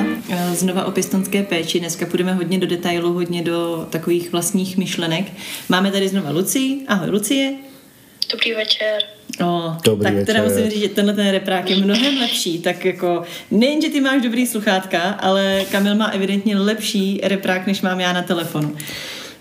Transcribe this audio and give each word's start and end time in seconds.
znova, 0.00 0.50
eh, 0.50 0.54
znova 0.54 0.84
o 0.84 0.90
pěstonské 0.90 1.42
péči. 1.42 1.80
Dneska 1.80 2.06
půjdeme 2.06 2.34
hodně 2.34 2.58
do 2.58 2.66
detailu, 2.66 3.12
hodně 3.12 3.42
do 3.42 3.86
takových 3.90 4.32
vlastních 4.32 4.76
myšlenek. 4.76 5.24
Máme 5.68 5.90
tady 5.90 6.08
znova 6.08 6.30
Luci. 6.30 6.78
Ahoj, 6.88 7.10
Lucie. 7.10 7.54
Dobrý 8.32 8.54
večer. 8.54 9.02
O, 9.44 9.76
dobrý 9.84 10.04
tak 10.04 10.26
teda 10.26 10.42
večer. 10.42 10.56
musím 10.56 10.70
říct, 10.70 10.80
že 10.80 10.88
tenhle 10.88 11.14
ten 11.14 11.30
reprák 11.30 11.70
je 11.70 11.76
mnohem 11.76 12.18
lepší. 12.18 12.58
Tak 12.58 12.84
jako, 12.84 13.22
nejen, 13.50 13.82
že 13.82 13.88
ty 13.88 14.00
máš 14.00 14.22
dobrý 14.22 14.46
sluchátka, 14.46 15.00
ale 15.00 15.64
Kamil 15.72 15.94
má 15.94 16.06
evidentně 16.06 16.58
lepší 16.58 17.20
reprák, 17.22 17.66
než 17.66 17.82
mám 17.82 18.00
já 18.00 18.12
na 18.12 18.22
telefonu. 18.22 18.76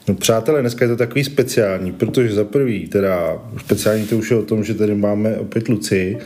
No 0.07 0.16
přátelé, 0.16 0.62
dneska 0.62 0.85
je 0.85 0.90
to 0.90 0.98
takový 0.98 1.23
speciální, 1.23 1.91
protože 1.91 2.34
za 2.34 2.44
prvý, 2.44 2.88
teda 2.88 3.41
speciální 3.57 4.07
to 4.07 4.18
už 4.18 4.32
je 4.32 4.38
o 4.38 4.46
tom, 4.46 4.63
že 4.63 4.73
tady 4.73 4.96
máme 4.96 5.38
opět 5.38 5.68
Luci, 5.68 6.18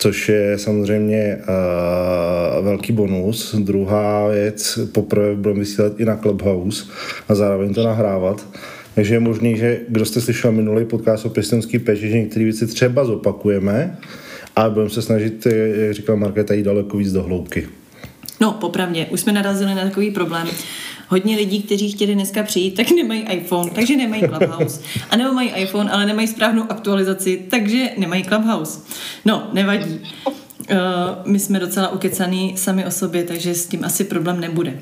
což 0.00 0.28
je 0.28 0.58
samozřejmě 0.58 1.38
uh, 1.38 2.64
velký 2.64 2.92
bonus. 2.92 3.54
Druhá 3.54 4.28
věc, 4.28 4.78
poprvé 4.92 5.34
budeme 5.34 5.60
vysílat 5.60 6.00
i 6.00 6.04
na 6.04 6.16
Clubhouse 6.16 6.84
a 7.28 7.34
zároveň 7.34 7.74
to 7.74 7.84
nahrávat. 7.84 8.46
Takže 8.94 9.14
je 9.14 9.20
možný, 9.20 9.56
že 9.56 9.80
kdo 9.88 10.04
jste 10.04 10.20
slyšel 10.20 10.52
minulý 10.52 10.84
podcast 10.84 11.26
o 11.26 11.30
pěstonský 11.30 11.78
péči, 11.78 12.10
že 12.10 12.18
některé 12.18 12.44
věci 12.44 12.66
třeba 12.66 13.04
zopakujeme, 13.04 13.98
ale 14.56 14.70
budeme 14.70 14.90
se 14.90 15.02
snažit, 15.02 15.46
jak 15.46 15.94
říkal 15.94 16.16
Markéta, 16.16 16.54
jít 16.54 16.62
daleko 16.62 16.96
víc 16.96 17.12
do 17.12 17.22
hloubky. 17.22 17.68
No, 18.40 18.52
popravdě, 18.52 19.06
už 19.10 19.20
jsme 19.20 19.32
narazili 19.32 19.74
na 19.74 19.84
takový 19.84 20.10
problém. 20.10 20.46
Hodně 21.10 21.36
lidí, 21.36 21.62
kteří 21.62 21.90
chtěli 21.92 22.14
dneska 22.14 22.42
přijít, 22.42 22.74
tak 22.74 22.90
nemají 22.90 23.22
iPhone, 23.22 23.70
takže 23.70 23.96
nemají 23.96 24.22
Clubhouse. 24.22 24.80
A 25.10 25.16
nebo 25.16 25.34
mají 25.34 25.50
iPhone, 25.50 25.90
ale 25.90 26.06
nemají 26.06 26.28
správnou 26.28 26.64
aktualizaci, 26.68 27.46
takže 27.50 27.90
nemají 27.98 28.24
Clubhouse. 28.24 28.80
No, 29.24 29.50
nevadí. 29.52 30.00
Uh, 30.26 30.76
my 31.24 31.38
jsme 31.38 31.60
docela 31.60 31.88
ukecaný 31.88 32.54
sami 32.56 32.86
o 32.86 32.90
sobě, 32.90 33.24
takže 33.24 33.54
s 33.54 33.66
tím 33.66 33.84
asi 33.84 34.04
problém 34.04 34.40
nebude. 34.40 34.80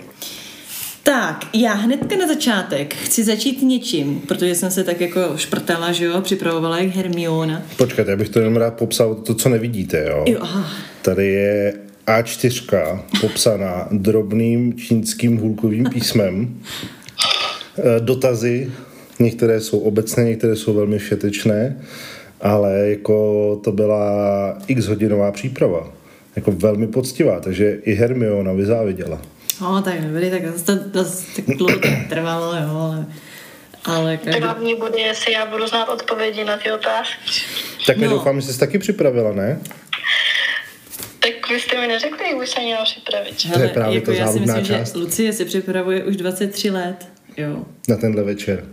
Tak, 1.03 1.45
já 1.55 1.73
hnedka 1.73 2.17
na 2.17 2.27
začátek 2.27 2.95
chci 2.95 3.25
začít 3.25 3.63
něčím, 3.63 4.21
protože 4.29 4.55
jsem 4.55 4.71
se 4.71 4.85
tak 4.85 5.01
jako 5.01 5.21
šprtala, 5.37 5.93
že 5.93 6.05
jo, 6.05 6.21
připravovala 6.21 6.79
jak 6.79 6.95
Hermiona. 6.95 7.63
Počkejte, 7.77 8.11
já 8.11 8.17
bych 8.17 8.29
to 8.29 8.39
jenom 8.39 8.57
rád 8.57 8.75
popsal 8.75 9.15
to, 9.15 9.35
co 9.35 9.49
nevidíte, 9.49 10.07
jo. 10.09 10.25
jo 10.29 10.39
aha. 10.41 10.71
Tady 11.03 11.27
je 11.27 11.88
A4 12.09 13.01
popsaná 13.21 13.89
drobným 13.91 14.75
čínským 14.75 15.37
hůlkovým 15.37 15.85
písmem. 15.85 16.61
Eh, 17.79 18.01
dotazy, 18.01 18.73
některé 19.19 19.61
jsou 19.61 19.79
obecné, 19.79 20.25
některé 20.25 20.57
jsou 20.57 20.75
velmi 20.75 20.99
všetečné, 20.99 21.81
ale 22.41 22.89
jako 22.89 23.61
to 23.65 23.73
byla 23.73 24.59
x 24.67 24.87
hodinová 24.87 25.33
příprava. 25.33 25.91
Jako 26.37 26.53
velmi 26.53 26.87
poctivá, 26.87 27.41
takže 27.41 27.79
i 27.83 27.95
Hermiona 27.95 28.53
vyzáviděla. 28.53 29.21
No, 29.61 29.83
tak 29.83 30.01
dobrý, 30.01 30.31
tak 30.31 30.43
to, 30.67 30.77
to, 30.77 31.05
tak 31.37 31.57
dlouho 31.57 31.79
to 31.79 31.89
trvalo, 32.09 32.55
jo, 32.55 32.77
ale... 32.77 33.07
Ale 33.85 34.17
každý... 34.17 34.33
Tak 34.33 34.43
hlavní 34.43 34.75
bude, 34.75 35.01
jestli 35.01 35.33
já 35.33 35.47
budu 35.47 35.67
znát 35.67 35.89
odpovědi 35.89 36.45
na 36.45 36.57
ty 36.57 36.73
otázky. 36.73 37.15
Tak 37.87 37.97
no. 37.97 38.09
doufám, 38.09 38.41
že 38.41 38.53
jsi 38.53 38.59
taky 38.59 38.79
připravila, 38.79 39.33
ne? 39.33 39.61
Tak 41.19 41.51
vy 41.51 41.61
jste 41.61 41.81
mi 41.81 41.87
neřekli, 41.87 42.27
jak 42.31 42.39
bych 42.39 42.49
se 42.49 42.61
měla 42.61 42.85
připravit. 42.85 43.45
Hele, 43.45 43.59
to 43.59 43.63
je 43.63 43.69
právě 43.69 43.95
jako 43.95 44.13
já 44.13 44.33
si 44.33 44.41
myslím, 44.41 44.65
část. 44.65 44.93
že 44.93 44.99
Lucie 44.99 45.33
se 45.33 45.45
připravuje 45.45 46.05
už 46.05 46.17
23 46.17 46.71
let. 46.71 47.09
Jo. 47.37 47.65
Na 47.89 47.97
tenhle 47.97 48.23
večer. 48.23 48.65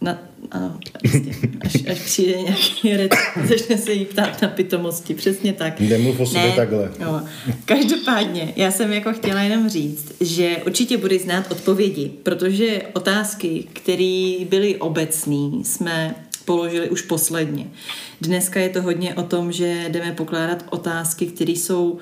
Na, 0.00 0.22
ano, 0.50 0.78
prostě. 1.00 1.30
Až, 1.60 1.74
až 1.90 1.98
přijde 1.98 2.32
nějaký 2.42 2.96
rec, 2.96 3.12
začne 3.44 3.78
se 3.78 3.92
jí 3.92 4.04
ptát 4.04 4.42
na 4.42 4.48
pitomosti, 4.48 5.14
přesně 5.14 5.52
tak. 5.52 5.80
Nemluv 5.80 6.20
o 6.20 6.26
sobě 6.26 6.42
ne, 6.42 6.56
takhle. 6.56 6.90
Jo. 7.00 7.20
Každopádně, 7.64 8.52
já 8.56 8.70
jsem 8.70 8.92
jako 8.92 9.12
chtěla 9.12 9.42
jenom 9.42 9.68
říct, 9.68 10.12
že 10.20 10.56
určitě 10.66 10.96
budeš 10.96 11.22
znát 11.22 11.52
odpovědi, 11.52 12.10
protože 12.22 12.82
otázky, 12.92 13.64
které 13.72 14.36
byly 14.48 14.76
obecné, 14.76 15.50
jsme 15.64 16.14
položili 16.44 16.90
už 16.90 17.02
posledně. 17.02 17.66
Dneska 18.20 18.60
je 18.60 18.68
to 18.68 18.82
hodně 18.82 19.14
o 19.14 19.22
tom, 19.22 19.52
že 19.52 19.84
jdeme 19.88 20.12
pokládat 20.12 20.64
otázky, 20.70 21.26
které 21.26 21.52
jsou 21.52 21.98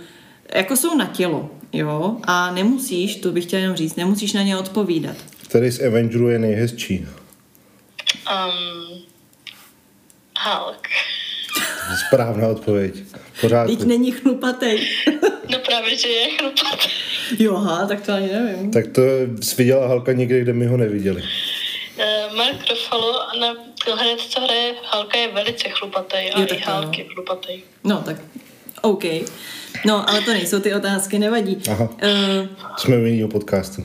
jako 0.55 0.77
jsou 0.77 0.97
na 0.97 1.07
tělo, 1.07 1.51
jo, 1.73 2.17
a 2.23 2.51
nemusíš, 2.51 3.17
to 3.17 3.33
bych 3.33 3.45
chtěla 3.45 3.63
jenom 3.63 3.77
říct, 3.77 3.97
nemusíš 3.97 4.33
na 4.33 4.43
ně 4.43 4.57
odpovídat. 4.57 5.17
Který 5.49 5.71
z 5.71 5.81
Avengerů 5.87 6.29
je 6.29 6.39
nejhezčí? 6.39 7.07
Um, 8.33 9.03
Hulk. 10.45 10.89
Správná 12.07 12.49
odpověď. 12.49 12.95
Pořád. 13.41 13.67
Teď 13.67 13.85
není 13.85 14.13
chlupatej. 14.13 14.89
no 15.51 15.59
právě, 15.67 15.99
že 15.99 16.09
je 16.09 16.27
chlupatej. 16.39 16.91
Jo, 17.39 17.57
aha, 17.57 17.87
tak 17.87 18.01
to 18.01 18.13
ani 18.13 18.29
nevím. 18.33 18.71
Tak 18.71 18.87
to 18.87 19.03
jsi 19.41 19.57
viděla 19.57 19.89
Halka 19.89 20.13
někde, 20.13 20.41
kde 20.41 20.53
my 20.53 20.67
ho 20.67 20.77
neviděli. 20.77 21.23
Uh, 21.97 22.37
Mark 22.37 22.71
Ruffalo 22.71 23.13
na 23.41 23.47
hned, 23.95 24.21
co 24.21 24.41
hraje 24.41 24.75
Halka, 24.85 25.19
je 25.19 25.33
velice 25.33 25.69
chlupatý 25.69 26.17
a 26.17 26.41
jo, 26.41 26.47
i 26.51 26.63
Hulk 26.71 26.99
je 26.99 27.05
chlupatý. 27.15 27.63
No, 27.85 28.03
tak 28.07 28.17
OK. 28.83 29.05
No, 29.85 30.11
ale 30.11 30.21
to 30.21 30.33
nejsou 30.33 30.61
ty 30.61 30.75
otázky, 30.75 31.19
nevadí. 31.19 31.59
Aha. 31.71 31.85
Uh, 31.85 32.49
Jsme 32.77 32.97
u 32.97 33.05
jiného 33.05 33.29
podcastu. 33.29 33.85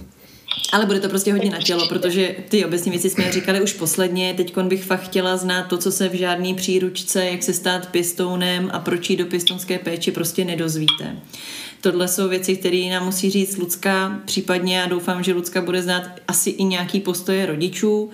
Ale 0.72 0.85
bude 0.85 1.00
to 1.00 1.09
prostě 1.09 1.31
hodně 1.31 1.50
na 1.50 1.62
tělo, 1.62 1.88
protože 1.88 2.35
ty 2.50 2.66
obecní 2.66 2.91
věci 2.91 3.09
jsme 3.09 3.31
říkali 3.31 3.62
už 3.62 3.73
posledně. 3.73 4.34
Teď 4.34 4.57
bych 4.57 4.84
fakt 4.84 5.01
chtěla 5.03 5.38
znát 5.38 5.63
to, 5.63 5.78
co 5.78 5.91
se 5.91 6.09
v 6.09 6.13
žádné 6.13 6.53
příručce, 6.53 7.25
jak 7.25 7.44
se 7.44 7.53
stát 7.53 7.90
pěstounem 7.91 8.69
a 8.73 8.79
proč 8.79 9.09
jít 9.09 9.17
do 9.17 9.25
pěstounské 9.25 9.79
péči, 9.79 10.12
prostě 10.12 10.46
nedozvíte. 10.46 11.16
Tohle 11.91 12.07
jsou 12.07 12.29
věci, 12.29 12.55
které 12.55 12.89
nám 12.91 13.05
musí 13.05 13.29
říct 13.29 13.57
Lucka, 13.57 14.21
případně 14.25 14.77
já 14.77 14.85
doufám, 14.85 15.23
že 15.23 15.33
Lucka 15.33 15.61
bude 15.61 15.81
znát 15.81 16.03
asi 16.27 16.49
i 16.49 16.63
nějaký 16.63 16.99
postoje 16.99 17.45
rodičů, 17.45 18.09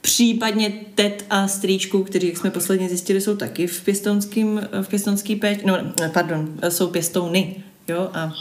případně 0.00 0.72
tet 0.94 1.24
a 1.30 1.48
strýčku, 1.48 2.04
kteří, 2.04 2.26
jak 2.26 2.36
jsme 2.36 2.50
posledně 2.50 2.88
zjistili, 2.88 3.20
jsou 3.20 3.36
taky 3.36 3.66
v 3.66 3.84
pěstounským, 3.84 4.60
v 4.82 4.88
pěstounský 4.88 5.36
péči, 5.36 5.60
no, 5.66 5.78
pardon, 6.12 6.54
jsou 6.68 6.86
pěstouny, 6.86 7.56
jo, 7.88 8.10
a 8.14 8.32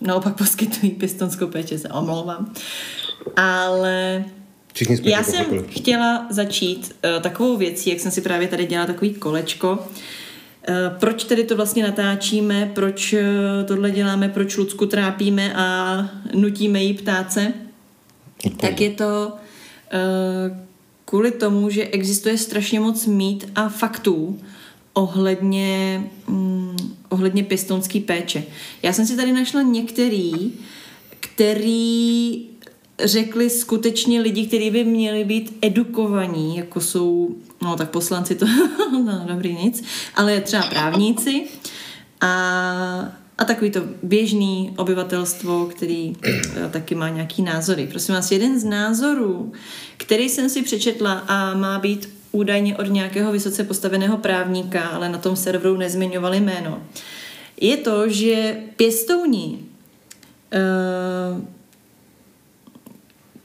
naopak 0.00 0.36
poskytují 0.38 0.92
pěstonskou 0.92 1.46
péči, 1.46 1.78
se 1.78 1.88
omlouvám. 1.88 2.52
Ale 3.36 4.24
já 5.02 5.22
jsem 5.22 5.44
pochopili. 5.44 5.68
chtěla 5.68 6.26
začít 6.30 6.96
uh, 7.04 7.22
takovou 7.22 7.56
věcí, 7.56 7.90
jak 7.90 8.00
jsem 8.00 8.10
si 8.10 8.20
právě 8.20 8.48
tady 8.48 8.66
dělala 8.66 8.86
takový 8.86 9.14
kolečko. 9.14 9.72
Uh, 9.72 9.96
proč 10.98 11.24
tedy 11.24 11.44
to 11.44 11.56
vlastně 11.56 11.82
natáčíme, 11.82 12.70
proč 12.74 13.12
uh, 13.12 13.18
tohle 13.66 13.90
děláme, 13.90 14.28
proč 14.28 14.56
Lucku 14.56 14.86
trápíme 14.86 15.54
a 15.54 16.08
nutíme 16.34 16.82
jí 16.82 16.94
ptát 16.94 17.32
se? 17.32 17.52
Tak 18.56 18.80
je 18.80 18.90
to 18.90 19.32
uh, 19.32 20.56
kvůli 21.04 21.30
tomu, 21.30 21.70
že 21.70 21.86
existuje 21.86 22.38
strašně 22.38 22.80
moc 22.80 23.06
mít 23.06 23.50
a 23.54 23.68
faktů 23.68 24.40
ohledně, 24.92 26.04
um, 26.28 26.76
ohledně 27.08 27.44
pěstounský 27.44 28.00
péče. 28.00 28.44
Já 28.82 28.92
jsem 28.92 29.06
si 29.06 29.16
tady 29.16 29.32
našla 29.32 29.62
některý, 29.62 30.52
který 31.20 32.46
řekli 33.02 33.50
skutečně 33.50 34.20
lidi, 34.20 34.46
kteří 34.46 34.70
by 34.70 34.84
měli 34.84 35.24
být 35.24 35.58
edukovaní, 35.62 36.56
jako 36.56 36.80
jsou, 36.80 37.34
no 37.62 37.76
tak 37.76 37.90
poslanci 37.90 38.34
to, 38.34 38.46
no 39.04 39.24
dobrý 39.26 39.54
nic, 39.54 39.84
ale 40.14 40.40
třeba 40.40 40.62
právníci 40.62 41.44
a, 42.20 42.32
a 43.38 43.44
takový 43.44 43.70
to 43.70 43.80
běžný 44.02 44.74
obyvatelstvo, 44.76 45.66
který 45.66 46.16
eh, 46.24 46.68
taky 46.70 46.94
má 46.94 47.08
nějaký 47.08 47.42
názory. 47.42 47.86
Prosím 47.86 48.14
vás, 48.14 48.32
jeden 48.32 48.60
z 48.60 48.64
názorů, 48.64 49.52
který 49.96 50.28
jsem 50.28 50.48
si 50.48 50.62
přečetla 50.62 51.12
a 51.12 51.54
má 51.54 51.78
být 51.78 52.08
údajně 52.32 52.76
od 52.76 52.86
nějakého 52.90 53.32
vysoce 53.32 53.64
postaveného 53.64 54.16
právníka, 54.16 54.82
ale 54.82 55.08
na 55.08 55.18
tom 55.18 55.36
serveru 55.36 55.76
nezmiňovali 55.76 56.40
jméno, 56.40 56.82
je 57.60 57.76
to, 57.76 58.08
že 58.08 58.56
pěstouni 58.76 59.58
uh, 60.54 61.44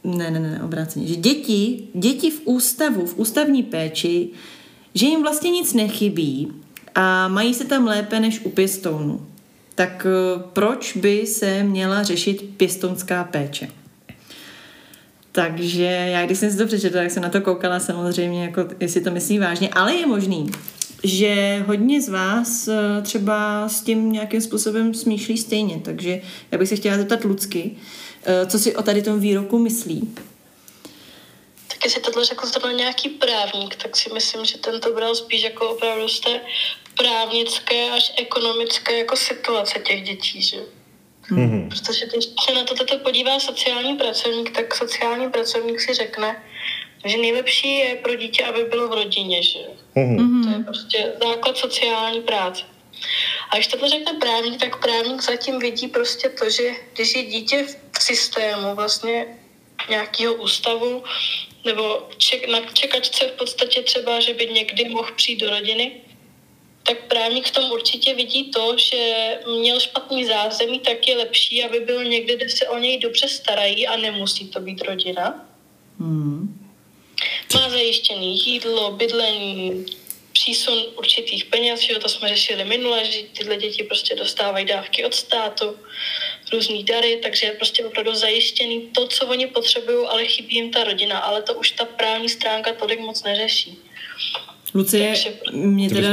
ne, 0.04 0.32
ne, 0.32 0.40
ne, 0.40 0.62
obráceně, 0.64 1.08
že 1.08 1.16
děti, 1.16 1.88
děti 1.94 2.32
v 2.32 2.42
ústavu, 2.46 3.06
v 3.06 3.20
ústavní 3.20 3.64
péči, 3.64 4.30
že 4.96 5.06
jim 5.06 5.22
vlastně 5.22 5.52
nic 5.52 5.74
nechybí 5.74 6.52
a 6.96 7.28
mají 7.28 7.54
se 7.54 7.66
tam 7.66 7.88
lépe 7.88 8.20
než 8.20 8.42
u 8.44 8.50
pěstounu. 8.50 9.26
Tak 9.76 10.08
eh, 10.10 10.44
proč 10.54 10.98
by 10.98 11.26
se 11.26 11.64
měla 11.64 12.04
řešit 12.04 12.50
pěstounská 12.58 13.24
péče? 13.24 13.68
Takže 15.32 15.84
já, 15.84 16.26
když 16.26 16.38
jsem 16.38 16.52
si 16.52 16.58
to 16.58 16.66
přečetla, 16.66 17.02
tak 17.02 17.12
jsem 17.12 17.24
na 17.24 17.30
to 17.30 17.42
koukala 17.42 17.80
samozřejmě, 17.80 18.44
jako, 18.44 18.68
jestli 18.80 19.02
to 19.02 19.12
myslí 19.12 19.40
vážně, 19.40 19.70
ale 19.70 19.96
je 19.96 20.06
možný, 20.06 20.52
že 21.04 21.64
hodně 21.68 22.02
z 22.02 22.10
vás 22.10 22.68
eh, 22.68 23.02
třeba 23.02 23.70
s 23.70 23.82
tím 23.82 24.12
nějakým 24.12 24.42
způsobem 24.42 24.94
smýšlí 24.94 25.38
stejně, 25.38 25.82
takže 25.84 26.22
já 26.52 26.58
bych 26.58 26.70
se 26.70 26.76
chtěla 26.76 26.98
zeptat 26.98 27.24
Lucky, 27.24 27.72
co 28.48 28.60
si 28.60 28.76
o 28.76 28.82
tady 28.82 29.02
tom 29.02 29.20
výroku 29.20 29.58
myslí? 29.58 30.16
Tak 31.68 31.86
jestli 31.86 32.02
tohle 32.02 32.26
řekl 32.26 32.48
zrovna 32.48 32.72
nějaký 32.72 33.10
právník, 33.10 33.76
tak 33.76 33.96
si 33.96 34.14
myslím, 34.14 34.46
že 34.46 34.58
ten 34.58 34.80
to 34.80 34.94
bral 34.94 35.16
spíš 35.16 35.42
jako 35.42 35.70
opravdu 35.70 36.08
z 36.08 36.20
té 36.20 36.42
právnické 36.98 37.92
až 37.92 38.14
ekonomické 38.18 38.98
jako 38.98 39.16
situace 39.16 39.80
těch 39.80 40.04
dětí, 40.04 40.42
že? 40.42 40.58
Hmm. 41.22 41.70
Protože 41.70 42.06
když 42.06 42.26
se 42.46 42.54
na 42.54 42.64
to 42.64 42.76
toto 42.76 43.00
podívá 43.00 43.40
sociální 43.40 43.96
pracovník, 43.98 44.56
tak 44.56 44.76
sociální 44.76 45.30
pracovník 45.30 45.82
si 45.82 45.94
řekne, 45.94 46.44
že 47.06 47.18
nejlepší 47.18 47.78
je 47.78 47.96
pro 47.96 48.16
dítě, 48.16 48.46
aby 48.46 48.64
bylo 48.64 48.88
v 48.88 48.94
rodině, 48.94 49.44
že? 49.44 49.60
Mm-hmm. 49.96 50.44
To 50.44 50.58
je 50.58 50.64
prostě 50.64 51.14
základ 51.24 51.58
sociální 51.58 52.22
práce. 52.22 52.64
A 53.50 53.56
když 53.56 53.68
tohle 53.68 53.90
řekne 53.90 54.14
právník, 54.14 54.60
tak 54.60 54.82
právník 54.82 55.22
zatím 55.22 55.60
vidí 55.60 55.88
prostě 55.88 56.30
to, 56.30 56.50
že 56.50 56.72
když 56.94 57.16
je 57.16 57.24
dítě 57.24 57.66
v 57.98 58.04
systému 58.04 58.76
vlastně 58.76 59.38
nějakého 59.90 60.34
ústavu 60.34 61.04
nebo 61.66 62.10
ček, 62.18 62.48
na 62.48 62.60
čekačce 62.74 63.28
v 63.28 63.32
podstatě 63.32 63.82
třeba, 63.82 64.20
že 64.20 64.34
by 64.34 64.46
někdy 64.48 64.90
mohl 64.90 65.12
přijít 65.16 65.40
do 65.40 65.50
rodiny, 65.50 65.92
tak 66.84 67.08
právník 67.08 67.48
v 67.48 67.52
tom 67.52 67.72
určitě 67.72 68.16
vidí 68.16 68.52
to, 68.52 68.78
že 68.78 69.36
měl 69.60 69.80
špatný 69.80 70.26
zázemí, 70.26 70.80
tak 70.80 71.08
je 71.08 71.18
lepší, 71.18 71.64
aby 71.64 71.80
byl 71.80 72.04
někde, 72.04 72.36
kde 72.36 72.50
se 72.50 72.68
o 72.68 72.78
něj 72.78 73.00
dobře 73.00 73.28
starají 73.28 73.88
a 73.88 73.98
nemusí 73.98 74.48
to 74.48 74.60
být 74.60 74.82
rodina. 74.82 75.46
Hmm. 76.00 76.70
Má 77.54 77.70
zajištěný 77.70 78.40
jídlo, 78.46 78.92
bydlení, 78.92 79.86
přísun 80.40 80.78
určitých 80.98 81.46
peněz, 81.46 81.80
že 81.82 82.00
to 82.00 82.10
jsme 82.10 82.30
řešili 82.30 82.66
minule, 82.66 83.06
že 83.06 83.20
tyhle 83.38 83.58
děti 83.58 83.84
prostě 83.84 84.16
dostávají 84.16 84.66
dávky 84.66 85.06
od 85.06 85.14
státu, 85.14 85.66
různý 86.54 86.84
dary, 86.84 87.20
takže 87.24 87.46
je 87.46 87.52
prostě 87.52 87.86
opravdu 87.86 88.16
zajištěný 88.16 88.82
to, 88.96 89.08
co 89.08 89.26
oni 89.26 89.48
potřebují, 89.48 90.08
ale 90.08 90.26
chybí 90.26 90.56
jim 90.56 90.72
ta 90.72 90.84
rodina, 90.84 91.20
ale 91.20 91.42
to 91.42 91.54
už 91.54 91.72
ta 91.72 91.86
právní 91.86 92.30
stránka 92.30 92.74
tolik 92.74 93.00
moc 93.00 93.24
neřeší. 93.24 93.78
Lucie, 94.74 95.14
mě 95.52 95.90
teda 95.90 96.12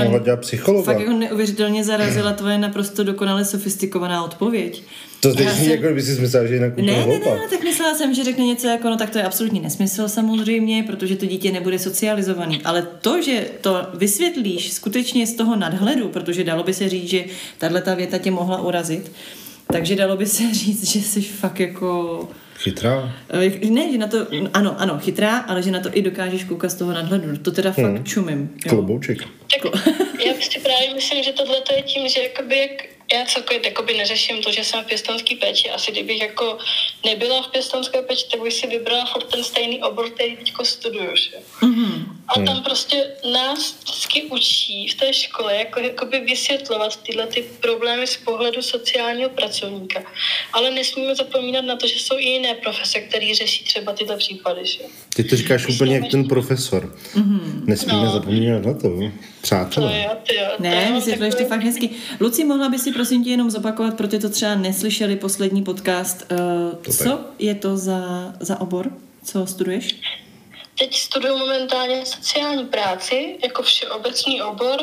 fakt 0.84 0.98
jako 0.98 1.12
neuvěřitelně 1.12 1.84
zarazila 1.84 2.32
tvoje 2.32 2.58
naprosto 2.58 3.04
dokonale 3.04 3.44
sofistikovaná 3.44 4.24
odpověď. 4.24 4.82
To 5.20 5.34
teď 5.34 5.48
jsem... 5.48 5.70
jako 5.70 5.94
by 5.94 6.02
si 6.02 6.20
myslela, 6.20 6.46
že 6.46 6.54
jinak 6.54 6.76
ne, 6.76 6.82
ne, 6.82 7.06
ne, 7.06 7.18
ne, 7.18 7.48
tak 7.50 7.64
myslela 7.64 7.94
jsem, 7.94 8.14
že 8.14 8.24
řekne 8.24 8.44
něco 8.44 8.68
jako, 8.68 8.90
no 8.90 8.96
tak 8.96 9.10
to 9.10 9.18
je 9.18 9.24
absolutní 9.24 9.60
nesmysl 9.60 10.08
samozřejmě, 10.08 10.82
protože 10.82 11.16
to 11.16 11.26
dítě 11.26 11.52
nebude 11.52 11.78
socializovaný. 11.78 12.60
Ale 12.64 12.82
to, 13.00 13.22
že 13.22 13.46
to 13.60 13.86
vysvětlíš 13.94 14.72
skutečně 14.72 15.26
z 15.26 15.34
toho 15.34 15.56
nadhledu, 15.56 16.08
protože 16.08 16.44
dalo 16.44 16.62
by 16.62 16.74
se 16.74 16.88
říct, 16.88 17.10
že 17.10 17.24
tahle 17.58 17.82
ta 17.82 17.94
věta 17.94 18.18
tě 18.18 18.30
mohla 18.30 18.62
urazit, 18.62 19.12
takže 19.72 19.96
dalo 19.96 20.16
by 20.16 20.26
se 20.26 20.54
říct, 20.54 20.90
že 20.90 21.00
jsi 21.00 21.22
fakt 21.22 21.60
jako 21.60 22.28
Chytrá? 22.58 23.12
Eh, 23.30 23.70
ne, 23.70 23.92
že 23.92 23.98
na 23.98 24.06
to, 24.06 24.26
ano, 24.52 24.80
ano, 24.80 24.98
chytrá, 24.98 25.38
ale 25.38 25.62
že 25.62 25.70
na 25.70 25.80
to 25.80 25.88
i 25.92 26.02
dokážeš 26.02 26.44
koukat 26.44 26.70
z 26.70 26.74
toho 26.74 26.92
nadhledu. 26.92 27.36
To 27.36 27.50
teda 27.50 27.72
fakt 27.72 27.84
hmm. 27.84 28.04
čumím. 28.04 28.50
Klobouček. 28.68 29.18
Tak 29.22 29.72
já 30.26 30.32
si 30.40 30.55
právě 30.76 30.94
myslím, 30.94 31.24
že 31.24 31.32
tohle 31.32 31.56
je 31.76 31.82
tím, 31.82 32.08
že 32.08 32.22
jakoby 32.22 32.58
jak 32.58 32.96
já 33.12 33.24
celkově 33.24 33.60
jakoby 33.64 33.94
neřeším 33.94 34.42
to, 34.42 34.52
že 34.52 34.64
jsem 34.64 34.84
v 34.84 34.86
pěstonské 34.86 35.36
péči. 35.36 35.70
Asi 35.70 35.92
kdybych 35.92 36.20
jako 36.20 36.58
nebyla 37.04 37.42
v 37.42 37.48
pěstonské 37.48 38.02
péči, 38.02 38.26
tak 38.32 38.42
bych 38.42 38.52
si 38.52 38.66
vybrala 38.66 39.06
furt 39.06 39.24
ten 39.24 39.44
stejný 39.44 39.82
obor, 39.82 40.10
který 40.10 40.36
teď 40.36 40.52
studuju. 40.62 41.16
Že? 41.16 41.30
Mm-hmm. 41.60 42.04
A 42.28 42.34
tam 42.34 42.54
hmm. 42.54 42.62
prostě 42.62 43.10
nás 43.32 43.76
vždycky 43.84 44.22
učí 44.22 44.88
v 44.88 44.94
té 44.94 45.12
škole 45.12 45.56
jako, 45.56 45.80
jakoby 45.80 46.20
vysvětlovat 46.20 47.02
tyhle 47.02 47.26
ty 47.26 47.44
problémy 47.60 48.06
z 48.06 48.16
pohledu 48.16 48.62
sociálního 48.62 49.30
pracovníka. 49.30 50.02
Ale 50.52 50.70
nesmíme 50.70 51.14
zapomínat 51.14 51.64
na 51.64 51.76
to, 51.76 51.86
že 51.86 51.94
jsou 51.94 52.18
i 52.18 52.24
jiné 52.24 52.54
profese, 52.54 53.00
které 53.00 53.34
řeší 53.34 53.64
třeba 53.64 53.92
tyhle 53.92 54.16
případy. 54.16 54.66
Že? 54.66 54.80
Ty 55.14 55.24
to 55.24 55.36
říkáš 55.36 55.66
Myslím, 55.66 55.74
úplně 55.76 55.94
jak 55.94 56.10
ten 56.10 56.28
profesor. 56.28 56.96
Mm-hmm. 57.14 57.64
Nesmíme 57.66 58.04
no. 58.04 58.12
zapomínat 58.12 58.64
na 58.64 58.74
to, 58.74 58.88
přátelé. 59.46 59.88
To 59.88 59.96
jo, 59.96 60.16
ty 60.26 60.36
jo, 60.36 60.50
ne, 60.58 60.92
vysvětluješ 60.92 61.34
ty 61.34 61.44
fakt 61.44 61.62
hezky. 61.62 61.90
Luci, 62.20 62.44
mohla 62.44 62.68
by 62.68 62.78
si 62.78 62.92
prosím 62.92 63.24
tě 63.24 63.30
jenom 63.30 63.50
zopakovat 63.50 63.96
pro 63.96 64.08
ty, 64.08 64.20
co 64.20 64.30
třeba 64.30 64.54
neslyšeli 64.54 65.16
poslední 65.16 65.64
podcast, 65.64 66.32
uh, 66.32 66.94
co 66.94 67.20
je 67.38 67.54
to 67.54 67.76
za, 67.76 68.00
za 68.40 68.60
obor, 68.60 68.90
co 69.24 69.46
studuješ? 69.46 70.00
Teď 70.78 70.96
studuju 70.96 71.38
momentálně 71.38 72.06
sociální 72.06 72.64
práci 72.64 73.38
jako 73.42 73.62
všeobecný 73.62 74.42
obor 74.42 74.78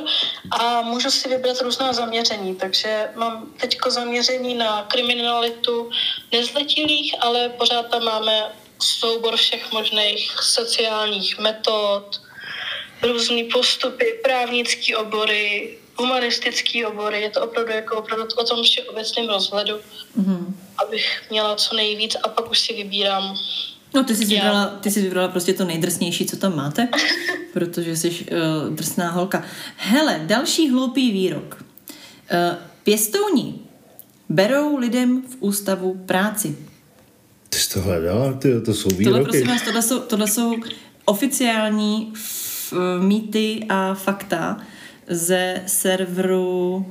a 0.60 0.82
můžu 0.82 1.12
si 1.12 1.30
vybrat 1.30 1.62
různá 1.62 1.94
zaměření, 1.94 2.56
takže 2.56 3.10
mám 3.16 3.48
teď 3.58 3.78
zaměření 3.88 4.56
na 4.56 4.84
kriminalitu 4.84 5.90
nezletilých, 6.32 7.16
ale 7.20 7.50
pořád 7.50 7.90
tam 7.90 8.04
máme 8.04 8.44
soubor 8.80 9.36
všech 9.36 9.72
možných 9.72 10.32
sociálních 10.42 11.40
metod, 11.40 12.22
různé 13.04 13.44
postupy, 13.54 14.06
právnické 14.24 14.98
obory, 14.98 15.78
humanistické 15.96 16.88
obory. 16.88 17.22
Je 17.22 17.30
to 17.30 17.42
opravdu 17.42 17.72
jako 17.72 17.98
opravdu 17.98 18.26
o 18.36 18.44
tom 18.44 18.64
všeobecném 18.64 19.28
rozhledu, 19.28 19.74
mm-hmm. 20.20 20.54
abych 20.78 21.22
měla 21.30 21.56
co 21.56 21.76
nejvíc 21.76 22.16
a 22.24 22.28
pak 22.28 22.52
už 22.52 22.60
si 22.60 22.74
vybírám 22.74 23.38
No 23.94 24.04
ty 24.04 24.16
jsi, 24.16 24.26
vybrala, 24.26 24.66
ty 24.66 24.92
jsi 24.92 25.02
vybrala 25.02 25.28
prostě 25.28 25.54
to 25.54 25.66
nejdrsnější, 25.66 26.26
co 26.26 26.38
tam 26.38 26.56
máte, 26.56 26.88
protože 27.54 27.96
jsi 27.96 28.10
uh, 28.10 28.76
drsná 28.76 29.12
holka. 29.12 29.44
Hele, 29.76 30.22
další 30.26 30.70
hloupý 30.70 31.12
výrok. 31.12 31.64
Uh, 32.34 32.58
pěstouni 32.84 33.56
berou 34.30 34.78
lidem 34.78 35.22
v 35.22 35.36
ústavu 35.40 36.04
práci. 36.06 36.58
Ty 37.50 37.58
jsi 37.58 37.74
to 37.74 37.82
hledala? 37.82 38.34
Ty, 38.34 38.62
to 38.62 38.74
jsou 38.74 38.90
výroky. 38.90 39.04
Tohle, 39.04 39.24
prosím 39.24 39.48
vás, 39.48 39.62
tohle 39.62 39.82
jsou, 39.82 40.00
tohle 40.00 40.28
jsou 40.28 40.56
oficiální 41.06 42.14
f, 42.74 43.02
mýty 43.02 43.66
a 43.70 43.94
fakta 43.94 44.58
ze 45.08 45.62
serveru 45.66 46.86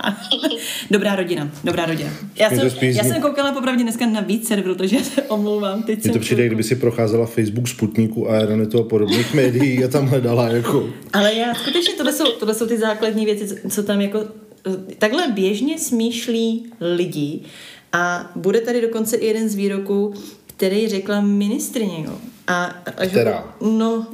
dobrá 0.90 1.16
rodina, 1.16 1.50
dobrá 1.64 1.86
rodina. 1.86 2.10
Já 2.36 2.50
jsem, 2.50 2.70
já 2.80 3.04
jsem 3.04 3.22
koukala 3.22 3.52
popravdě 3.52 3.82
dneska 3.82 4.06
na 4.06 4.20
víc 4.20 4.48
serverů, 4.48 4.74
takže 4.74 5.04
se 5.04 5.22
omlouvám. 5.22 5.82
Teď 5.82 6.04
Mně 6.04 6.12
to 6.12 6.18
přijde, 6.18 6.46
kdyby 6.46 6.62
si 6.62 6.76
procházela 6.76 7.26
Facebook 7.26 7.68
Sputniku 7.68 8.30
a 8.30 8.32
Aeronetu 8.32 8.80
a 8.80 8.82
podobných 8.82 9.34
médií 9.34 9.84
a 9.84 9.88
tam 9.88 10.06
hledala 10.06 10.48
jako... 10.48 10.88
Ale 11.12 11.34
já 11.34 11.54
skutečně, 11.54 11.94
tohle 11.94 12.12
jsou, 12.12 12.24
tohle 12.24 12.54
jsou 12.54 12.66
ty 12.66 12.78
základní 12.78 13.24
věci, 13.24 13.60
co 13.70 13.82
tam 13.82 14.00
jako 14.00 14.24
eh, 14.66 14.94
takhle 14.98 15.28
běžně 15.28 15.78
smýšlí 15.78 16.66
lidi 16.80 17.40
a 17.92 18.30
bude 18.36 18.60
tady 18.60 18.80
dokonce 18.80 19.16
i 19.16 19.26
jeden 19.26 19.48
z 19.48 19.54
výroků, 19.54 20.14
který 20.46 20.88
řekla 20.88 21.20
ministrině, 21.20 22.04
jo. 22.04 22.18
A, 22.46 22.64
a 22.64 23.06
Která? 23.06 23.54
No, 23.60 24.06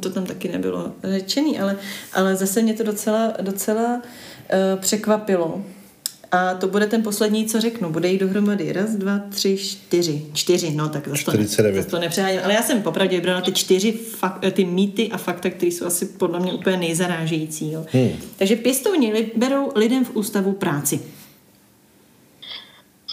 to 0.00 0.10
tam 0.10 0.26
taky 0.26 0.48
nebylo 0.48 0.92
řečený, 1.04 1.60
ale, 1.60 1.76
ale 2.12 2.36
zase 2.36 2.62
mě 2.62 2.74
to 2.74 2.82
docela, 2.82 3.32
docela 3.40 3.94
uh, 3.94 4.80
překvapilo. 4.80 5.64
A 6.32 6.54
to 6.54 6.68
bude 6.68 6.86
ten 6.86 7.02
poslední, 7.02 7.46
co 7.46 7.60
řeknu. 7.60 7.92
Bude 7.92 8.08
jich 8.08 8.20
dohromady. 8.20 8.72
Raz, 8.72 8.90
dva, 8.90 9.20
tři, 9.30 9.58
čtyři. 9.58 10.26
Čtyři, 10.32 10.70
no 10.70 10.88
tak 10.88 11.08
zase 11.08 11.24
to, 11.24 11.30
zase 11.74 11.90
to 11.90 11.98
nepřeháním. 11.98 12.40
Ale 12.44 12.54
já 12.54 12.62
jsem 12.62 12.82
popravdě 12.82 13.16
vybrala 13.16 13.40
ty 13.40 13.52
čtyři 13.52 13.92
fak, 13.92 14.38
ty 14.52 14.64
mýty 14.64 15.10
a 15.10 15.16
fakta, 15.18 15.50
které 15.50 15.72
jsou 15.72 15.86
asi 15.86 16.06
podle 16.06 16.40
mě 16.40 16.52
úplně 16.52 16.76
nejzarážející. 16.76 17.72
Jo. 17.72 17.86
Hmm. 17.92 18.10
Takže 18.36 18.56
pěstouni 18.56 19.32
berou 19.36 19.72
lidem 19.74 20.04
v 20.04 20.16
ústavu 20.16 20.52
práci. 20.52 21.00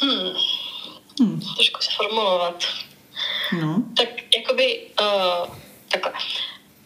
Hmm. 0.01 0.33
Hmm. 1.21 1.39
Trošku 1.39 1.81
se 1.81 1.89
formulovat. 1.97 2.63
No. 3.61 3.83
Tak 3.97 4.07
jakoby 4.59 4.87
uh, 5.01 5.55
takhle. 5.89 6.13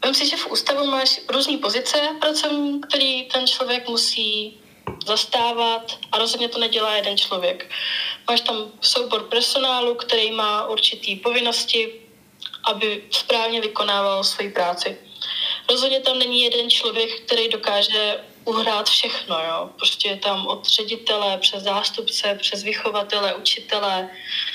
Vím 0.06 0.14
si, 0.14 0.30
že 0.30 0.38
v 0.38 0.52
ústavu 0.52 0.86
máš 0.86 1.20
různé 1.30 1.58
pozice 1.58 1.98
pracovní, 2.20 2.82
který 2.82 3.24
ten 3.24 3.48
člověk 3.48 3.90
musí 3.90 4.58
zastávat 5.06 5.98
a 6.12 6.18
rozhodně 6.18 6.50
to 6.50 6.60
nedělá 6.60 6.96
jeden 6.96 7.18
člověk. 7.18 7.72
Máš 8.30 8.42
tam 8.42 8.72
soubor 8.82 9.24
personálu, 9.24 9.96
který 9.96 10.32
má 10.32 10.68
určitý 10.68 11.16
povinnosti, 11.16 12.02
aby 12.64 13.04
správně 13.12 13.62
vykonával 13.62 14.24
svoji 14.24 14.50
práci. 14.50 14.98
Rozhodně 15.70 16.00
tam 16.00 16.20
není 16.20 16.42
jeden 16.42 16.70
člověk, 16.70 17.22
který 17.22 17.50
dokáže 17.50 18.20
uhrát 18.46 18.90
všechno. 18.90 19.40
Jo? 19.48 19.70
Prostě 19.76 20.10
je 20.10 20.18
tam 20.18 20.48
od 20.48 20.68
ředitele 20.68 21.38
přes 21.38 21.64
zástupce, 21.64 22.38
přes 22.42 22.64
vychovatele, 22.64 23.36
učitele, 23.36 24.10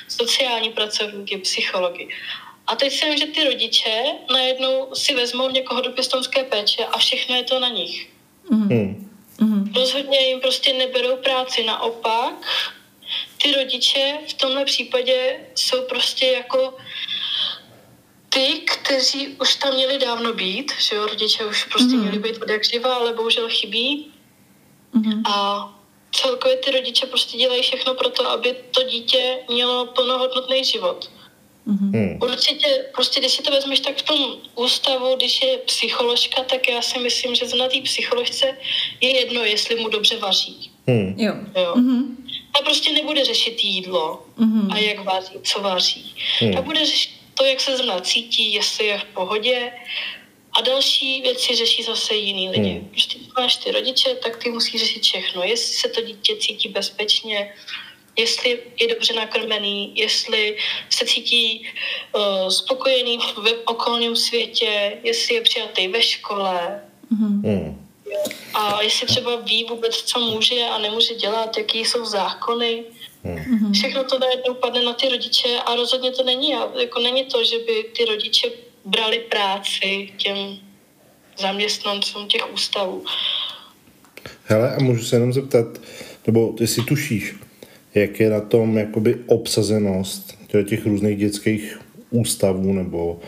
sociální 0.09 0.71
pracovníky, 0.71 1.39
psychologi. 1.39 2.09
A 2.69 2.77
teď 2.77 2.93
si 2.93 3.19
že 3.19 3.27
ty 3.27 3.45
rodiče 3.45 4.05
najednou 4.33 4.95
si 4.95 5.15
vezmou 5.15 5.51
někoho 5.51 5.81
do 5.81 5.91
pěstonské 5.91 6.45
péče 6.45 6.85
a 6.85 6.99
všechno 6.99 7.35
je 7.37 7.43
to 7.43 7.61
na 7.61 7.69
nich. 7.69 8.09
Mm. 8.51 9.09
Mm. 9.41 9.73
Rozhodně 9.77 10.19
jim 10.19 10.41
prostě 10.41 10.73
neberou 10.73 11.17
práci. 11.17 11.65
Naopak, 11.65 12.35
ty 13.43 13.53
rodiče 13.53 14.19
v 14.29 14.35
tomhle 14.35 14.65
případě 14.65 15.41
jsou 15.55 15.83
prostě 15.83 16.27
jako 16.27 16.75
ty, 18.29 18.47
kteří 18.65 19.37
už 19.41 19.55
tam 19.55 19.75
měli 19.75 19.99
dávno 19.99 20.33
být, 20.33 20.73
že 20.79 20.97
jo, 20.97 21.07
rodiče 21.07 21.45
už 21.45 21.65
prostě 21.65 21.95
mm. 21.95 22.01
měli 22.01 22.19
být 22.19 22.43
od 22.43 22.51
jak 22.51 22.65
živa, 22.65 22.95
ale 22.95 23.13
bohužel 23.13 23.49
chybí. 23.49 24.13
Mm. 24.93 25.23
A 25.27 25.69
celkově 26.13 26.57
ty 26.57 26.71
rodiče 26.71 27.07
prostě 27.07 27.39
dělají 27.39 27.63
všechno 27.63 27.95
pro 27.95 28.11
to, 28.11 28.31
aby 28.31 28.57
to 28.71 28.83
dítě 28.83 29.39
mělo 29.49 29.87
plnohodnotný 29.87 30.65
život. 30.65 31.11
Mm-hmm. 31.69 32.19
Určitě, 32.25 32.85
prostě 32.95 33.21
když 33.21 33.33
si 33.33 33.43
to 33.43 33.51
vezmeš 33.51 33.81
tak 33.81 33.97
v 33.97 34.03
tom 34.03 34.37
ústavu, 34.55 35.17
když 35.17 35.43
je 35.43 35.59
psycholožka, 35.59 36.43
tak 36.43 36.69
já 36.69 36.83
si 36.83 36.99
myslím, 36.99 37.35
že 37.35 37.57
na 37.59 37.69
té 37.69 37.81
psycholožce 37.81 38.57
je 39.01 39.21
jedno, 39.21 39.45
jestli 39.45 39.77
mu 39.77 39.89
dobře 39.89 40.17
vaří. 40.17 40.71
Hmm. 40.87 41.15
Jo. 41.19 41.35
jo. 41.57 41.75
Mm-hmm. 41.77 42.05
A 42.61 42.63
prostě 42.65 42.93
nebude 42.93 43.25
řešit 43.25 43.65
jídlo 43.65 44.27
mm-hmm. 44.39 44.73
a 44.73 44.79
jak 44.79 45.05
vaří, 45.05 45.35
co 45.43 45.61
vaří. 45.61 46.15
Hmm. 46.41 46.59
A 46.59 46.63
bude 46.63 46.87
řešit 46.87 47.11
to, 47.35 47.45
jak 47.45 47.61
se 47.61 47.77
zrovna 47.77 48.01
cítí, 48.01 48.55
jestli 48.55 48.87
je 48.87 48.99
v 48.99 49.05
pohodě. 49.05 49.73
A 50.53 50.61
další 50.61 51.23
věci 51.23 51.55
řeší 51.55 51.83
zase 51.83 52.15
jiný 52.15 52.49
lidi. 52.49 52.71
Hmm. 52.71 52.89
Prostě 52.89 53.19
máš 53.37 53.57
ty 53.57 53.71
rodiče, 53.71 54.15
tak 54.15 54.37
ty 54.37 54.51
musí 54.51 54.79
řešit 54.79 55.03
všechno. 55.03 55.43
Jestli 55.43 55.75
se 55.75 55.89
to 55.89 56.01
dítě 56.01 56.37
cítí 56.37 56.69
bezpečně, 56.69 57.55
jestli 58.19 58.59
je 58.81 58.89
dobře 58.89 59.15
nakrmený, 59.15 59.93
jestli 59.95 60.57
se 60.91 61.07
cítí 61.07 61.69
uh, 62.17 62.49
spokojený 62.49 63.19
v 63.19 63.63
okolním 63.65 64.17
světě, 64.17 64.99
jestli 65.03 65.35
je 65.35 65.41
přijatý 65.41 65.89
ve 65.89 66.03
škole. 66.03 66.83
Mm-hmm. 67.13 67.75
A 68.55 68.83
jestli 68.83 69.07
třeba 69.07 69.37
ví 69.37 69.65
vůbec, 69.65 69.97
co 69.97 70.21
může 70.21 70.65
a 70.65 70.79
nemůže 70.79 71.15
dělat, 71.15 71.59
jaký 71.59 71.79
jsou 71.79 72.05
zákony. 72.05 72.85
Mm-hmm. 73.25 73.73
Všechno 73.73 74.05
to 74.05 74.19
najednou 74.19 74.55
padne 74.55 74.83
na 74.83 74.93
ty 74.93 75.09
rodiče 75.09 75.49
a 75.67 75.75
rozhodně 75.75 76.11
to 76.11 76.23
není. 76.23 76.51
Jako 76.81 77.01
není 77.01 77.25
to, 77.25 77.45
že 77.45 77.59
by 77.59 77.85
ty 77.97 78.05
rodiče 78.05 78.49
brali 78.85 79.19
práci 79.19 80.13
těm 80.17 80.59
zaměstnancům 81.39 82.29
těch 82.29 82.53
ústavů. 82.53 83.05
Hele, 84.45 84.77
a 84.77 84.83
můžu 84.83 85.05
se 85.05 85.17
jenom 85.17 85.33
zeptat, 85.33 85.67
nebo 86.27 86.53
ty 86.53 86.67
si 86.67 86.83
tušíš, 86.83 87.35
jak 87.95 88.21
je 88.21 88.31
na 88.31 88.41
tom 88.41 88.79
jakoby 88.79 89.17
obsazenost 89.27 90.39
těch 90.65 90.87
různých 90.87 91.19
dětských 91.19 91.81
ústavů 92.11 92.73
nebo 92.73 93.21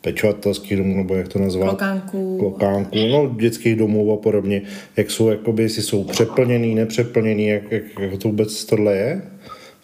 pečovatelských 0.00 0.76
domů, 0.76 0.96
nebo 0.96 1.14
jak 1.14 1.28
to 1.28 1.38
nazvat? 1.38 1.68
Klokánků. 1.68 2.38
Klokánků, 2.38 2.98
no 3.06 3.34
dětských 3.40 3.76
domů 3.76 4.12
a 4.12 4.16
podobně. 4.16 4.62
Jak 4.96 5.10
jsou, 5.10 5.28
jakoby, 5.28 5.62
jestli 5.62 5.82
jsou 5.82 6.04
přeplněný, 6.04 6.74
nepřeplněný, 6.74 7.46
jak, 7.46 7.72
jak, 7.72 7.84
jak 7.98 8.18
to 8.18 8.28
vůbec 8.28 8.64
tohle 8.64 8.96
je? 8.96 9.22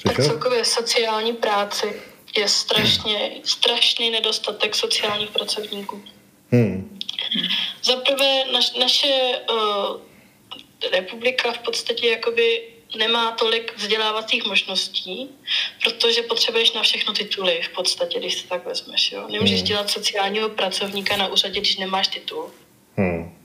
Tak 0.04 0.16
celkově 0.16 0.64
sociální 0.64 1.32
práci 1.32 1.86
je 2.36 2.48
strašně, 2.48 3.30
strašný 3.42 4.10
nedostatek 4.10 4.74
sociálních 4.74 5.30
pracovníků. 5.30 6.00
Hmm. 6.52 6.98
Za 7.84 7.96
prvé, 7.96 8.44
naš, 8.52 8.78
naše 8.78 9.32
uh, 9.50 10.00
republika 10.92 11.52
v 11.52 11.58
podstatě 11.58 12.08
jakoby 12.08 12.60
nemá 12.96 13.32
tolik 13.32 13.76
vzdělávacích 13.76 14.44
možností, 14.44 15.28
protože 15.82 16.22
potřebuješ 16.22 16.72
na 16.72 16.82
všechno 16.82 17.12
tituly 17.12 17.62
v 17.62 17.68
podstatě, 17.68 18.18
když 18.18 18.34
se 18.34 18.48
tak 18.48 18.66
vezmeš. 18.66 19.12
Jo? 19.12 19.28
Nemůžeš 19.28 19.58
hmm. 19.58 19.66
dělat 19.66 19.90
sociálního 19.90 20.48
pracovníka 20.48 21.16
na 21.16 21.28
úřadě, 21.28 21.60
když 21.60 21.76
nemáš 21.76 22.08
titul. 22.08 22.50
Hmm. 22.96 23.36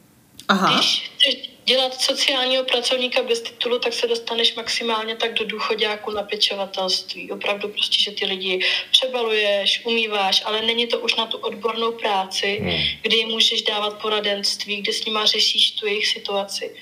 Aha. 0.48 0.74
Když 0.74 1.12
chceš 1.16 1.56
dělat 1.66 2.02
sociálního 2.02 2.64
pracovníka 2.64 3.24
bez 3.24 3.42
titulu, 3.42 3.80
tak 3.80 3.94
se 3.94 4.08
dostaneš 4.08 4.56
maximálně 4.56 5.16
tak 5.16 5.34
do 5.34 5.46
důchodáku 5.46 6.12
na 6.12 6.24
pečovatelství. 6.24 7.32
Opravdu 7.32 7.70
prostě, 7.70 8.04
že 8.04 8.12
ty 8.12 8.25
lidi 8.25 8.60
přebaluješ, 8.92 9.82
umýváš, 9.86 10.44
ale 10.46 10.62
není 10.62 10.88
to 10.88 11.00
už 11.00 11.16
na 11.16 11.25
tu 11.25 11.38
odbornou 11.38 11.92
práci, 11.92 12.60
hmm. 12.62 12.78
kdy 13.02 13.18
jim 13.18 13.30
můžeš 13.30 13.62
dávat 13.62 14.02
poradenství, 14.02 14.82
kdy 14.82 14.94
s 14.94 15.06
nima 15.06 15.25
řešíš 15.25 15.72
tu 15.72 15.88
jejich 15.88 16.08
situaci. 16.08 16.75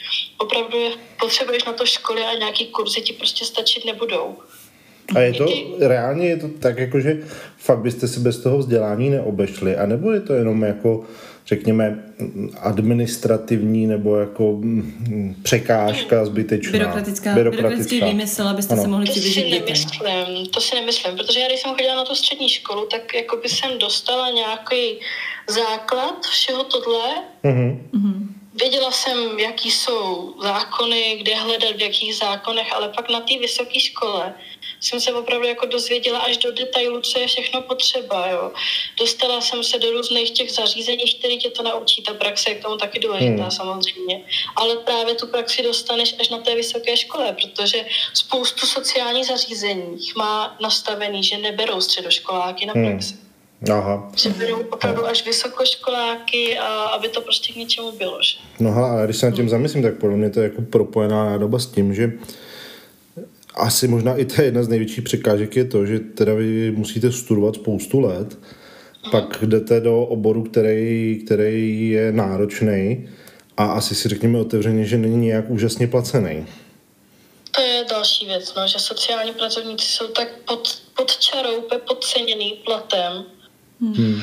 Opravdu 0.43 0.77
je, 0.77 0.89
potřebuješ 1.19 1.65
na 1.65 1.73
to 1.73 1.85
školy 1.85 2.21
a 2.21 2.37
nějaký 2.37 2.65
kurzy 2.65 3.01
ti 3.01 3.13
prostě 3.13 3.45
stačit 3.45 3.85
nebudou. 3.85 4.35
A 5.15 5.19
je 5.19 5.33
to, 5.33 5.45
reálně 5.79 6.27
je 6.27 6.37
to 6.37 6.47
tak, 6.59 6.77
jako, 6.77 6.99
že 6.99 7.17
fakt 7.57 7.79
byste 7.79 8.07
se 8.07 8.19
bez 8.19 8.37
toho 8.39 8.57
vzdělání 8.57 9.09
neobešli, 9.09 9.77
anebo 9.77 10.11
je 10.11 10.19
to 10.19 10.33
jenom 10.33 10.63
jako 10.63 11.05
řekněme, 11.45 12.03
administrativní 12.59 13.87
nebo 13.87 14.15
jako 14.15 14.51
mm, 14.51 15.35
překážka 15.43 16.25
zbytečná. 16.25 16.71
Byrokratická, 16.71 17.33
byrokratický 17.33 18.01
výmysl, 18.01 18.43
abyste 18.43 18.73
ano. 18.73 18.83
se 18.83 18.87
mohli 18.87 19.05
přiblížit 19.05 19.45
dětem. 19.45 19.75
Nemyslím, 20.03 20.47
to 20.47 20.61
si 20.61 20.75
nemyslím, 20.75 21.17
protože 21.17 21.39
já 21.39 21.47
když 21.47 21.61
jsem 21.61 21.71
chodila 21.71 21.95
na 21.95 22.05
tu 22.05 22.15
střední 22.15 22.49
školu, 22.49 22.87
tak 22.91 23.13
jako 23.15 23.37
by 23.37 23.49
jsem 23.49 23.79
dostala 23.79 24.29
nějaký 24.29 24.99
základ 25.47 26.25
všeho 26.25 26.63
tohle. 26.63 27.09
Mm-hmm. 27.43 27.77
Věděla 28.55 28.91
jsem, 28.91 29.39
jaký 29.39 29.71
jsou 29.71 30.33
zákony, 30.41 31.17
kde 31.19 31.35
hledat, 31.35 31.75
v 31.75 31.81
jakých 31.81 32.15
zákonech, 32.15 32.73
ale 32.73 32.89
pak 32.89 33.09
na 33.09 33.19
té 33.19 33.37
vysoké 33.37 33.79
škole 33.79 34.33
jsem 34.79 34.99
se 34.99 35.13
opravdu 35.13 35.47
jako 35.47 35.65
dozvěděla 35.65 36.19
až 36.19 36.37
do 36.37 36.51
detailu, 36.51 37.01
co 37.01 37.19
je 37.19 37.27
všechno 37.27 37.61
potřeba. 37.61 38.27
Jo. 38.27 38.51
Dostala 38.99 39.41
jsem 39.41 39.63
se 39.63 39.79
do 39.79 39.91
různých 39.91 40.31
těch 40.31 40.51
zařízení, 40.51 41.13
které 41.19 41.37
tě 41.37 41.49
to 41.49 41.63
naučí. 41.63 42.03
Ta 42.03 42.13
praxe 42.13 42.49
je 42.49 42.55
k 42.55 42.61
tomu 42.61 42.77
taky 42.77 42.99
důležitá 42.99 43.41
hmm. 43.41 43.51
samozřejmě. 43.51 44.21
Ale 44.55 44.75
právě 44.75 45.15
tu 45.15 45.27
praxi 45.27 45.63
dostaneš 45.63 46.15
až 46.19 46.29
na 46.29 46.37
té 46.37 46.55
vysoké 46.55 46.97
škole, 46.97 47.35
protože 47.41 47.85
spoustu 48.13 48.67
sociálních 48.67 49.25
zařízení 49.25 49.97
má 50.17 50.57
nastavený, 50.61 51.23
že 51.23 51.37
neberou 51.37 51.81
středoškoláky 51.81 52.65
na 52.65 52.73
hmm. 52.73 52.85
praxi. 52.85 53.13
Hmm. 53.13 53.32
Aha. 53.71 54.11
Že 54.15 54.29
berou 54.29 54.59
opravdu 54.59 55.05
až 55.05 55.25
vysokoškoláky, 55.25 56.57
a 56.57 56.65
aby 56.67 57.09
to 57.09 57.21
prostě 57.21 57.53
k 57.53 57.55
něčemu 57.55 57.91
bylo. 57.91 58.17
Že? 58.23 58.37
No 58.59 58.85
a 58.85 59.05
když 59.05 59.17
se 59.17 59.25
nad 59.25 59.35
tím 59.35 59.49
zamyslím, 59.49 59.83
tak 59.83 59.97
podle 59.97 60.17
mě 60.17 60.29
to 60.29 60.39
je 60.39 60.43
jako 60.43 60.61
propojená 60.61 61.25
nádoba 61.25 61.59
s 61.59 61.65
tím, 61.65 61.93
že 61.93 62.11
asi 63.55 63.87
možná 63.87 64.15
i 64.15 64.25
to 64.25 64.41
je 64.41 64.47
jedna 64.47 64.63
z 64.63 64.67
největších 64.67 65.03
překážek 65.03 65.55
je 65.55 65.65
to, 65.65 65.85
že 65.85 65.99
teda 65.99 66.33
vy 66.33 66.71
musíte 66.71 67.11
studovat 67.11 67.55
spoustu 67.55 67.99
let, 67.99 68.37
pak 69.11 69.43
jdete 69.43 69.79
do 69.79 70.01
oboru, 70.01 70.43
který, 70.43 71.21
který 71.25 71.89
je 71.89 72.11
náročný 72.11 73.09
a 73.57 73.65
asi 73.65 73.95
si 73.95 74.09
řekněme 74.09 74.39
otevřeně, 74.39 74.85
že 74.85 74.97
není 74.97 75.17
nějak 75.17 75.49
úžasně 75.49 75.87
placený. 75.87 76.45
To 77.51 77.61
je 77.61 77.85
další 77.89 78.25
věc, 78.25 78.53
no, 78.55 78.67
že 78.67 78.79
sociální 78.79 79.31
pracovníci 79.31 79.85
jsou 79.85 80.07
tak 80.07 80.27
pod, 80.47 80.81
pod 80.97 81.17
čarou, 81.17 81.61
podceněný 81.87 82.61
platem. 82.65 83.25
Hmm 83.91 84.21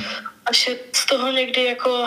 až 0.51 0.69
je 0.69 0.79
z 0.93 1.07
toho 1.07 1.33
někdy 1.33 1.65
jako, 1.65 2.07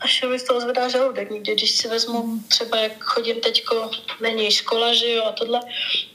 až 0.00 0.24
mi 0.30 0.38
z 0.38 0.44
toho 0.44 0.60
zvedá 0.60 0.88
žaludek. 0.88 1.30
Někdy, 1.30 1.54
když 1.54 1.70
si 1.70 1.88
vezmu 1.88 2.38
třeba, 2.48 2.76
jak 2.76 3.04
chodím 3.04 3.40
teďko, 3.40 3.90
není 4.22 4.50
škola, 4.50 4.94
že 4.94 5.12
jo, 5.12 5.24
a 5.24 5.32
tohle, 5.32 5.60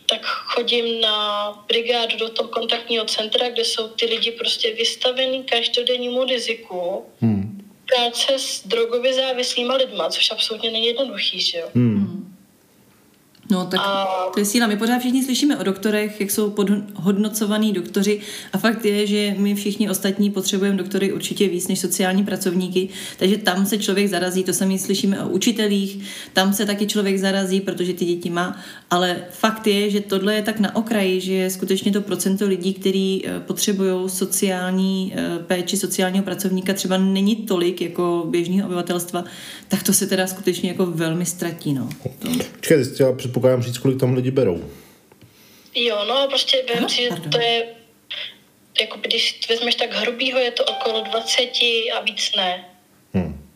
tak 0.09 0.25
chodím 0.25 1.01
na 1.01 1.51
brigádu 1.67 2.17
do 2.17 2.29
toho 2.29 2.49
kontaktního 2.49 3.05
centra, 3.05 3.49
kde 3.49 3.65
jsou 3.65 3.87
ty 3.87 4.05
lidi 4.05 4.31
prostě 4.31 4.73
vystavení 4.73 5.43
každodennímu 5.43 6.23
riziku. 6.23 7.05
Hmm. 7.21 7.69
Práce 7.85 8.39
s 8.39 8.67
drogově 8.67 9.13
závislýma 9.13 9.75
lidma, 9.75 10.09
což 10.09 10.31
absolutně 10.31 10.71
není 10.71 10.87
jednoduchý, 10.87 11.41
že 11.41 11.57
jo. 11.57 11.69
Hmm. 11.75 12.32
No 13.53 13.65
tak 13.65 13.79
a... 13.83 14.07
to 14.33 14.39
je 14.39 14.45
síla. 14.45 14.67
My 14.67 14.77
pořád 14.77 14.99
všichni 14.99 15.23
slyšíme 15.23 15.57
o 15.57 15.63
doktorech, 15.63 16.21
jak 16.21 16.31
jsou 16.31 16.49
podhodnocovaní 16.49 17.73
doktoři 17.73 18.19
a 18.53 18.57
fakt 18.57 18.85
je, 18.85 19.07
že 19.07 19.35
my 19.37 19.55
všichni 19.55 19.89
ostatní 19.89 20.31
potřebujeme 20.31 20.77
doktory 20.77 21.13
určitě 21.13 21.47
víc 21.47 21.67
než 21.67 21.79
sociální 21.79 22.23
pracovníky, 22.23 22.89
takže 23.17 23.37
tam 23.37 23.65
se 23.65 23.77
člověk 23.77 24.07
zarazí, 24.07 24.43
to 24.43 24.53
sami 24.53 24.79
slyšíme 24.79 25.23
o 25.23 25.29
učitelích, 25.29 25.99
tam 26.33 26.53
se 26.53 26.65
taky 26.65 26.87
člověk 26.87 27.17
zarazí, 27.17 27.61
protože 27.61 27.93
ty 27.93 28.05
děti 28.05 28.29
má, 28.29 28.59
ale 28.89 29.17
fakt 29.31 29.67
je, 29.67 29.89
že 29.89 30.01
tohle 30.01 30.35
je 30.35 30.41
tak 30.41 30.59
na 30.59 30.75
okraji, 30.75 31.21
že 31.21 31.49
skutečně 31.49 31.91
to 31.91 32.01
procento 32.01 32.47
lidí, 32.47 32.73
kteří 32.73 33.23
eh, 33.25 33.39
potřebují 33.39 34.09
sociální 34.09 35.13
eh, 35.15 35.39
péči 35.47 35.77
sociálního 35.77 36.23
pracovníka 36.23 36.73
třeba 36.73 36.97
není 36.97 37.35
tolik 37.35 37.81
jako 37.81 38.25
běžného 38.29 38.67
obyvatelstva, 38.67 39.23
tak 39.67 39.83
to 39.83 39.93
se 39.93 40.07
teda 40.07 40.27
skutečně 40.27 40.69
jako 40.69 40.85
velmi 40.85 41.25
ztratí. 41.25 41.73
No. 41.73 41.89
To... 42.19 42.29
předpokládám 43.43 43.63
říct, 43.63 43.77
kolik 43.77 43.99
tam 43.99 44.13
lidi 44.13 44.31
berou. 44.31 44.71
Jo, 45.75 46.05
no 46.07 46.27
prostě 46.27 46.63
vím 46.73 46.89
si, 46.89 47.03
že 47.03 47.09
to 47.09 47.39
je 47.39 47.65
jako 48.81 48.97
když 49.01 49.39
vezmeš 49.49 49.75
tak 49.75 49.93
hrubýho, 49.93 50.39
je 50.39 50.51
to 50.51 50.63
okolo 50.63 51.01
20 51.01 51.41
a 51.95 52.01
víc 52.03 52.31
ne. 52.37 52.65
Hmm. 53.13 53.49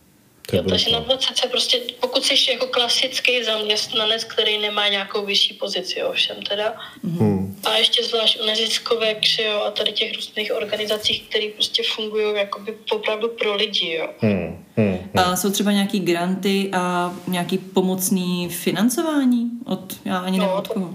Jo, 0.52 0.62
takže 0.68 0.90
na 0.90 0.98
20 0.98 1.36
se 1.36 1.48
prostě, 1.48 1.80
pokud 2.00 2.24
jsi 2.24 2.50
jako 2.52 2.66
klasický 2.66 3.44
zaměstnanec, 3.44 4.24
který 4.24 4.58
nemá 4.58 4.88
nějakou 4.88 5.26
vyšší 5.26 5.54
pozici, 5.54 6.02
ovšem 6.02 6.42
teda, 6.42 6.74
hmm. 7.04 7.47
A 7.64 7.76
ještě 7.76 8.04
zvlášť 8.04 8.40
u 8.40 8.46
neziskovek, 8.46 9.18
jo, 9.38 9.62
a 9.66 9.70
tady 9.70 9.92
těch 9.92 10.14
různých 10.14 10.52
organizacích, 10.56 11.22
které 11.28 11.48
prostě 11.54 11.82
fungují 11.94 12.36
jakoby 12.36 12.76
opravdu 12.92 13.28
pro 13.28 13.54
lidi, 13.54 13.92
jo. 13.92 14.08
Hmm. 14.20 14.64
Hmm. 14.76 14.98
A 15.14 15.36
jsou 15.36 15.50
třeba 15.50 15.72
nějaký 15.72 16.00
granty 16.00 16.70
a 16.72 17.12
nějaký 17.26 17.58
pomocný 17.58 18.48
financování 18.48 19.50
od, 19.66 19.80
já 20.04 20.18
ani 20.18 20.38
no, 20.38 20.44
nevím 20.44 20.58
od 20.58 20.68
koho. 20.68 20.94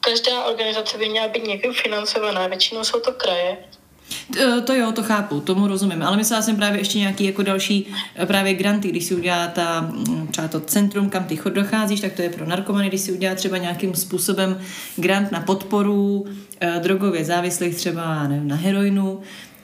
Každá 0.00 0.44
organizace 0.44 0.98
by 0.98 1.08
měla 1.08 1.28
být 1.28 1.46
někým 1.46 1.72
financovaná, 1.72 2.46
většinou 2.46 2.84
jsou 2.84 3.00
to 3.00 3.12
kraje, 3.12 3.58
to, 4.34 4.60
to 4.60 4.74
jo, 4.74 4.92
to 4.92 5.02
chápu, 5.02 5.40
tomu 5.40 5.66
rozumím, 5.66 6.02
ale 6.02 6.16
myslela 6.16 6.42
jsem 6.42 6.56
právě 6.56 6.80
ještě 6.80 6.98
nějaký 6.98 7.24
jako 7.24 7.42
další 7.42 7.86
eh, 8.16 8.26
právě 8.26 8.54
granty, 8.54 8.88
když 8.88 9.04
si 9.04 9.14
udělá 9.14 9.46
ta, 9.46 9.80
mm, 9.80 10.26
třeba 10.26 10.48
to 10.48 10.60
centrum, 10.60 11.10
kam 11.10 11.24
ty 11.24 11.36
chod 11.36 11.52
docházíš, 11.52 12.00
tak 12.00 12.12
to 12.12 12.22
je 12.22 12.30
pro 12.30 12.46
narkomany, 12.46 12.88
když 12.88 13.00
si 13.00 13.12
udělá 13.12 13.34
třeba 13.34 13.56
nějakým 13.56 13.94
způsobem 13.94 14.58
grant 14.96 15.32
na 15.32 15.40
podporu 15.40 16.26
eh, 16.60 16.80
drogově 16.82 17.24
závislých 17.24 17.74
třeba 17.74 18.28
nevím, 18.28 18.48
na 18.48 18.56
heroinu, 18.56 19.20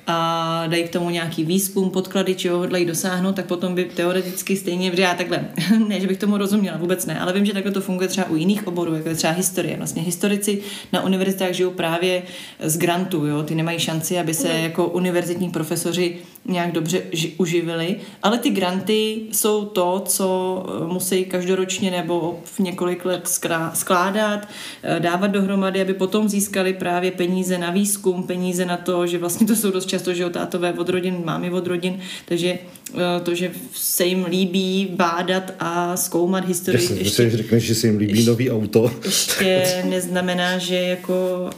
a 0.07 0.65
dají 0.67 0.85
k 0.85 0.93
tomu 0.93 1.11
nějaký 1.11 1.45
výzkum, 1.45 1.91
podklady, 1.91 2.35
čeho 2.35 2.59
hodlají 2.59 2.85
dosáhnout, 2.85 3.37
tak 3.37 3.47
potom 3.47 3.75
by 3.75 3.85
teoreticky 3.85 4.57
stejně, 4.57 4.97
že 4.97 5.03
já 5.03 5.15
takhle, 5.15 5.49
ne, 5.89 6.01
že 6.01 6.07
bych 6.07 6.19
tomu 6.19 6.37
rozuměla, 6.37 6.77
vůbec 6.77 7.07
ne, 7.07 7.21
ale 7.21 7.33
vím, 7.33 7.45
že 7.45 7.53
takhle 7.53 7.73
to 7.73 7.81
funguje 7.81 8.09
třeba 8.09 8.29
u 8.31 8.37
jiných 8.37 8.67
oborů, 8.67 8.95
jako 8.95 9.15
třeba 9.15 9.33
historie. 9.33 9.77
Vlastně 9.77 10.03
historici 10.03 10.63
na 10.93 11.03
univerzitách 11.03 11.53
žijou 11.53 11.71
právě 11.71 12.23
z 12.61 12.79
grantů, 12.79 13.27
jo? 13.27 13.43
ty 13.43 13.55
nemají 13.55 13.79
šanci, 13.79 14.19
aby 14.19 14.35
se 14.35 14.49
jako 14.49 14.87
univerzitní 14.87 15.51
profesoři 15.51 16.19
nějak 16.49 16.73
dobře 16.73 17.03
ži- 17.13 17.33
uživili, 17.39 17.97
ale 18.23 18.39
ty 18.39 18.51
granty 18.51 19.23
jsou 19.33 19.65
to, 19.65 20.03
co 20.07 20.67
eh, 20.69 20.93
musí 20.93 21.25
každoročně 21.25 21.91
nebo 21.91 22.41
v 22.45 22.59
několik 22.59 23.05
let 23.05 23.29
skládat, 23.75 24.49
eh, 24.83 25.01
dávat 25.01 25.27
dohromady, 25.27 25.81
aby 25.81 25.95
potom 25.95 26.29
získali 26.29 26.73
právě 26.73 27.11
peníze 27.11 27.59
na 27.59 27.71
výzkum, 27.71 28.23
peníze 28.23 28.65
na 28.65 28.77
to, 28.77 29.07
že 29.07 29.19
vlastně 29.19 29.47
to 29.47 29.57
jsou 29.57 29.71
dost 29.71 29.87
často, 29.99 30.15
že 30.15 30.31
tátové 30.31 30.73
od 30.73 30.89
rodin, 30.89 31.23
mámy 31.25 31.51
od 31.51 31.67
rodin, 31.67 32.01
takže 32.25 32.49
eh, 32.49 32.99
to, 33.23 33.35
že 33.35 33.51
se 33.73 34.05
jim 34.05 34.25
líbí 34.25 34.89
bádat 34.91 35.55
a 35.59 35.97
zkoumat 35.97 36.49
historii. 36.49 36.83
Jasně, 36.83 36.97
ještě, 37.01 37.31
řekneš, 37.31 37.65
že 37.65 37.75
se 37.75 37.87
jim 37.87 37.99
líbí 37.99 38.13
ještě, 38.13 38.31
nový 38.31 38.51
auto. 38.51 38.91
Ještě 39.05 39.83
neznamená, 39.85 40.59
že 40.59 40.77
jako 40.77 41.51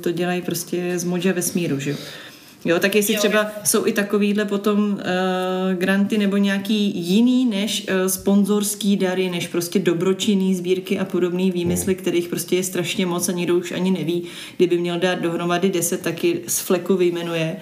to 0.00 0.10
dělají 0.12 0.42
prostě 0.42 0.98
z 0.98 1.04
moře 1.04 1.32
vesmíru, 1.32 1.80
že 1.80 1.90
jo. 1.90 1.96
Jo, 2.64 2.78
tak 2.78 2.94
jestli 2.94 3.14
jo. 3.14 3.18
třeba 3.18 3.50
jsou 3.64 3.86
i 3.86 3.92
takovýhle 3.92 4.44
potom 4.44 4.92
uh, 4.92 4.98
granty 5.74 6.18
nebo 6.18 6.36
nějaký 6.36 6.92
jiný 6.94 7.44
než 7.44 7.86
uh, 7.88 8.06
sponzorský 8.08 8.96
dary, 8.96 9.30
než 9.30 9.48
prostě 9.48 9.78
dobročinný 9.78 10.54
sbírky 10.54 10.98
a 10.98 11.04
podobný 11.04 11.50
výmysly, 11.50 11.94
hmm. 11.94 12.02
kterých 12.02 12.28
prostě 12.28 12.56
je 12.56 12.64
strašně 12.64 13.06
moc 13.06 13.28
a 13.28 13.32
nikdo 13.32 13.54
už 13.54 13.72
ani 13.72 13.90
neví. 13.90 14.22
Kdyby 14.56 14.78
měl 14.78 14.98
dát 14.98 15.14
dohromady 15.14 15.68
deset, 15.70 16.02
taky 16.02 16.40
z 16.46 16.60
fleku 16.60 16.96
vyjmenuje. 16.96 17.56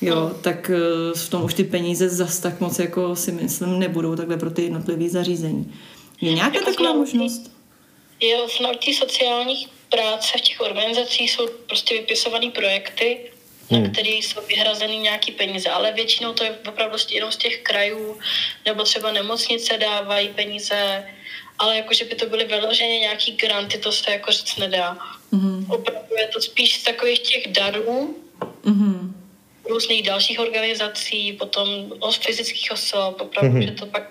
Jo, 0.00 0.32
tak 0.40 0.70
uh, 0.74 1.18
v 1.18 1.30
tom 1.30 1.44
už 1.44 1.54
ty 1.54 1.64
peníze 1.64 2.08
zas 2.08 2.38
tak 2.38 2.60
moc 2.60 2.78
jako 2.78 3.16
si 3.16 3.32
myslím 3.32 3.78
nebudou 3.78 4.16
takhle 4.16 4.36
pro 4.36 4.50
ty 4.50 4.62
jednotlivé 4.62 5.08
zařízení. 5.08 5.72
Je 6.20 6.32
nějaká 6.32 6.56
jako 6.58 6.70
taková 6.70 6.92
možnost? 6.92 7.52
Jo, 8.20 8.46
v 8.48 8.60
naučí 8.60 8.94
sociálních 8.94 9.68
práce 9.90 10.38
v 10.38 10.40
těch 10.40 10.60
organizacích 10.60 11.30
jsou 11.30 11.48
prostě 11.66 11.94
vypisované 11.94 12.50
projekty. 12.50 13.18
Na 13.72 13.88
který 13.88 14.10
jsou 14.10 14.40
vyhrazeny 14.46 14.96
nějaký 14.96 15.32
peníze, 15.32 15.70
ale 15.70 15.92
většinou 15.92 16.32
to 16.32 16.44
je 16.44 16.54
opravdu 16.68 16.96
jenom 17.10 17.32
z 17.32 17.36
těch 17.36 17.62
krajů, 17.62 18.18
nebo 18.66 18.82
třeba 18.82 19.12
nemocnice 19.12 19.78
dávají 19.78 20.28
peníze, 20.28 21.04
ale 21.58 21.76
jakože 21.76 22.04
by 22.04 22.14
to 22.14 22.26
byly 22.26 22.44
vyloženě 22.44 22.98
nějaký 22.98 23.32
granty, 23.32 23.78
to 23.78 23.92
se 23.92 24.10
jako 24.10 24.32
říct 24.32 24.56
nedá. 24.56 24.98
Hmm. 25.32 25.66
Opravdu 25.70 26.16
je 26.16 26.28
to 26.28 26.40
spíš 26.40 26.80
z 26.80 26.82
takových 26.82 27.20
těch 27.20 27.52
darů, 27.52 28.16
hmm. 28.64 29.22
různých 29.68 30.02
dalších 30.02 30.40
organizací, 30.40 31.32
potom 31.32 31.92
od 32.00 32.16
fyzických 32.16 32.72
osob, 32.72 33.20
opravdu, 33.20 33.50
hmm. 33.50 33.62
že 33.62 33.70
to 33.70 33.86
pak 33.86 34.02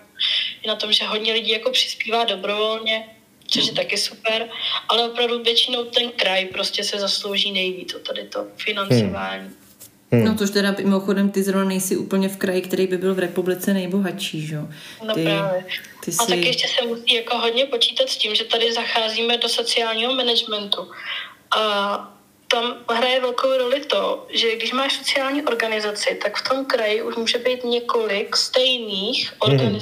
je 0.63 0.67
na 0.67 0.75
tom, 0.75 0.93
že 0.93 1.05
hodně 1.05 1.33
lidí 1.33 1.51
jako 1.51 1.71
přispívá 1.71 2.23
dobrovolně, 2.23 3.05
což 3.47 3.67
je 3.67 3.73
taky 3.73 3.97
super, 3.97 4.49
ale 4.89 5.09
opravdu 5.11 5.43
většinou 5.43 5.83
ten 5.83 6.11
kraj 6.11 6.45
prostě 6.45 6.83
se 6.83 6.99
zaslouží 6.99 7.51
nejvíc 7.51 7.93
o 7.93 7.99
tady 7.99 8.23
to 8.23 8.45
financování. 8.57 9.47
Hmm. 9.47 9.60
Hmm. 10.11 10.25
No 10.25 10.35
tož 10.35 10.49
teda 10.49 10.75
mimochodem 10.77 11.31
ty 11.31 11.43
zrovna 11.43 11.67
nejsi 11.67 11.97
úplně 11.97 12.29
v 12.29 12.37
kraji, 12.37 12.61
který 12.61 12.87
by 12.87 12.97
byl 12.97 13.15
v 13.15 13.19
republice 13.19 13.73
nejbohatší, 13.73 14.47
že 14.47 14.55
jo? 14.55 14.67
No 15.07 15.13
právě. 15.13 15.65
Ty 16.05 16.11
jsi... 16.11 16.17
A 16.23 16.25
taky 16.25 16.47
ještě 16.47 16.67
se 16.67 16.87
musí 16.87 17.13
jako 17.13 17.37
hodně 17.37 17.65
počítat 17.65 18.09
s 18.09 18.17
tím, 18.17 18.35
že 18.35 18.43
tady 18.43 18.73
zacházíme 18.73 19.37
do 19.37 19.49
sociálního 19.49 20.15
managementu. 20.15 20.91
A 21.57 22.17
tam 22.47 22.75
hraje 22.89 23.21
velkou 23.21 23.57
roli 23.57 23.79
to, 23.79 24.27
že 24.29 24.55
když 24.55 24.71
máš 24.71 24.97
sociální 24.97 25.43
organizaci, 25.43 26.19
tak 26.23 26.37
v 26.37 26.49
tom 26.49 26.65
kraji 26.65 27.01
už 27.01 27.15
může 27.15 27.37
být 27.37 27.63
několik 27.63 28.37
stejných 28.37 29.33
hmm. 29.45 29.79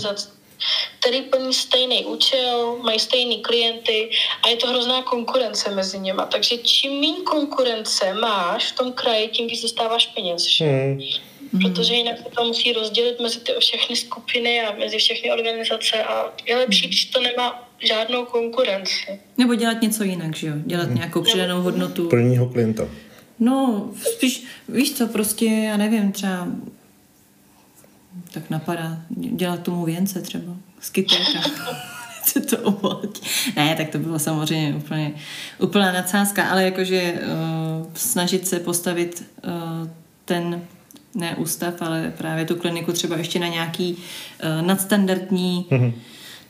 Který 0.99 1.21
plní 1.21 1.53
stejný 1.53 2.05
účel, 2.05 2.77
mají 2.83 2.99
stejný 2.99 3.41
klienty 3.41 4.09
a 4.43 4.47
je 4.47 4.55
to 4.55 4.67
hrozná 4.67 5.01
konkurence 5.01 5.75
mezi 5.75 5.99
nimi. 5.99 6.21
Takže 6.31 6.57
čím 6.57 6.99
méně 7.01 7.21
konkurence 7.23 8.13
máš 8.13 8.71
v 8.71 8.75
tom 8.75 8.93
kraji, 8.93 9.27
tím 9.27 9.47
víc 9.47 9.61
dostáváš 9.61 10.07
peněz. 10.07 10.43
Hmm. 10.59 10.99
Protože 11.61 11.93
jinak 11.93 12.17
se 12.17 12.23
to 12.35 12.43
musí 12.43 12.73
rozdělit 12.73 13.19
mezi 13.19 13.39
ty 13.39 13.51
všechny 13.59 13.95
skupiny 13.95 14.61
a 14.61 14.75
mezi 14.75 14.97
všechny 14.97 15.31
organizace 15.31 16.03
a 16.03 16.33
je 16.45 16.57
lepší, 16.57 16.87
když 16.87 17.05
to 17.05 17.19
nemá 17.21 17.69
žádnou 17.79 18.25
konkurenci. 18.25 19.19
Nebo 19.37 19.55
dělat 19.55 19.81
něco 19.81 20.03
jinak, 20.03 20.35
že 20.35 20.47
jo? 20.47 20.53
Dělat 20.57 20.85
hmm. 20.85 20.95
nějakou 20.95 21.21
přidanou 21.21 21.61
hodnotu. 21.61 22.07
Prvního 22.09 22.45
klienta. 22.45 22.87
No, 23.39 23.89
spíš, 24.15 24.43
víš 24.69 24.93
co, 24.93 25.07
prostě, 25.07 25.45
já 25.45 25.77
nevím, 25.77 26.11
třeba 26.11 26.47
tak 28.33 28.49
napadá 28.49 28.97
dělat 29.09 29.63
tomu 29.63 29.85
věnce 29.85 30.21
třeba, 30.21 30.53
skytelka. 30.79 31.41
se 32.23 32.41
to 32.55 32.57
oblatí. 32.57 33.21
Ne, 33.55 33.75
tak 33.75 33.89
to 33.89 33.99
bylo 33.99 34.19
samozřejmě 34.19 34.75
úplně 34.75 35.11
úplná 35.59 35.91
nadsázka, 35.91 36.49
ale 36.49 36.63
jakože 36.63 37.13
uh, 37.13 37.87
snažit 37.93 38.47
se 38.47 38.59
postavit 38.59 39.23
uh, 39.43 39.89
ten 40.25 40.61
ne 41.15 41.35
ústav, 41.35 41.73
ale 41.81 42.13
právě 42.17 42.45
tu 42.45 42.55
kliniku 42.55 42.91
třeba 42.91 43.17
ještě 43.17 43.39
na 43.39 43.47
nějaký 43.47 43.93
uh, 43.93 44.67
nadstandardní 44.67 45.65
mm-hmm 45.69 45.93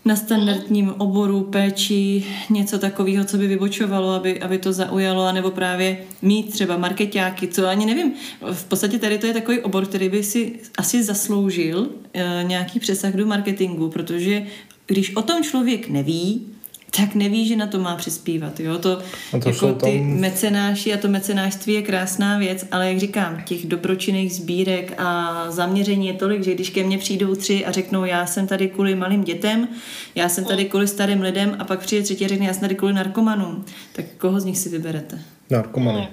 na 0.09 0.15
standardním 0.15 0.93
oboru 0.97 1.41
péči 1.41 2.25
něco 2.49 2.79
takového, 2.79 3.25
co 3.25 3.37
by 3.37 3.47
vybočovalo, 3.47 4.11
aby, 4.11 4.41
aby 4.41 4.57
to 4.57 4.73
zaujalo, 4.73 5.23
anebo 5.23 5.51
právě 5.51 5.97
mít 6.21 6.51
třeba 6.51 6.77
marketáky, 6.77 7.47
co 7.47 7.67
ani 7.67 7.85
nevím. 7.85 8.13
V 8.53 8.63
podstatě 8.63 8.99
tady 8.99 9.17
to 9.17 9.27
je 9.27 9.33
takový 9.33 9.59
obor, 9.59 9.85
který 9.85 10.09
by 10.09 10.23
si 10.23 10.59
asi 10.77 11.03
zasloužil 11.03 11.89
e, 12.13 12.43
nějaký 12.43 12.79
přesah 12.79 13.13
do 13.13 13.25
marketingu, 13.25 13.89
protože 13.89 14.45
když 14.87 15.15
o 15.15 15.21
tom 15.21 15.43
člověk 15.43 15.89
neví, 15.89 16.47
tak 16.97 17.15
neví, 17.15 17.47
že 17.47 17.55
na 17.55 17.67
to 17.67 17.79
má 17.79 17.95
přispívat. 17.95 18.59
Jo? 18.59 18.77
To, 18.77 19.01
to 19.41 19.49
jako 19.49 19.73
ty 19.73 19.99
tam... 19.99 20.07
mecenáši 20.07 20.93
a 20.93 20.97
to 20.97 21.07
mecenášství 21.07 21.73
je 21.73 21.81
krásná 21.81 22.37
věc, 22.37 22.65
ale 22.71 22.89
jak 22.89 22.99
říkám, 22.99 23.41
těch 23.45 23.65
dobročinných 23.65 24.33
sbírek 24.33 24.93
a 24.97 25.45
zaměření 25.49 26.07
je 26.07 26.13
tolik, 26.13 26.43
že 26.43 26.53
když 26.53 26.69
ke 26.69 26.83
mně 26.83 26.97
přijdou 26.97 27.35
tři 27.35 27.65
a 27.65 27.71
řeknou, 27.71 28.05
já 28.05 28.25
jsem 28.25 28.47
tady 28.47 28.67
kvůli 28.67 28.95
malým 28.95 29.23
dětem, 29.23 29.67
já 30.15 30.29
jsem 30.29 30.45
tady 30.45 30.65
kvůli 30.65 30.87
starým 30.87 31.21
lidem 31.21 31.55
a 31.59 31.63
pak 31.63 31.79
přijde 31.79 32.03
třetí 32.03 32.25
a 32.25 32.27
řekne, 32.27 32.45
já 32.45 32.53
jsem 32.53 32.61
tady 32.61 32.75
kvůli 32.75 32.93
narkomanům, 32.93 33.65
tak 33.93 34.05
koho 34.17 34.39
z 34.39 34.45
nich 34.45 34.57
si 34.57 34.69
vyberete? 34.69 35.21
Narkomany. 35.49 36.07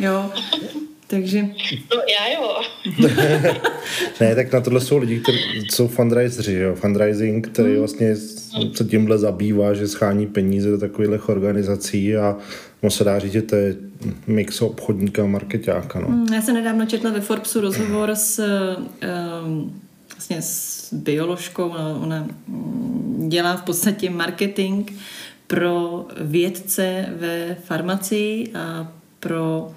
Jo. 0.00 0.30
Takže... 1.12 1.42
No 1.42 2.02
já 2.08 2.32
jo. 2.34 2.60
ne, 4.20 4.34
tak 4.34 4.52
na 4.52 4.60
tohle 4.60 4.80
jsou 4.80 4.98
lidi, 4.98 5.20
kteří 5.20 5.38
jsou 5.70 5.88
fundraiseri, 5.88 6.52
jo. 6.52 6.74
Fundraising, 6.74 7.48
který 7.48 7.70
hmm. 7.70 7.78
vlastně 7.78 8.16
se 8.74 8.84
tímhle 8.84 9.18
zabývá, 9.18 9.74
že 9.74 9.88
schání 9.88 10.26
peníze 10.26 10.70
do 10.70 10.78
takových 10.78 11.28
organizací 11.28 12.16
a 12.16 12.36
no 12.82 12.90
se 12.90 13.04
dá 13.04 13.18
říct, 13.18 13.32
že 13.32 13.42
to 13.42 13.56
je 13.56 13.76
mix 14.26 14.62
obchodníka 14.62 15.22
a 15.22 15.26
marketáka. 15.26 16.00
No. 16.00 16.06
Hmm, 16.06 16.34
já 16.34 16.42
jsem 16.42 16.54
nedávno 16.54 16.86
četla 16.86 17.10
ve 17.10 17.20
Forbesu 17.20 17.60
rozhovor 17.60 18.10
s 18.10 18.46
um, 19.44 19.80
vlastně 20.12 20.42
s 20.42 20.88
bioložkou, 20.94 21.68
ona, 21.68 21.88
ona 22.02 22.28
mm, 22.48 23.28
dělá 23.28 23.56
v 23.56 23.62
podstatě 23.62 24.10
marketing 24.10 24.90
pro 25.46 26.06
vědce 26.20 27.06
ve 27.16 27.56
farmacii 27.64 28.52
a 28.54 28.92
pro 29.20 29.72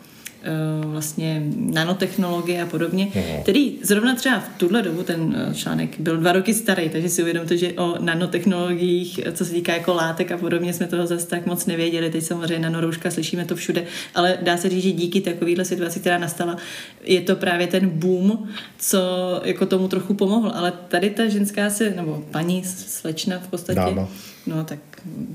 vlastně 0.86 1.44
nanotechnologie 1.58 2.62
a 2.62 2.66
podobně, 2.66 3.08
no. 3.16 3.22
který 3.42 3.78
zrovna 3.82 4.16
třeba 4.16 4.40
v 4.40 4.50
tuhle 4.58 4.82
dobu 4.82 5.04
ten 5.04 5.48
eh, 5.50 5.54
článek 5.54 6.00
byl 6.00 6.18
dva 6.18 6.32
roky 6.32 6.54
starý, 6.54 6.90
takže 6.90 7.10
si 7.10 7.22
uvědomte, 7.22 7.58
že 7.58 7.74
o 7.74 7.96
nanotechnologiích, 8.00 9.20
co 9.34 9.46
se 9.46 9.52
týká 9.52 9.74
jako 9.74 9.94
látek 9.94 10.32
a 10.32 10.38
podobně, 10.38 10.74
jsme 10.74 10.88
toho 10.88 11.08
zase 11.08 11.28
tak 11.28 11.46
moc 11.46 11.66
nevěděli. 11.66 12.10
Teď 12.10 12.24
samozřejmě 12.24 12.60
nanorouška, 12.60 13.12
slyšíme 13.12 13.46
to 13.46 13.56
všude, 13.56 13.84
ale 14.16 14.38
dá 14.42 14.58
se 14.58 14.70
říct, 14.70 14.84
že 14.84 14.92
díky 14.92 15.22
takovéhle 15.22 15.66
situaci, 15.66 16.00
která 16.00 16.18
nastala, 16.18 16.58
je 17.04 17.22
to 17.22 17.36
právě 17.36 17.68
ten 17.68 17.90
boom, 17.90 18.48
co 18.78 19.00
jako 19.44 19.66
tomu 19.66 19.88
trochu 19.88 20.14
pomohl. 20.14 20.52
Ale 20.56 20.74
tady 20.88 21.10
ta 21.10 21.28
ženská 21.28 21.70
se, 21.70 21.90
nebo 21.90 22.24
paní 22.32 22.64
slečna 22.64 23.40
v 23.40 23.48
podstatě, 23.48 23.80
Dáma. 23.80 24.08
no 24.48 24.64
tak 24.64 24.80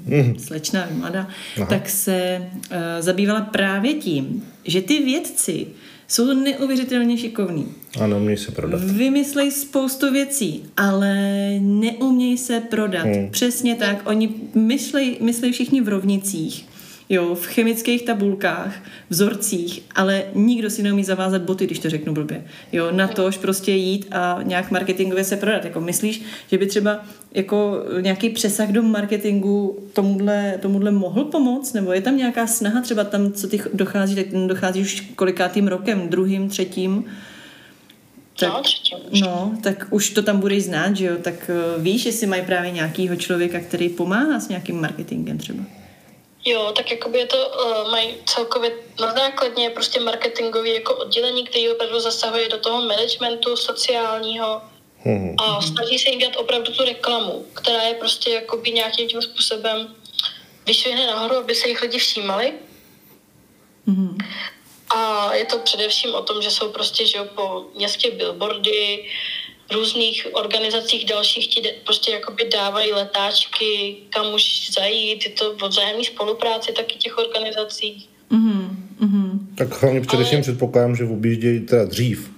mm. 0.07 0.39
slečna, 0.39 0.89
mladá, 0.93 1.29
Aha. 1.57 1.67
tak 1.67 1.89
se 1.89 2.39
uh, 2.43 2.77
zabývala 3.01 3.41
právě 3.41 3.95
tím, 3.95 4.45
že 4.65 4.83
ty 4.83 4.99
vědci 4.99 5.67
jsou 6.09 6.35
neuvěřitelně 6.35 7.19
šikovní. 7.19 7.67
Ano, 8.01 8.17
umějí 8.17 8.37
se 8.37 8.53
prodat. 8.53 8.85
Vymyslej 8.85 9.51
spoustu 9.51 10.13
věcí, 10.13 10.63
ale 10.77 11.15
neumějí 11.61 12.39
se 12.39 12.61
prodat. 12.61 13.07
Hmm. 13.07 13.31
Přesně 13.31 13.75
tak. 13.75 14.03
Oni 14.09 14.35
myslí, 14.55 15.17
myslí 15.21 15.53
všichni 15.53 15.81
v 15.81 15.89
rovnicích 15.89 16.70
jo, 17.11 17.35
v 17.35 17.47
chemických 17.47 18.03
tabulkách, 18.03 18.75
vzorcích, 19.11 19.83
ale 19.95 20.25
nikdo 20.35 20.71
si 20.71 20.83
neumí 20.83 21.05
zavázat 21.05 21.43
boty, 21.43 21.67
když 21.67 21.79
to 21.79 21.91
řeknu 21.91 22.15
blbě. 22.15 22.45
Jo, 22.73 22.91
na 22.91 23.09
tož 23.09 23.39
prostě 23.39 23.73
jít 23.73 24.07
a 24.13 24.39
nějak 24.43 24.71
marketingově 24.71 25.25
se 25.25 25.37
prodat. 25.37 25.65
Jako 25.65 25.81
myslíš, 25.81 26.23
že 26.51 26.59
by 26.59 26.67
třeba 26.67 27.05
jako 27.35 27.85
nějaký 28.01 28.31
přesah 28.31 28.69
do 28.69 28.83
marketingu 28.83 29.79
tomuhle, 29.93 30.59
tomuhle 30.63 30.91
mohl 30.91 31.25
pomoct? 31.25 31.73
Nebo 31.73 31.93
je 31.93 32.01
tam 32.01 32.17
nějaká 32.17 32.47
snaha 32.47 32.81
třeba 32.81 33.05
tam, 33.05 33.33
co 33.33 33.49
ty 33.49 33.61
dochází, 33.75 34.15
tak 34.15 34.27
dochází 34.47 34.81
už 34.81 35.01
kolikátým 35.17 35.69
rokem, 35.69 36.09
druhým, 36.09 36.49
třetím? 36.49 37.05
tak, 38.41 38.53
no, 39.13 39.21
no, 39.21 39.59
tak 39.63 39.87
už 39.91 40.11
to 40.11 40.23
tam 40.23 40.41
budeš 40.41 40.65
znát, 40.65 40.97
že 40.97 41.07
jo? 41.07 41.17
Tak 41.23 41.51
uh, 41.77 41.83
víš, 41.83 42.07
jestli 42.07 42.27
mají 42.27 42.43
právě 42.43 42.71
nějakýho 42.71 43.17
člověka, 43.17 43.61
který 43.61 43.89
pomáhá 43.89 44.41
s 44.41 44.49
nějakým 44.49 44.81
marketingem 44.81 45.39
třeba. 45.39 45.63
Jo, 46.45 46.73
tak 46.77 46.91
jakoby 46.91 47.19
je 47.19 47.27
to, 47.27 47.49
uh, 47.49 47.91
mají 47.91 48.17
celkově 48.27 48.73
na 49.01 49.13
základně 49.13 49.71
prostě 49.71 50.01
marketingový 50.01 50.75
jako 50.75 50.95
oddělení, 50.95 51.45
který 51.45 51.71
opravdu 51.71 52.01
zasahuje 52.01 52.49
do 52.49 52.59
toho 52.59 52.83
managementu 52.83 53.57
sociálního 53.57 54.63
hmm. 54.99 55.35
a 55.39 55.63
snaží 55.63 55.99
se 55.99 56.11
jim 56.11 56.19
dělat 56.19 56.37
opravdu 56.37 56.73
tu 56.73 56.85
reklamu, 56.85 57.47
která 57.55 57.83
je 57.83 57.95
prostě 57.95 58.31
jakoby 58.31 58.71
nějakým 58.71 59.09
tím 59.09 59.23
způsobem 59.23 59.95
vyšvihne 60.67 61.07
nahoru, 61.07 61.37
aby 61.37 61.55
se 61.55 61.69
jich 61.69 61.83
lidi 61.83 61.99
všímali. 61.99 62.53
Hmm. 63.87 64.19
A 64.91 65.35
je 65.35 65.45
to 65.45 65.59
především 65.59 66.15
o 66.15 66.23
tom, 66.23 66.43
že 66.43 66.51
jsou 66.51 66.73
prostě 66.73 67.07
že 67.07 67.19
po 67.23 67.65
městě 67.75 68.11
billboardy, 68.11 69.05
různých 69.73 70.27
organizacích 70.33 71.05
dalších 71.05 71.49
ti 71.49 71.63
prostě 71.85 72.13
jakoby 72.13 72.45
dávají 72.53 72.93
letáčky, 72.93 73.97
kam 74.11 74.35
už 74.35 74.71
zajít, 74.71 75.25
je 75.25 75.31
to 75.31 75.53
o 75.63 75.69
vzájemné 75.69 76.05
spolupráci 76.05 76.73
taky 76.73 76.99
těch 76.99 77.19
organizací. 77.19 78.09
Mm-hmm. 78.31 78.71
Tak 79.55 79.83
hlavně 79.83 80.01
především 80.01 80.37
Ale... 80.37 80.43
předpokládám, 80.43 80.97
že 80.97 81.05
objíždějí 81.05 81.61
teda 81.61 81.85
dřív, 81.85 82.31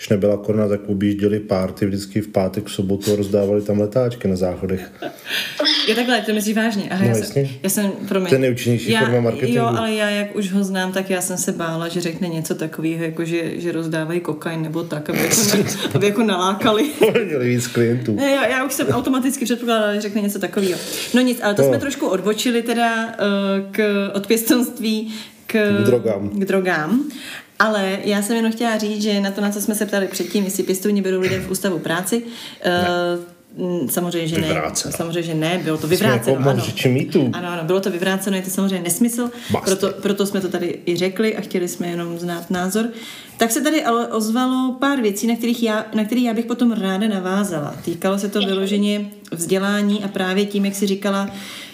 když 0.00 0.08
nebyla 0.08 0.36
korona, 0.36 0.68
tak 0.68 0.80
objížděli 0.86 1.40
párty 1.40 1.86
vždycky 1.86 2.20
v 2.20 2.28
pátek, 2.28 2.66
v 2.66 2.72
sobotu 2.72 3.12
a 3.12 3.16
rozdávali 3.16 3.62
tam 3.62 3.80
letáčky 3.80 4.28
na 4.28 4.36
záchodech. 4.36 4.92
Jo 5.88 5.94
takhle, 5.94 6.20
to 6.20 6.32
myslíš 6.32 6.56
vážně. 6.56 6.88
Aha, 6.90 7.04
no, 7.04 7.08
já, 7.08 7.14
jsem, 7.14 7.48
já 7.62 7.70
jsem, 7.70 7.92
promiň. 8.08 8.28
To 8.28 8.34
je 8.34 8.38
nejúčinnější 8.38 8.90
já, 8.90 9.00
forma 9.00 9.20
marketingu. 9.20 9.56
Jo, 9.56 9.64
ale 9.64 9.92
já, 9.92 10.10
jak 10.10 10.36
už 10.36 10.52
ho 10.52 10.64
znám, 10.64 10.92
tak 10.92 11.10
já 11.10 11.20
jsem 11.20 11.36
se 11.38 11.52
bála, 11.52 11.88
že 11.88 12.00
řekne 12.00 12.28
něco 12.28 12.54
takového, 12.54 13.04
jako 13.04 13.24
že, 13.24 13.60
že 13.60 13.72
rozdávají 13.72 14.20
kokain 14.20 14.62
nebo 14.62 14.82
tak, 14.84 15.10
aby 15.10 15.18
jako, 15.18 15.56
na, 15.56 15.64
aby 15.94 16.06
jako 16.06 16.22
nalákali. 16.22 16.90
Měli 17.24 17.48
víc 17.48 17.66
klientů. 17.66 18.16
Já, 18.20 18.46
já 18.46 18.64
už 18.64 18.72
jsem 18.72 18.88
automaticky 18.88 19.44
předpokládala, 19.44 19.94
že 19.94 20.00
řekne 20.00 20.20
něco 20.20 20.38
takového. 20.38 20.78
No 21.14 21.20
nic, 21.20 21.40
ale 21.42 21.54
to 21.54 21.62
no. 21.62 21.68
jsme 21.68 21.78
trošku 21.78 22.08
odbočili 22.08 22.62
teda 22.62 23.06
uh, 23.06 23.12
k, 23.70 24.10
od 24.14 24.26
pěstonství 24.26 25.14
k, 25.46 25.82
k 25.82 25.86
drogám. 25.86 26.28
K 26.28 26.44
drogám. 26.44 27.04
Ale 27.60 27.98
já 28.04 28.22
jsem 28.22 28.36
jenom 28.36 28.52
chtěla 28.52 28.78
říct, 28.78 29.02
že 29.02 29.20
na 29.20 29.30
to, 29.30 29.40
na 29.40 29.50
co 29.50 29.60
jsme 29.60 29.74
se 29.74 29.86
ptali 29.86 30.08
předtím, 30.08 30.44
jestli 30.44 30.62
pěstouni 30.62 31.02
berou 31.02 31.20
lidé 31.20 31.40
v 31.40 31.50
ústavu 31.50 31.78
práci, 31.78 32.22
uh, 32.22 33.24
Samozřejmě, 33.88 34.28
že 34.28 34.36
vyvráceno. 34.36 34.90
ne. 34.92 34.96
Samozřejmě, 34.96 35.22
že 35.22 35.34
ne, 35.34 35.60
bylo 35.64 35.78
to 35.78 35.88
vyvráceno. 35.88 36.36
Jako 36.36 36.50
ano. 36.50 36.62
ano, 37.32 37.48
ano, 37.48 37.64
bylo 37.64 37.80
to 37.80 37.90
vyvráceno, 37.90 38.36
je 38.36 38.42
to 38.42 38.50
samozřejmě 38.50 38.80
nesmysl, 38.84 39.30
proto, 39.64 39.92
proto, 40.02 40.26
jsme 40.26 40.40
to 40.40 40.48
tady 40.48 40.78
i 40.86 40.96
řekli 40.96 41.36
a 41.36 41.40
chtěli 41.40 41.68
jsme 41.68 41.88
jenom 41.88 42.18
znát 42.18 42.50
názor. 42.50 42.88
Tak 43.36 43.50
se 43.50 43.60
tady 43.60 43.84
ale 43.84 44.06
ozvalo 44.06 44.76
pár 44.80 45.00
věcí, 45.00 45.26
na 45.26 45.36
kterých 45.36 45.62
já, 45.62 45.86
na 45.94 46.04
kterých 46.04 46.24
já 46.24 46.34
bych 46.34 46.46
potom 46.46 46.72
ráda 46.72 47.08
navázala. 47.08 47.74
Týkalo 47.84 48.18
se 48.18 48.28
to 48.28 48.40
vyloženě 48.40 49.10
vzdělání 49.32 50.04
a 50.04 50.08
právě 50.08 50.46
tím, 50.46 50.64
jak 50.64 50.74
si 50.74 50.86
říkala, 50.86 51.30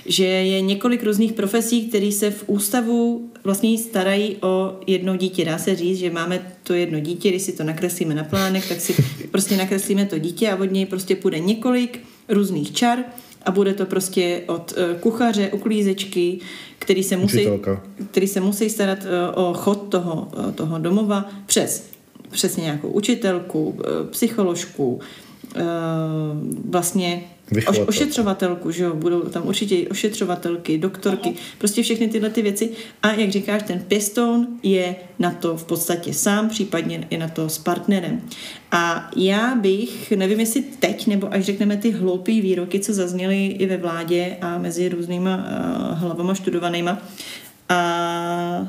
že 0.06 0.24
je 0.24 0.60
několik 0.60 1.04
různých 1.04 1.32
profesí, 1.32 1.88
které 1.88 2.12
se 2.12 2.30
v 2.30 2.44
ústavu 2.46 3.30
vlastně 3.46 3.78
starají 3.78 4.36
o 4.40 4.80
jedno 4.86 5.16
dítě. 5.16 5.44
Dá 5.44 5.58
se 5.58 5.76
říct, 5.76 5.98
že 5.98 6.10
máme 6.10 6.52
to 6.62 6.74
jedno 6.74 7.00
dítě, 7.00 7.28
když 7.28 7.42
si 7.42 7.52
to 7.52 7.64
nakreslíme 7.64 8.14
na 8.14 8.24
plánek, 8.24 8.68
tak 8.68 8.80
si 8.80 8.94
prostě 9.30 9.56
nakreslíme 9.56 10.06
to 10.06 10.18
dítě 10.18 10.50
a 10.50 10.56
od 10.56 10.72
něj 10.72 10.86
prostě 10.86 11.16
půjde 11.16 11.38
několik 11.38 12.00
různých 12.28 12.72
čar 12.72 12.98
a 13.42 13.50
bude 13.50 13.74
to 13.74 13.86
prostě 13.86 14.42
od 14.46 14.74
eh, 14.76 14.98
kuchaře, 15.00 15.50
uklízečky, 15.52 16.38
který 16.78 17.02
se 17.02 17.16
musí, 17.16 17.46
který 18.10 18.26
se 18.26 18.40
musí 18.40 18.70
starat 18.70 18.98
eh, 19.02 19.30
o 19.34 19.54
chod 19.54 19.88
toho, 19.88 20.28
eh, 20.48 20.52
toho 20.52 20.78
domova 20.78 21.30
přes 21.46 21.90
přesně 22.30 22.62
nějakou 22.62 22.88
učitelku, 22.88 23.78
psycholožku, 24.10 25.00
vlastně 26.68 27.24
Oš, 27.66 27.78
ošetřovatelku, 27.86 28.70
že 28.70 28.84
jo, 28.84 28.94
budou 28.94 29.20
tam 29.20 29.46
určitě 29.46 29.88
ošetřovatelky, 29.88 30.78
doktorky, 30.78 31.34
prostě 31.58 31.82
všechny 31.82 32.08
tyhle 32.08 32.30
ty 32.30 32.42
věci. 32.42 32.70
A 33.02 33.12
jak 33.12 33.30
říkáš, 33.30 33.62
ten 33.62 33.80
pěstoun 33.88 34.48
je 34.62 34.96
na 35.18 35.30
to 35.30 35.56
v 35.56 35.64
podstatě 35.64 36.14
sám, 36.14 36.48
případně 36.48 37.06
je 37.10 37.18
na 37.18 37.28
to 37.28 37.48
s 37.48 37.58
partnerem. 37.58 38.22
A 38.72 39.10
já 39.16 39.54
bych, 39.54 40.10
nevím 40.10 40.40
jestli 40.40 40.62
teď, 40.62 41.06
nebo 41.06 41.34
až 41.34 41.44
řekneme 41.44 41.76
ty 41.76 41.90
hloupé 41.90 42.32
výroky, 42.32 42.80
co 42.80 42.94
zazněly 42.94 43.46
i 43.46 43.66
ve 43.66 43.76
vládě 43.76 44.36
a 44.40 44.58
mezi 44.58 44.88
různýma 44.88 45.36
uh, 45.36 45.98
hlavama 45.98 46.34
študovanýma, 46.34 47.02
a 47.68 48.68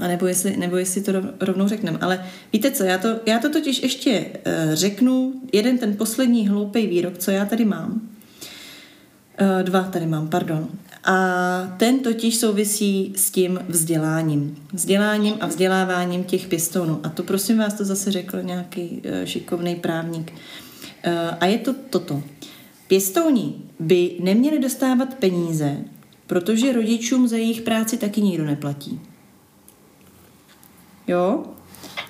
a 0.00 0.08
nebo 0.08 0.26
jestli, 0.26 0.56
nebo 0.56 0.76
jestli 0.76 1.02
to 1.02 1.12
rovnou 1.40 1.68
řekneme. 1.68 1.98
Ale 2.00 2.24
víte 2.52 2.70
co, 2.70 2.84
já 2.84 2.98
to, 2.98 3.08
já 3.26 3.38
to 3.38 3.50
totiž 3.50 3.82
ještě 3.82 4.26
uh, 4.26 4.74
řeknu, 4.74 5.32
jeden 5.52 5.78
ten 5.78 5.96
poslední 5.96 6.48
hloupý 6.48 6.86
výrok, 6.86 7.18
co 7.18 7.30
já 7.30 7.44
tady 7.44 7.64
mám. 7.64 7.92
Uh, 9.40 9.62
dva 9.62 9.82
tady 9.82 10.06
mám, 10.06 10.28
pardon. 10.28 10.68
A 11.04 11.74
ten 11.76 11.98
totiž 11.98 12.36
souvisí 12.36 13.12
s 13.16 13.30
tím 13.30 13.60
vzděláním. 13.68 14.56
Vzděláním 14.72 15.34
a 15.40 15.46
vzděláváním 15.46 16.24
těch 16.24 16.46
pěstounů. 16.46 17.00
A 17.02 17.08
to 17.08 17.22
prosím 17.22 17.58
vás, 17.58 17.74
to 17.74 17.84
zase 17.84 18.12
řekl 18.12 18.42
nějaký 18.42 19.02
uh, 19.04 19.24
šikovný 19.24 19.74
právník. 19.74 20.32
Uh, 20.32 21.12
a 21.40 21.46
je 21.46 21.58
to 21.58 21.74
toto. 21.90 22.22
Pěstouni 22.88 23.54
by 23.80 24.10
neměli 24.20 24.58
dostávat 24.58 25.14
peníze, 25.14 25.76
protože 26.26 26.72
rodičům 26.72 27.28
za 27.28 27.36
jejich 27.36 27.60
práci 27.60 27.96
taky 27.96 28.20
nikdo 28.20 28.44
neplatí. 28.44 29.00
Jo? 31.12 31.44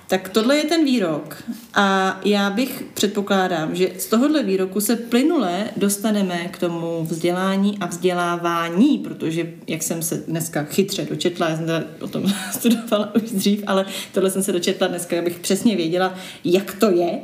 Tak 0.08 0.28
tohle 0.28 0.56
je 0.56 0.64
ten 0.64 0.84
výrok 0.84 1.42
a 1.74 2.20
já 2.24 2.50
bych 2.50 2.84
předpokládám, 2.94 3.74
že 3.74 3.90
z 3.98 4.06
tohohle 4.06 4.42
výroku 4.42 4.80
se 4.80 4.96
plynule 4.96 5.64
dostaneme 5.76 6.48
k 6.48 6.58
tomu 6.58 7.04
vzdělání 7.04 7.78
a 7.78 7.86
vzdělávání, 7.86 8.98
protože 8.98 9.52
jak 9.66 9.82
jsem 9.82 10.02
se 10.02 10.16
dneska 10.16 10.64
chytře 10.64 11.06
dočetla, 11.10 11.48
já 11.48 11.56
jsem 11.56 11.66
teda 11.66 11.84
o 12.00 12.08
tom 12.08 12.24
studovala 12.52 13.14
už 13.14 13.22
dřív, 13.22 13.62
ale 13.66 13.86
tohle 14.12 14.30
jsem 14.30 14.42
se 14.42 14.52
dočetla 14.52 14.86
dneska, 14.86 15.18
abych 15.18 15.38
přesně 15.38 15.76
věděla, 15.76 16.14
jak 16.44 16.74
to 16.74 16.90
je, 16.90 17.18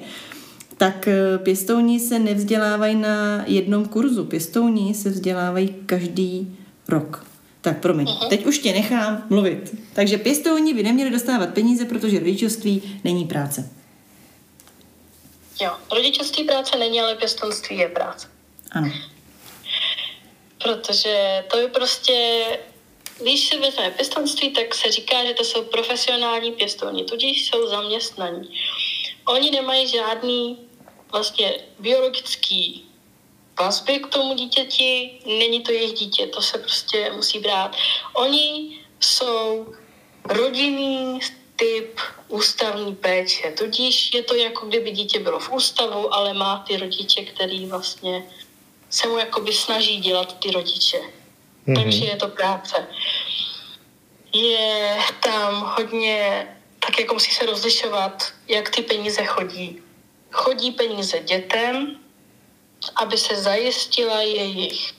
tak 0.77 1.09
eh, 1.09 1.39
pěstouni 1.39 2.01
se 2.01 2.19
nevzdělávají 2.19 2.95
na 2.95 3.45
jednom 3.47 3.85
kurzu, 3.85 4.25
pěstouni 4.25 4.95
se 4.95 5.11
vzdělávají 5.11 5.75
každý 5.87 6.57
rok. 6.89 7.25
Tak 7.61 7.81
promiň, 7.81 8.07
uh-huh. 8.07 8.29
teď 8.29 8.47
už 8.47 8.59
tě 8.59 8.73
nechám 8.73 9.27
mluvit. 9.31 9.75
Takže 9.95 10.19
pěstouni 10.19 10.75
by 10.75 10.83
neměli 10.83 11.11
dostávat 11.11 11.55
peníze, 11.55 11.85
protože 11.85 12.19
rodičovství 12.19 13.01
není 13.05 13.25
práce. 13.25 13.71
Jo, 15.61 15.71
rodičovství 15.93 16.45
práce 16.45 16.79
není, 16.79 17.01
ale 17.01 17.15
pěstonství 17.15 17.77
je 17.77 17.89
práce. 17.89 18.29
Ano. 18.73 18.93
Protože 20.63 21.45
to 21.51 21.59
je 21.59 21.69
prostě, 21.69 22.45
když 23.23 23.49
se 23.49 23.59
vezme 23.59 23.91
pěstonství, 23.91 24.51
tak 24.51 24.75
se 24.75 24.93
říká, 24.93 25.25
že 25.27 25.35
to 25.35 25.45
jsou 25.45 25.63
profesionální 25.63 26.53
pěstouni, 26.53 27.05
tudíž 27.05 27.47
jsou 27.47 27.69
zaměstnaní. 27.69 28.51
Oni 29.25 29.51
nemají 29.51 29.89
žádný 29.89 30.59
vlastně 31.13 31.55
biologický 31.79 32.85
vazby 33.61 33.99
k 33.99 34.07
tomu 34.07 34.35
dítěti, 34.35 35.21
není 35.27 35.61
to 35.61 35.73
jejich 35.73 35.93
dítě, 35.93 36.27
to 36.27 36.43
se 36.43 36.59
prostě 36.59 37.13
musí 37.17 37.39
brát. 37.39 37.77
Oni 38.15 38.79
jsou 39.01 39.75
rodinný 40.25 41.21
typ 41.57 42.01
ústavní 42.29 42.95
péče, 42.95 43.51
tudíž 43.59 44.15
je 44.15 44.23
to 44.23 44.35
jako 44.35 44.67
kdyby 44.67 44.91
dítě 44.91 45.19
bylo 45.19 45.39
v 45.39 45.53
ústavu, 45.53 46.15
ale 46.15 46.35
má 46.35 46.65
ty 46.69 46.77
rodiče, 46.77 47.23
který 47.23 47.67
vlastně 47.67 48.25
se 48.91 49.09
mu 49.09 49.19
jakoby 49.19 49.53
snaží 49.53 49.97
dělat 49.97 50.39
ty 50.39 50.51
rodiče. 50.51 50.99
Mm-hmm. 50.99 51.83
Takže 51.83 52.05
je 52.05 52.17
to 52.17 52.29
práce. 52.29 52.87
Je 54.35 54.99
tam 55.21 55.75
hodně, 55.77 56.49
tak 56.79 57.01
jako 57.01 57.15
musí 57.15 57.31
se 57.31 57.47
rozlišovat, 57.47 58.33
jak 58.49 58.71
ty 58.71 58.83
peníze 58.83 59.25
chodí. 59.25 59.83
Chodí 60.31 60.71
peníze 60.71 61.19
dětem, 61.21 61.99
aby 62.97 63.19
se 63.19 63.37
zajistila 63.37 64.23
jejich 64.23 64.93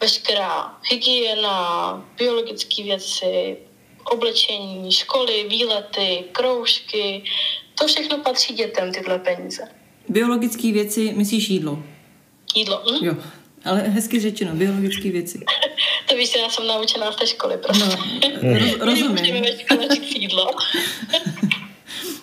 veškerá 0.00 0.78
hygiena, 0.90 2.04
biologické 2.18 2.82
věci, 2.82 3.56
oblečení, 4.04 4.92
školy, 4.92 5.46
výlety, 5.48 6.24
kroužky. 6.32 7.24
To 7.78 7.86
všechno 7.86 8.18
patří 8.18 8.54
dětem, 8.54 8.92
tyhle 8.92 9.18
peníze. 9.18 9.62
Biologické 10.08 10.72
věci, 10.72 11.12
myslíš 11.16 11.48
jídlo? 11.48 11.82
Jídlo, 12.54 12.82
hm? 12.90 13.04
Jo, 13.04 13.14
ale 13.64 13.80
hezky 13.80 14.20
řečeno, 14.20 14.54
biologické 14.54 15.10
věci. 15.10 15.44
to 16.08 16.16
víš, 16.16 16.34
já 16.36 16.48
jsem 16.48 16.66
naučená 16.66 17.12
z 17.12 17.16
té 17.16 17.26
školy, 17.26 17.56
prostě. 17.56 17.84
No, 17.84 18.58
roz, 18.58 18.74
rozumím. 18.80 19.42
ve 19.42 19.58
škole 19.58 19.86
jídlo. 20.16 20.50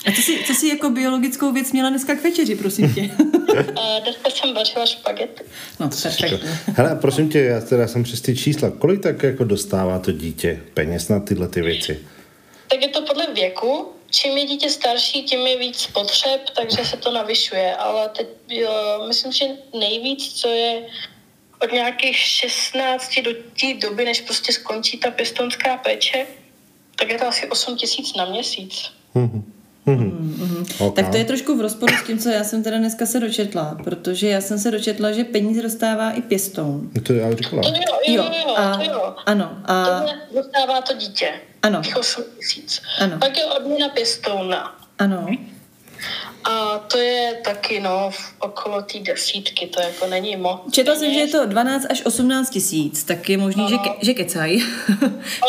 A 0.06 0.12
co 0.12 0.22
jsi, 0.22 0.44
co 0.48 0.54
jsi 0.54 0.68
jako 0.68 0.90
biologickou 0.90 1.52
věc 1.52 1.72
měla 1.72 1.90
dneska 1.90 2.16
k 2.16 2.24
večeři, 2.24 2.56
prosím 2.56 2.94
tě? 2.94 3.02
dneska 4.04 4.30
jsem 4.30 4.54
vařila 4.54 4.86
špagety. 4.86 5.44
No, 5.80 5.90
perfekt. 6.04 6.44
Hele, 6.68 6.96
prosím 7.02 7.30
tě, 7.30 7.40
já 7.40 7.62
teda 7.62 7.88
jsem 7.88 8.04
přes 8.04 8.22
ty 8.22 8.36
čísla. 8.36 8.72
Kolik 8.72 9.02
tak 9.02 9.24
jako 9.24 9.44
dostává 9.44 10.00
to 10.00 10.12
dítě 10.12 10.62
peněz 10.74 11.10
na 11.10 11.20
tyhle 11.20 11.48
ty 11.48 11.62
věci? 11.62 12.00
Tak 12.68 12.82
je 12.82 12.88
to 12.88 13.02
podle 13.02 13.34
věku. 13.34 13.88
čím 14.10 14.38
je 14.38 14.46
dítě 14.46 14.70
starší, 14.70 15.24
tím 15.24 15.48
je 15.48 15.58
víc 15.60 15.88
potřeb, 15.88 16.42
takže 16.56 16.86
se 16.86 16.98
to 16.98 17.12
navyšuje, 17.12 17.76
ale 17.76 18.10
teď 18.10 18.28
jo, 18.50 19.06
myslím, 19.08 19.32
že 19.32 19.46
nejvíc, 19.80 20.34
co 20.34 20.48
je 20.48 20.82
od 21.64 21.72
nějakých 21.72 22.18
16 22.18 23.20
do 23.24 23.34
té 23.34 23.88
doby, 23.88 24.06
než 24.06 24.22
prostě 24.22 24.54
skončí 24.54 24.98
ta 24.98 25.12
pěstonská 25.12 25.78
péče, 25.78 26.28
tak 26.96 27.10
je 27.10 27.18
to 27.18 27.28
asi 27.28 27.48
8 27.48 27.78
tisíc 27.78 28.16
na 28.16 28.26
měsíc. 28.26 28.92
Mm-hmm. 29.16 29.44
Mm-hmm. 29.98 30.86
Okay. 30.86 31.04
Tak 31.04 31.12
to 31.12 31.18
je 31.18 31.26
trošku 31.26 31.58
v 31.58 31.62
rozporu 31.62 31.94
s 31.94 32.04
tím, 32.04 32.20
co 32.20 32.30
já 32.30 32.44
jsem 32.44 32.64
teda 32.64 32.78
dneska 32.78 33.06
se 33.06 33.20
dočetla, 33.20 33.78
protože 33.84 34.28
já 34.28 34.42
jsem 34.42 34.60
se 34.60 34.72
dočetla, 34.72 35.12
že 35.12 35.24
peníze 35.24 35.62
dostává 35.62 36.12
i 36.12 36.22
pěstoun. 36.22 36.92
To 37.04 37.14
já 37.14 37.36
říkala. 37.36 37.62
Jo, 37.66 37.74
jo, 38.08 38.24
jo, 38.24 38.32
jo, 38.48 38.56
a, 38.58 38.78
to 38.78 38.84
jo. 38.84 39.16
Ano. 39.26 39.58
A... 39.66 39.86
Tohle 39.86 40.22
dostává 40.36 40.82
to 40.82 40.94
dítě. 40.94 41.32
Ano. 41.64 41.82
8 42.00 42.24
tisíc. 42.40 42.82
Ano. 43.00 43.18
Pak 43.20 43.38
je 43.38 43.46
odměna 43.46 43.90
pěstouna. 43.90 44.76
Ano. 45.00 45.28
A 46.44 46.78
to 46.78 46.98
je 46.98 47.42
taky, 47.46 47.80
no, 47.80 48.12
okolo 48.40 48.82
té 48.82 49.00
desítky, 49.00 49.68
to 49.68 49.82
jako 49.82 50.08
není 50.08 50.36
moc. 50.36 50.62
Četla 50.72 50.96
jsem, 50.96 51.14
že 51.14 51.20
je 51.20 51.28
to 51.28 51.46
12 51.46 51.86
až 51.90 52.06
18 52.06 52.50
tisíc, 52.50 53.04
tak 53.04 53.30
je 53.30 53.38
možný, 53.38 53.64
no. 53.64 53.70
že, 53.70 53.78
ke, 53.78 53.90
že 54.02 54.14
kecají. 54.14 54.64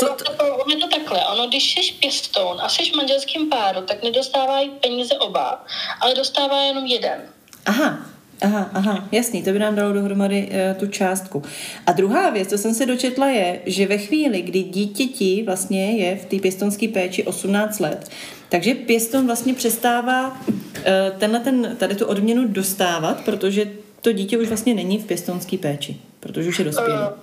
to, 0.01 0.07
ono, 0.07 0.17
to, 0.17 0.33
ono 0.55 0.75
je 0.75 0.77
to 0.77 0.89
takhle, 0.89 1.27
ono, 1.27 1.49
když 1.49 1.75
jsi 1.75 1.93
pěstoun 1.93 2.61
a 2.61 2.69
jsi 2.69 2.91
v 2.91 2.97
manželském 2.97 3.49
páru, 3.49 3.81
tak 3.81 4.03
nedostávají 4.03 4.71
peníze 4.71 5.15
oba, 5.15 5.65
ale 6.01 6.15
dostává 6.15 6.63
jenom 6.63 6.87
jeden. 6.87 7.21
Aha, 7.67 8.07
Aha, 8.43 8.71
aha, 8.75 9.09
jasný, 9.13 9.43
to 9.43 9.51
by 9.51 9.59
nám 9.59 9.75
dalo 9.75 9.93
dohromady 9.93 10.49
uh, 10.49 10.81
tu 10.81 10.87
částku. 10.87 11.43
A 11.87 11.93
druhá 11.93 12.31
věc, 12.31 12.49
co 12.49 12.59
jsem 12.59 12.75
se 12.75 12.87
dočetla, 12.87 13.29
je, 13.29 13.61
že 13.67 13.87
ve 13.87 13.99
chvíli, 13.99 14.43
kdy 14.43 14.63
dítěti 14.63 15.43
vlastně 15.47 15.93
je 15.93 16.17
v 16.17 16.25
té 16.25 16.37
pěstonské 16.37 16.89
péči 16.89 17.25
18 17.25 17.81
let, 17.81 18.11
takže 18.49 18.75
pěston 18.75 19.27
vlastně 19.27 19.55
přestává 19.55 20.41
uh, 20.49 21.19
tenhle 21.19 21.41
ten, 21.41 21.77
tady 21.79 21.95
tu 21.95 22.07
odměnu 22.07 22.49
dostávat, 22.49 23.25
protože 23.25 23.71
to 24.01 24.13
dítě 24.13 24.39
už 24.39 24.49
vlastně 24.49 24.75
není 24.75 24.99
v 24.99 25.07
pěstonské 25.07 25.59
péči, 25.59 25.97
protože 26.21 26.49
už 26.49 26.59
je 26.59 26.65
dospělé. 26.65 27.09
Uh, 27.09 27.15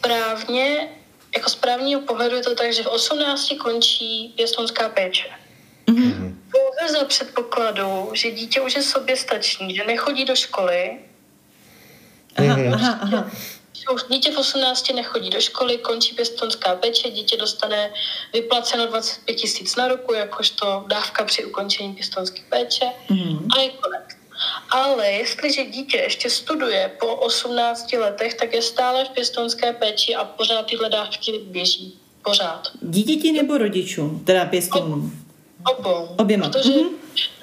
právně, 0.00 0.88
jako 1.36 1.50
z 1.50 1.54
právního 1.54 2.00
pohledu 2.00 2.36
je 2.36 2.42
to 2.42 2.54
tak, 2.54 2.72
že 2.72 2.82
v 2.82 2.86
18 2.86 3.52
končí 3.58 4.32
pěstonská 4.36 4.88
péče. 4.88 5.28
Mm-hmm. 5.88 6.34
Pouze 6.52 6.92
za 6.98 7.04
předpokladu, 7.04 8.10
že 8.12 8.30
dítě 8.30 8.60
už 8.60 8.76
je 8.76 8.82
soběstačný, 8.82 9.74
že 9.74 9.84
nechodí 9.84 10.24
do 10.24 10.36
školy. 10.36 10.98
Aha, 12.36 12.56
mm-hmm. 12.56 12.74
aha, 12.74 12.98
aha. 13.02 13.30
Už 13.94 14.02
dítě 14.10 14.32
v 14.32 14.38
18 14.38 14.94
nechodí 14.94 15.30
do 15.30 15.40
školy, 15.40 15.78
končí 15.78 16.14
pěstonská 16.14 16.74
péče, 16.74 17.10
dítě 17.10 17.36
dostane 17.36 17.90
vyplaceno 18.32 18.86
25 18.86 19.34
tisíc 19.34 19.76
na 19.76 19.88
roku, 19.88 20.14
jakožto 20.14 20.84
dávka 20.86 21.24
při 21.24 21.44
ukončení 21.44 21.94
pěstonské 21.94 22.40
péče 22.48 22.84
mm-hmm. 23.10 23.46
a 23.56 23.60
je 23.60 23.70
konec. 23.70 24.04
Ale 24.70 25.10
jestliže 25.10 25.64
dítě 25.64 25.96
ještě 25.96 26.30
studuje 26.30 26.90
po 27.00 27.06
18 27.06 27.92
letech, 27.92 28.34
tak 28.34 28.54
je 28.54 28.62
stále 28.62 29.04
v 29.04 29.08
pěstonské 29.08 29.72
péči 29.72 30.14
a 30.14 30.24
pořád 30.24 30.66
tyhle 30.66 30.88
dávky 30.88 31.32
běží. 31.44 31.98
Pořád. 32.22 32.68
Dítěti 32.80 33.32
nebo 33.32 33.58
rodičům, 33.58 34.24
teda 34.24 34.44
pěstounům? 34.44 35.27
Obou. 35.64 36.08
Oběma. 36.16 36.48
Protože 36.48 36.70
mm-hmm. 36.70 36.88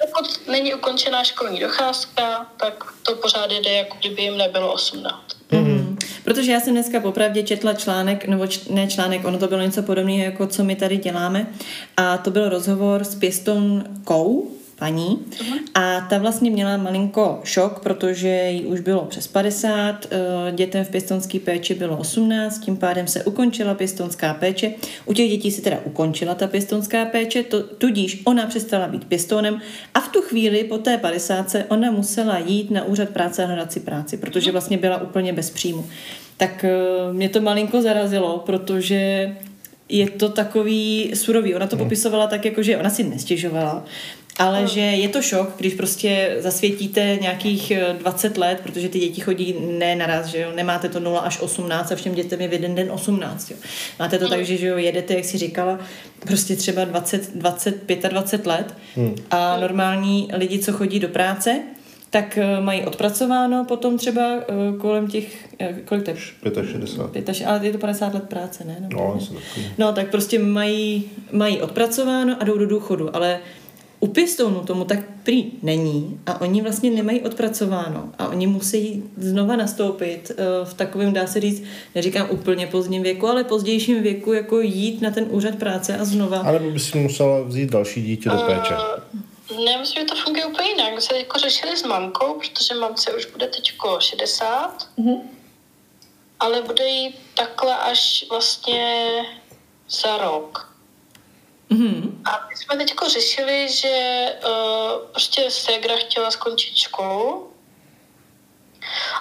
pokud 0.00 0.48
není 0.48 0.74
ukončená 0.74 1.24
školní 1.24 1.60
docházka, 1.60 2.46
tak 2.56 2.84
to 3.02 3.14
pořád 3.14 3.50
jde, 3.50 3.72
jako 3.72 3.96
kdyby 4.00 4.22
jim 4.22 4.36
nebylo 4.36 4.72
18. 4.72 5.36
Mm-hmm. 5.50 5.96
Protože 6.24 6.52
já 6.52 6.60
jsem 6.60 6.72
dneska 6.72 7.00
popravdě 7.00 7.42
četla 7.42 7.74
článek, 7.74 8.24
nebo 8.28 8.46
č- 8.46 8.60
ne 8.70 8.86
článek, 8.86 9.24
ono 9.24 9.38
to 9.38 9.48
bylo 9.48 9.60
něco 9.60 9.82
podobného, 9.82 10.24
jako 10.24 10.46
co 10.46 10.64
my 10.64 10.76
tady 10.76 10.96
děláme. 10.96 11.46
A 11.96 12.18
to 12.18 12.30
byl 12.30 12.48
rozhovor 12.48 13.04
s 13.04 13.14
pěstonkou, 13.14 14.55
paní 14.78 15.18
a 15.74 16.00
ta 16.00 16.18
vlastně 16.18 16.50
měla 16.50 16.76
malinko 16.76 17.40
šok, 17.44 17.80
protože 17.80 18.28
jí 18.28 18.64
už 18.64 18.80
bylo 18.80 19.04
přes 19.04 19.26
50, 19.26 20.06
eh, 20.10 20.52
dětem 20.52 20.84
v 20.84 20.88
pěstonské 20.88 21.40
péči 21.40 21.74
bylo 21.74 21.96
18, 21.96 22.58
tím 22.58 22.76
pádem 22.76 23.06
se 23.06 23.24
ukončila 23.24 23.74
pěstonská 23.74 24.34
péče. 24.34 24.72
U 25.04 25.12
těch 25.12 25.30
dětí 25.30 25.50
se 25.50 25.62
teda 25.62 25.78
ukončila 25.84 26.34
ta 26.34 26.46
pěstonská 26.46 27.04
péče, 27.04 27.42
to, 27.42 27.62
tudíž 27.62 28.22
ona 28.24 28.46
přestala 28.46 28.88
být 28.88 29.04
pěstonem 29.04 29.60
a 29.94 30.00
v 30.00 30.08
tu 30.08 30.20
chvíli 30.20 30.64
po 30.64 30.78
té 30.78 30.98
50 30.98 31.56
ona 31.68 31.90
musela 31.90 32.38
jít 32.38 32.70
na 32.70 32.84
úřad 32.84 33.08
práce 33.08 33.44
a 33.44 33.46
hledat 33.46 33.72
si 33.72 33.80
práci, 33.80 34.16
protože 34.16 34.52
vlastně 34.52 34.78
byla 34.78 35.02
úplně 35.02 35.32
bez 35.32 35.50
příjmu. 35.50 35.86
Tak 36.36 36.64
eh, 36.64 37.12
mě 37.12 37.28
to 37.28 37.40
malinko 37.40 37.82
zarazilo, 37.82 38.42
protože 38.46 39.32
je 39.88 40.10
to 40.10 40.28
takový 40.28 41.10
surový. 41.14 41.54
Ona 41.54 41.66
to 41.66 41.76
popisovala 41.76 42.26
tak, 42.26 42.44
jako 42.44 42.62
že 42.62 42.76
ona 42.76 42.90
si 42.90 43.04
nestěžovala, 43.04 43.84
ale 44.38 44.58
hmm. 44.58 44.68
že 44.68 44.80
je 44.80 45.08
to 45.08 45.22
šok, 45.22 45.54
když 45.56 45.74
prostě 45.74 46.36
zasvětíte 46.40 47.18
nějakých 47.20 47.72
20 47.98 48.36
eh, 48.36 48.40
let, 48.40 48.60
protože 48.62 48.88
ty 48.88 48.98
děti 48.98 49.20
chodí 49.20 49.54
ne 49.78 49.96
naraz, 49.96 50.26
že 50.26 50.40
jo, 50.40 50.52
nemáte 50.54 50.88
to 50.88 51.00
0 51.00 51.20
až 51.20 51.40
18 51.40 51.92
a 51.92 51.96
všem 51.96 52.14
dětem 52.14 52.40
je 52.40 52.48
v 52.48 52.52
jeden 52.52 52.74
den 52.74 52.92
18, 52.92 53.50
jo. 53.50 53.56
Máte 53.98 54.18
to 54.18 54.24
hmm. 54.24 54.36
tak, 54.36 54.46
že, 54.46 54.56
že 54.56 54.66
jo, 54.66 54.76
jedete, 54.76 55.14
jak 55.14 55.24
si 55.24 55.38
říkala, 55.38 55.78
prostě 56.20 56.56
třeba 56.56 56.84
20, 56.84 57.36
20 57.36 57.86
25 58.08 58.46
let 58.46 58.74
hmm. 58.96 59.14
a 59.30 59.60
normální 59.60 60.28
lidi, 60.32 60.58
co 60.58 60.72
chodí 60.72 61.00
do 61.00 61.08
práce, 61.08 61.62
tak 62.10 62.38
eh, 62.38 62.60
mají 62.60 62.86
odpracováno 62.86 63.64
potom 63.64 63.98
třeba 63.98 64.22
eh, 64.22 64.78
kolem 64.78 65.08
těch, 65.08 65.48
kolik 65.84 66.04
to 66.04 66.10
je? 66.10 66.16
65. 66.16 66.64
65, 66.64 67.46
ale 67.46 67.66
je 67.66 67.72
to 67.72 67.78
50 67.78 68.14
let 68.14 68.22
práce, 68.22 68.64
ne? 68.64 68.76
No, 68.80 68.88
no, 69.32 69.38
no 69.78 69.92
tak 69.92 70.10
prostě 70.10 70.38
mají, 70.38 71.04
mají 71.32 71.62
odpracováno 71.62 72.36
a 72.40 72.44
jdou 72.44 72.58
do 72.58 72.66
důchodu, 72.66 73.16
ale 73.16 73.40
u 74.06 74.08
pěstounů 74.08 74.60
tomu 74.60 74.84
tak 74.84 74.98
prý 75.22 75.52
není 75.62 76.20
a 76.26 76.40
oni 76.40 76.62
vlastně 76.62 76.90
nemají 76.90 77.20
odpracováno 77.20 78.12
a 78.18 78.28
oni 78.28 78.46
musí 78.46 79.04
znova 79.16 79.56
nastoupit 79.56 80.30
eh, 80.30 80.64
v 80.64 80.74
takovém, 80.74 81.12
dá 81.12 81.26
se 81.26 81.40
říct, 81.40 81.62
neříkám 81.94 82.28
úplně 82.30 82.66
pozdním 82.66 83.02
věku, 83.02 83.26
ale 83.28 83.44
pozdějším 83.44 84.02
věku, 84.02 84.32
jako 84.32 84.60
jít 84.60 85.02
na 85.02 85.10
ten 85.10 85.26
úřad 85.30 85.54
práce 85.54 85.98
a 85.98 86.04
znova. 86.04 86.38
Ale 86.38 86.58
by 86.58 86.78
si 86.78 86.98
musela 86.98 87.42
vzít 87.42 87.70
další 87.70 88.02
dítě 88.02 88.28
do 88.28 88.36
péče. 88.36 88.74
Uh, 88.74 89.64
ne, 89.64 89.78
myslím, 89.78 90.02
že 90.02 90.08
to 90.08 90.16
funguje 90.16 90.46
úplně 90.46 90.68
jinak. 90.70 90.94
My 90.94 91.00
jsme 91.00 91.18
jako 91.18 91.38
řešili 91.38 91.76
s 91.76 91.82
mamkou, 91.82 92.34
protože 92.34 92.74
mamce 92.74 93.12
už 93.12 93.26
bude 93.26 93.46
teď 93.46 93.72
60, 93.98 94.88
uh-huh. 94.98 95.20
ale 96.40 96.62
bude 96.62 96.88
jí 96.88 97.14
takhle 97.34 97.76
až 97.76 98.26
vlastně 98.30 99.06
za 99.88 100.18
rok. 100.18 100.75
Mm-hmm. 101.70 102.22
A 102.24 102.46
my 102.48 102.56
jsme 102.56 102.76
teď 102.76 102.94
řešili, 103.06 103.68
že 103.68 104.26
uh, 104.44 105.10
prostě 105.10 105.50
Segra 105.50 105.96
chtěla 105.96 106.30
skončit 106.30 106.76
školu 106.76 107.52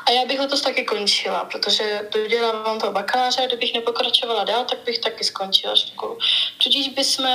a 0.06 0.12
já 0.12 0.26
bych 0.26 0.40
letos 0.40 0.62
taky 0.62 0.86
končila, 0.86 1.46
protože 1.46 2.08
dodělávám 2.12 2.80
toho 2.80 2.92
bakaláře 2.94 3.42
a 3.42 3.48
kdybych 3.48 3.74
nepokračovala 3.74 4.44
dál, 4.44 4.66
tak 4.66 4.80
bych 4.86 5.00
taky 5.00 5.24
skončila 5.24 5.76
školu. 5.76 6.18
Tudíž 6.64 6.90
bychom 6.90 7.26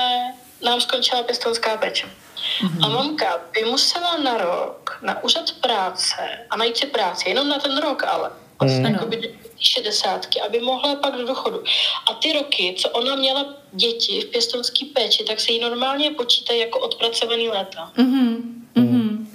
nám 0.64 0.80
skončila 0.80 1.22
pěstonská 1.22 1.76
péče. 1.76 2.06
Mm-hmm. 2.06 2.84
A 2.84 2.88
mamka 2.88 3.40
by 3.52 3.64
musela 3.64 4.16
na 4.16 4.36
rok 4.36 4.98
na 5.02 5.22
úřad 5.22 5.52
práce 5.52 6.46
a 6.50 6.56
najít 6.56 6.76
si 6.76 6.86
práci, 6.86 7.28
jenom 7.28 7.48
na 7.48 7.58
ten 7.58 7.78
rok 7.78 8.04
ale. 8.04 8.30
Vlastně 8.60 8.88
mm. 8.88 8.94
jako 8.94 9.06
by 9.06 9.34
šedesátky, 9.60 10.40
aby 10.40 10.60
mohla 10.60 10.96
pak 10.96 11.16
do 11.16 11.26
důchodu. 11.26 11.62
A 12.10 12.14
ty 12.14 12.32
roky, 12.32 12.74
co 12.78 12.88
ona 12.88 13.16
měla 13.16 13.46
děti 13.72 14.20
v 14.20 14.24
pěstonské 14.24 14.86
péči, 14.94 15.24
tak 15.24 15.40
se 15.40 15.52
jí 15.52 15.60
normálně 15.60 16.10
počítají 16.10 16.60
jako 16.60 16.78
odpracovaný 16.78 17.48
léta. 17.48 17.92
Mm-hmm. 17.96 18.36
Mm-hmm. 18.76 19.26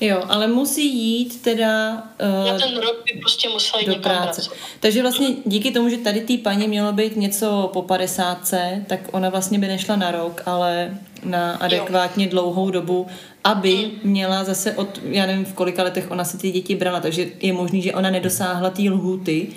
Jo, 0.00 0.22
ale 0.28 0.46
musí 0.46 0.98
jít 0.98 1.42
teda... 1.42 2.02
Uh, 2.42 2.52
Na 2.52 2.58
ten 2.58 2.76
rok 2.76 3.04
by 3.04 3.20
prostě 3.20 3.48
musela 3.48 3.80
jít 3.80 3.86
do 3.88 3.94
práce. 3.94 4.40
Pracovat. 4.40 4.58
Takže 4.80 5.02
vlastně 5.02 5.28
díky 5.44 5.70
tomu, 5.70 5.88
že 5.88 5.96
tady 5.96 6.20
té 6.20 6.38
paní 6.38 6.68
mělo 6.68 6.92
být 6.92 7.16
něco 7.16 7.70
po 7.72 7.82
padesátce, 7.82 8.84
tak 8.88 9.00
ona 9.12 9.28
vlastně 9.28 9.58
by 9.58 9.66
nešla 9.68 9.96
na 9.96 10.10
rok, 10.10 10.42
ale 10.46 10.98
na 11.24 11.56
adekvátně 11.56 12.24
jo. 12.24 12.30
dlouhou 12.30 12.70
dobu, 12.70 13.06
aby 13.44 13.74
mm. 13.74 14.10
měla 14.10 14.44
zase 14.44 14.72
od, 14.72 15.00
já 15.04 15.26
nevím, 15.26 15.44
v 15.44 15.52
kolika 15.52 15.82
letech 15.82 16.10
ona 16.10 16.24
si 16.24 16.38
ty 16.38 16.50
děti 16.50 16.74
brala, 16.74 17.00
takže 17.00 17.26
je 17.42 17.52
možný, 17.52 17.82
že 17.82 17.94
ona 17.94 18.10
nedosáhla 18.10 18.70
té 18.70 18.82
lhuty, 18.82 19.48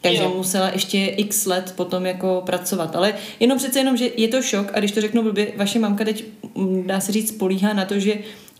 takže 0.00 0.22
jo. 0.22 0.34
musela 0.36 0.68
ještě 0.68 1.04
x 1.04 1.46
let 1.46 1.72
potom 1.76 2.06
jako 2.06 2.42
pracovat. 2.46 2.96
Ale 2.96 3.14
jenom 3.40 3.58
přece 3.58 3.78
jenom, 3.78 3.96
že 3.96 4.10
je 4.16 4.28
to 4.28 4.42
šok 4.42 4.70
a 4.74 4.78
když 4.78 4.92
to 4.92 5.00
řeknu 5.00 5.22
blbě, 5.22 5.52
vaše 5.56 5.78
mamka 5.78 6.04
teď, 6.04 6.24
mm, 6.54 6.86
dá 6.86 7.00
se 7.00 7.12
říct, 7.12 7.32
políhá 7.32 7.72
na 7.72 7.84
to, 7.84 8.00
že 8.00 8.14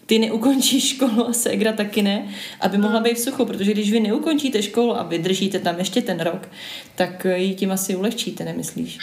ty 0.06 0.18
neukončíš 0.18 0.88
školu 0.94 1.28
a 1.28 1.32
ségra 1.32 1.72
taky 1.72 2.02
ne, 2.02 2.28
aby 2.60 2.78
mohla 2.78 3.00
být 3.00 3.16
v 3.16 3.20
suchu, 3.20 3.44
protože 3.44 3.72
když 3.72 3.92
vy 3.92 4.00
neukončíte 4.00 4.62
školu 4.62 4.98
a 4.98 5.02
vydržíte 5.02 5.58
tam 5.58 5.78
ještě 5.78 6.02
ten 6.02 6.20
rok, 6.20 6.48
tak 6.94 7.26
ji 7.34 7.54
tím 7.54 7.72
asi 7.72 7.96
ulehčíte, 7.96 8.44
nemyslíš? 8.44 8.98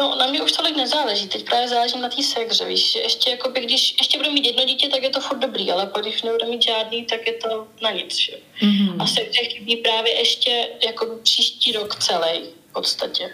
No, 0.00 0.14
na 0.18 0.26
mě 0.26 0.42
už 0.42 0.52
tolik 0.52 0.76
nezáleží. 0.76 1.28
Teď 1.28 1.44
právě 1.44 1.68
záleží 1.68 2.00
na 2.00 2.08
té 2.08 2.22
segře, 2.22 2.64
víš. 2.64 2.94
Ještě, 2.94 3.30
jakoby, 3.30 3.60
když 3.60 3.96
ještě 3.98 4.18
budu 4.18 4.30
mít 4.32 4.46
jedno 4.46 4.64
dítě, 4.64 4.88
tak 4.88 5.02
je 5.02 5.10
to 5.10 5.20
furt 5.20 5.38
dobrý, 5.38 5.72
ale 5.72 5.86
pak, 5.86 6.02
když 6.02 6.22
nebudu 6.22 6.50
mít 6.50 6.62
žádný, 6.62 7.04
tak 7.04 7.26
je 7.26 7.32
to 7.32 7.66
na 7.82 7.90
nic. 7.90 8.16
Že? 8.16 8.32
Mm-hmm. 8.62 8.96
A 9.02 9.06
segře 9.06 9.40
chybí 9.44 9.76
právě 9.76 10.18
ještě 10.18 10.68
jako 10.86 11.06
příští 11.22 11.72
rok 11.72 11.96
celý 11.96 12.40
v 12.70 12.72
podstatě. 12.72 13.30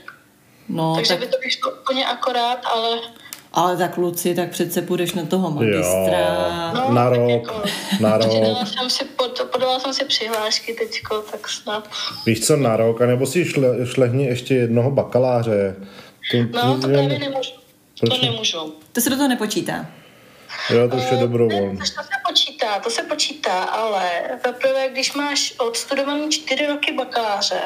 No, 0.69 0.95
Takže 0.95 1.09
tak... 1.09 1.21
by 1.21 1.27
to 1.27 1.39
vyšlo 1.45 1.71
úplně 1.83 2.07
akorát, 2.07 2.59
ale 2.75 2.99
Ale 3.53 3.77
tak 3.77 3.97
Luci, 3.97 4.35
tak 4.35 4.51
přece 4.51 4.83
půjdeš 4.83 5.13
na 5.13 5.27
toho 5.27 5.51
magistra. 5.51 6.19
Jo, 6.75 6.81
no, 6.89 6.95
na 6.95 7.09
rok, 7.09 7.31
jako, 7.31 7.63
na 8.01 8.19
rok. 8.19 8.29
Podala 8.29 8.67
jsem, 8.67 8.91
si, 8.91 9.05
pod, 9.05 9.41
podala 9.53 9.81
jsem 9.81 9.95
si 9.95 10.05
přihlášky 10.05 10.75
teďko, 10.75 11.25
tak 11.31 11.49
snad. 11.49 11.89
Víš 12.27 12.47
co, 12.47 12.57
na 12.57 12.77
rok, 12.77 13.01
anebo 13.03 13.27
si 13.27 13.45
šle, 13.45 13.87
šlehni 13.87 14.27
ještě 14.27 14.55
jednoho 14.55 14.91
bakaláře. 14.91 15.77
To, 16.31 16.37
no, 16.67 16.81
to 16.81 16.89
právě 16.89 17.19
nemůžu. 17.19 17.53
To 18.11 18.19
nemůžu. 18.23 18.75
To 18.93 19.01
se 19.01 19.11
do 19.11 19.17
toho 19.17 19.29
nepočítá. 19.29 19.87
Jo, 20.71 20.89
to 20.89 20.97
už 20.97 21.03
je 21.11 21.17
dobrovolné. 21.17 21.79
To 21.79 21.85
se 21.85 22.11
počítá, 22.29 22.81
to 22.81 22.91
se 22.91 23.03
počítá, 23.03 23.63
ale 23.63 24.11
zaprvé, 24.47 24.89
když 24.89 25.13
máš 25.15 25.55
odstudovaný 25.59 26.31
čtyři 26.31 26.67
roky 26.67 26.93
bakaláře 26.93 27.61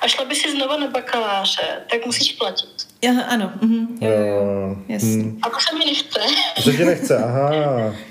a 0.00 0.08
šla 0.08 0.24
by 0.24 0.34
si 0.34 0.50
znova 0.50 0.76
na 0.76 0.86
bakaláře, 0.86 1.82
tak 1.90 2.06
musíš 2.06 2.32
platit. 2.32 2.86
Aha, 3.10 3.22
ano. 3.22 3.52
Mhm. 3.60 3.98
Jo, 4.00 4.10
jo, 4.10 4.26
jo. 4.26 4.76
Mm. 5.02 5.40
A 5.42 5.50
to 5.50 5.56
se 5.60 5.78
mi 5.78 5.84
nechce. 5.84 6.20
To 6.56 6.62
se 6.62 6.72
ti 6.72 6.84
nechce, 6.84 7.16
aha. 7.16 7.50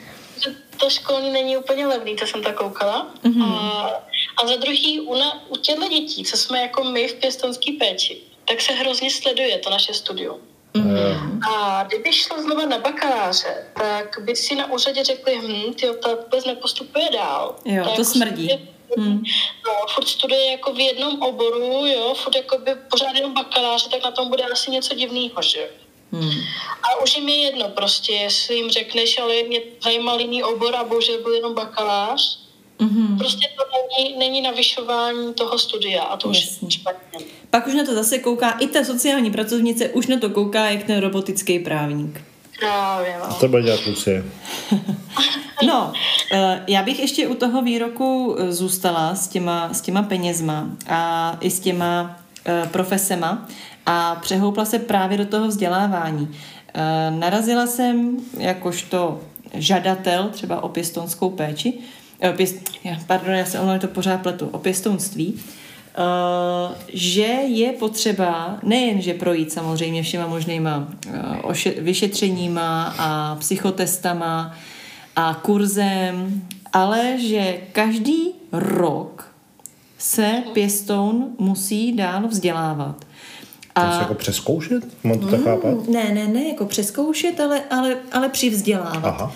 to 0.78 0.90
školní 0.90 1.32
není 1.32 1.58
úplně 1.58 1.88
levný, 1.88 2.16
to 2.16 2.28
jsem 2.28 2.44
tak 2.44 2.56
koukala. 2.56 3.14
Mm-hmm. 3.24 3.44
A, 3.44 3.90
a 4.44 4.48
za 4.48 4.56
druhý, 4.56 5.00
u, 5.00 5.16
na, 5.16 5.50
u 5.50 5.58
těchto 5.58 5.88
dětí, 5.88 6.24
co 6.24 6.38
jsme 6.38 6.62
jako 6.62 6.84
my 6.84 7.08
v 7.08 7.14
pěstonské 7.14 7.72
péči, 7.80 8.22
tak 8.48 8.62
se 8.62 8.74
hrozně 8.74 9.12
sleduje 9.12 9.58
to 9.58 9.70
naše 9.70 9.94
studium. 9.94 10.40
Mm-hmm. 10.74 11.40
A 11.50 11.84
kdyby 11.84 12.14
šlo 12.14 12.42
znova 12.42 12.66
na 12.66 12.78
bakaláře, 12.78 13.68
tak 13.78 14.20
by 14.22 14.36
si 14.36 14.56
na 14.56 14.72
úřadě 14.72 15.04
řekli, 15.04 15.36
hm, 15.36 15.74
ty 15.74 15.88
ta 16.04 16.16
vůbec 16.16 16.46
nepostupuje 16.46 17.10
dál. 17.14 17.56
Jo, 17.66 17.84
tak 17.84 17.96
to 17.96 18.06
smrdí. 18.06 18.50
Hmm. 18.98 19.24
No, 19.66 19.72
furt 19.96 20.08
studuje 20.08 20.52
jako 20.52 20.74
v 20.74 20.80
jednom 20.80 21.22
oboru, 21.22 21.86
jo, 21.86 22.14
furt 22.14 22.36
jako 22.36 22.58
by 22.58 22.72
pořád 22.90 23.16
jenom 23.16 23.34
bakaláře, 23.34 23.90
tak 23.90 24.04
na 24.04 24.12
tom 24.12 24.30
bude 24.30 24.44
asi 24.44 24.72
něco 24.72 24.96
divného, 24.96 25.42
že 25.42 25.70
Hmm. 26.12 26.32
A 26.84 27.02
už 27.04 27.16
jim 27.16 27.30
je 27.30 27.36
jedno 27.36 27.70
prostě, 27.70 28.14
jestli 28.14 28.56
jim 28.56 28.70
řekneš, 28.70 29.20
ale 29.20 29.44
mě 29.44 29.62
zajímal 29.84 30.20
jiný 30.20 30.44
obor 30.44 30.76
a 30.76 30.84
bože, 30.84 31.18
byl 31.18 31.34
jenom 31.34 31.54
bakalář, 31.54 32.40
Mm-hmm. 32.80 33.18
Prostě 33.18 33.48
to 33.58 33.64
není, 33.98 34.18
není 34.18 34.42
navyšování 34.42 35.34
toho 35.34 35.60
studia 35.60 36.04
a 36.04 36.18
to 36.18 36.28
Jasně. 36.28 36.68
už 36.68 36.74
špatně. 36.74 37.26
Pak 37.50 37.68
už 37.68 37.74
na 37.74 37.86
to 37.86 37.96
zase 37.96 38.18
kouká 38.18 38.52
i 38.52 38.68
ta 38.68 38.84
sociální 38.84 39.32
pracovnice, 39.32 39.90
už 39.90 40.08
na 40.08 40.20
to 40.20 40.30
kouká 40.30 40.70
jak 40.70 40.84
ten 40.84 41.00
robotický 41.00 41.60
právník. 41.60 42.22
Právě, 42.60 43.18
no. 43.20 43.36
To 43.40 43.48
bude 43.48 43.64
dělat 43.64 43.86
Lucie. 43.86 44.26
no, 45.68 45.94
eh, 46.32 46.64
já 46.68 46.84
bych 46.84 47.00
ještě 47.00 47.28
u 47.28 47.36
toho 47.36 47.62
výroku 47.62 48.36
eh, 48.40 48.52
zůstala 48.52 49.16
s 49.16 49.28
těma, 49.28 49.74
s 49.74 49.82
těma 49.82 50.04
penězma 50.04 50.70
a 50.88 51.38
i 51.42 51.52
s 51.52 51.60
těma 51.60 52.20
uh, 52.48 52.70
profesema 52.70 53.48
a 53.86 54.16
přehoupla 54.16 54.66
se 54.66 54.80
právě 54.80 55.18
do 55.18 55.26
toho 55.26 55.48
vzdělávání. 55.48 56.38
Narazila 57.10 57.68
jsem 57.68 58.18
jakožto 58.38 59.22
žadatel 59.54 60.30
třeba 60.34 60.64
o 60.64 60.70
pěstonskou 60.70 61.30
péči, 61.30 61.74
Eh, 61.74 61.95
pěst, 62.38 62.56
pardon, 63.08 63.34
já 63.36 63.46
se 63.46 63.60
omlouvám, 63.60 63.80
to 63.80 63.88
pořád 63.88 64.22
pletu, 64.22 64.50
o 64.52 64.58
pěstounství, 64.60 65.34
uh, 65.34 66.76
že 66.94 67.28
je 67.48 67.72
potřeba 67.72 68.60
nejenže 68.64 69.14
projít 69.14 69.52
samozřejmě 69.52 70.04
všema 70.04 70.28
možnýma 70.28 70.88
uh, 71.44 71.54
vyšetřeníma 71.78 72.96
a 72.98 73.36
psychotestama 73.40 74.56
a 75.16 75.40
kurzem, 75.42 76.42
ale 76.74 77.18
že 77.18 77.58
každý 77.72 78.32
rok 78.52 79.32
se 79.98 80.44
pěstoun 80.54 81.28
musí 81.40 81.94
dál 81.94 82.28
vzdělávat. 82.28 83.06
A... 83.76 83.96
To 83.96 84.02
jako 84.02 84.14
přeskoušet? 84.14 85.04
Mám 85.04 85.20
to 85.20 85.28
tak 85.28 85.40
mm, 85.40 85.46
chápat? 85.46 85.88
Ne, 85.88 86.12
ne, 86.14 86.28
ne, 86.28 86.48
jako 86.48 86.66
přeskoušet, 86.66 87.40
ale, 87.40 87.62
ale, 87.70 87.98
ale 88.12 88.30
přivzdělávat. 88.30 89.06
Aha. 89.06 89.36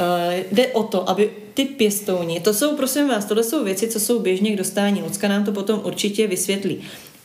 Uh, 0.00 0.44
jde 0.52 0.66
o 0.66 0.82
to, 0.82 1.10
aby 1.10 1.30
ty 1.54 1.64
pěstouni, 1.64 2.40
to 2.40 2.54
jsou, 2.54 2.76
prosím 2.76 3.08
vás, 3.08 3.24
tohle 3.24 3.44
jsou 3.44 3.64
věci, 3.64 3.88
co 3.88 4.00
jsou 4.00 4.18
běžně 4.18 4.50
k 4.50 4.56
dostání. 4.56 5.02
Lucka 5.02 5.28
nám 5.28 5.44
to 5.44 5.52
potom 5.52 5.80
určitě 5.84 6.26
vysvětlí. 6.26 6.80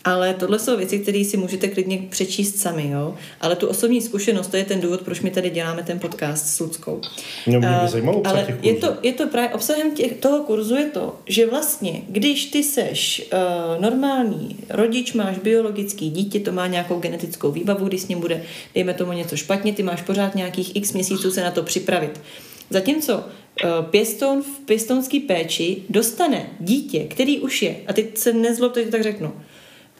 Ale 0.06 0.34
tohle 0.34 0.60
jsou 0.60 0.78
věci, 0.78 1.00
které 1.00 1.26
si 1.26 1.38
můžete 1.38 1.68
klidně 1.68 2.04
přečíst 2.10 2.58
sami, 2.58 2.90
jo. 2.90 3.16
Ale 3.42 3.56
tu 3.56 3.68
osobní 3.68 4.02
zkušenost, 4.02 4.48
to 4.48 4.58
je 4.58 4.64
ten 4.64 4.82
důvod, 4.82 5.02
proč 5.02 5.22
my 5.22 5.32
tady 5.32 5.50
děláme 5.50 5.84
ten 5.84 6.00
podcast 6.00 6.48
s 6.48 6.60
Luckou. 6.60 7.02
Mě 7.48 7.60
by 7.60 7.66
uh, 7.66 7.88
zajímalo 7.88 8.28
ale 8.28 8.44
těch 8.44 8.56
je 8.62 8.74
to, 8.74 8.96
je 9.04 9.14
to 9.14 9.28
právě 9.28 9.50
obsahem 9.50 9.92
těch, 9.92 10.14
toho 10.14 10.44
kurzu 10.44 10.76
je 10.76 10.86
to, 10.86 11.16
že 11.26 11.48
vlastně, 11.48 12.02
když 12.08 12.46
ty 12.46 12.64
seš 12.64 13.30
uh, 13.34 13.82
normální 13.82 14.58
rodič, 14.70 15.14
máš 15.14 15.38
biologický 15.38 16.10
dítě, 16.10 16.40
to 16.40 16.52
má 16.52 16.68
nějakou 16.68 17.00
genetickou 17.00 17.52
výbavu, 17.52 17.88
když 17.88 18.02
s 18.02 18.08
ním 18.08 18.20
bude, 18.20 18.44
dejme 18.76 18.94
tomu 18.94 19.12
něco 19.12 19.36
špatně, 19.36 19.74
ty 19.74 19.84
máš 19.84 20.02
pořád 20.02 20.36
nějakých 20.36 20.76
x 20.76 20.94
měsíců 20.94 21.32
se 21.32 21.44
na 21.44 21.52
to 21.52 21.64
připravit. 21.64 22.20
Zatímco 22.70 23.24
eh, 23.64 23.68
pěstoun 23.90 24.44
v 24.44 24.60
pěstounské 24.66 25.20
péči 25.20 25.84
dostane 25.90 26.50
dítě, 26.60 27.00
který 27.00 27.40
už 27.40 27.62
je, 27.62 27.76
a 27.88 27.94
teď 27.94 28.18
se 28.18 28.34
nezlobte, 28.34 28.84
že 28.84 28.92
tak 28.92 29.04
řeknu, 29.04 29.34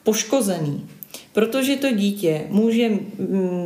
poškozený, 0.04 0.88
protože 1.34 1.76
to 1.76 1.92
dítě 1.92 2.42
může 2.50 2.92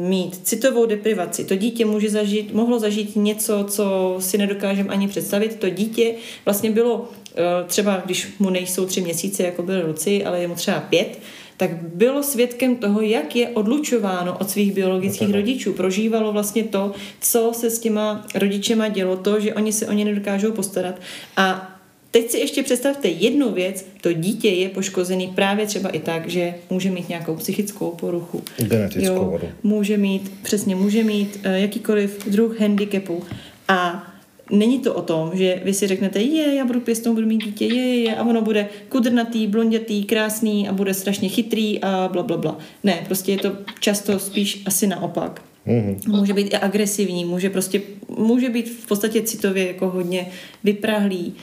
mít 0.07 0.39
citovou 0.43 0.85
deprivaci, 0.85 1.45
to 1.45 1.55
dítě 1.55 1.85
může 1.85 2.09
zažít, 2.09 2.53
mohlo 2.53 2.79
zažít 2.79 3.15
něco, 3.15 3.65
co 3.69 4.15
si 4.19 4.37
nedokážeme 4.37 4.89
ani 4.89 5.07
představit. 5.07 5.55
To 5.55 5.69
dítě 5.69 6.15
vlastně 6.45 6.71
bylo 6.71 7.09
eh, 7.35 7.43
třeba, 7.67 8.01
když 8.05 8.27
mu 8.39 8.49
nejsou 8.49 8.85
tři 8.85 9.01
měsíce, 9.01 9.43
jako 9.43 9.63
byl 9.63 9.87
Luci, 9.87 10.25
ale 10.25 10.41
je 10.41 10.47
mu 10.47 10.55
třeba 10.55 10.79
pět, 10.79 11.19
tak 11.57 11.71
bylo 11.71 12.23
svědkem 12.23 12.75
toho, 12.75 13.01
jak 13.01 13.35
je 13.35 13.49
odlučováno 13.49 14.37
od 14.37 14.49
svých 14.49 14.73
biologických 14.73 15.33
rodičů. 15.33 15.73
Prožívalo 15.73 16.31
vlastně 16.31 16.63
to, 16.63 16.91
co 17.21 17.51
se 17.55 17.69
s 17.69 17.79
těma 17.79 18.25
rodičema 18.35 18.87
dělo, 18.87 19.15
to, 19.15 19.39
že 19.39 19.53
oni 19.53 19.73
se 19.73 19.87
o 19.87 19.91
ně 19.91 20.05
nedokážou 20.05 20.51
postarat. 20.51 20.95
A 21.37 21.73
Teď 22.11 22.31
si 22.31 22.37
ještě 22.37 22.63
představte 22.63 23.07
jednu 23.07 23.51
věc, 23.53 23.85
to 24.01 24.13
dítě 24.13 24.49
je 24.49 24.69
poškozený 24.69 25.27
právě 25.27 25.65
třeba 25.65 25.89
i 25.89 25.99
tak, 25.99 26.29
že 26.29 26.53
může 26.69 26.91
mít 26.91 27.09
nějakou 27.09 27.35
psychickou 27.35 27.91
poruchu. 27.91 28.43
Genetickou 28.57 29.13
jo, 29.13 29.39
Může 29.63 29.97
mít, 29.97 30.31
přesně, 30.41 30.75
může 30.75 31.03
mít 31.03 31.39
uh, 31.45 31.51
jakýkoliv 31.51 32.27
druh 32.27 32.59
handicapu 32.59 33.23
a 33.67 34.07
není 34.51 34.79
to 34.79 34.93
o 34.93 35.01
tom, 35.01 35.31
že 35.33 35.61
vy 35.65 35.73
si 35.73 35.87
řeknete, 35.87 36.21
je, 36.21 36.55
já 36.55 36.65
budu 36.65 36.79
pěstou, 36.79 37.13
budu 37.13 37.27
mít 37.27 37.43
dítě, 37.43 37.65
je, 37.65 37.99
je, 37.99 38.15
a 38.15 38.23
ono 38.23 38.41
bude 38.41 38.69
kudrnatý, 38.89 39.47
blondětý, 39.47 40.03
krásný 40.03 40.69
a 40.69 40.73
bude 40.73 40.93
strašně 40.93 41.29
chytrý 41.29 41.81
a 41.81 42.09
bla, 42.13 42.23
bla, 42.23 42.37
bla. 42.37 42.57
Ne, 42.83 43.03
prostě 43.05 43.31
je 43.31 43.37
to 43.37 43.51
často 43.79 44.19
spíš 44.19 44.63
asi 44.65 44.87
naopak. 44.87 45.41
Mm-hmm. 45.67 46.17
Může 46.17 46.33
být 46.33 46.53
i 46.53 46.57
agresivní, 46.57 47.25
může 47.25 47.49
prostě, 47.49 47.81
může 48.17 48.49
být 48.49 48.69
v 48.69 48.87
podstatě 48.87 49.21
citově 49.21 49.67
jako 49.67 49.89
hodně 49.89 50.27
vyprahlý 50.63 51.33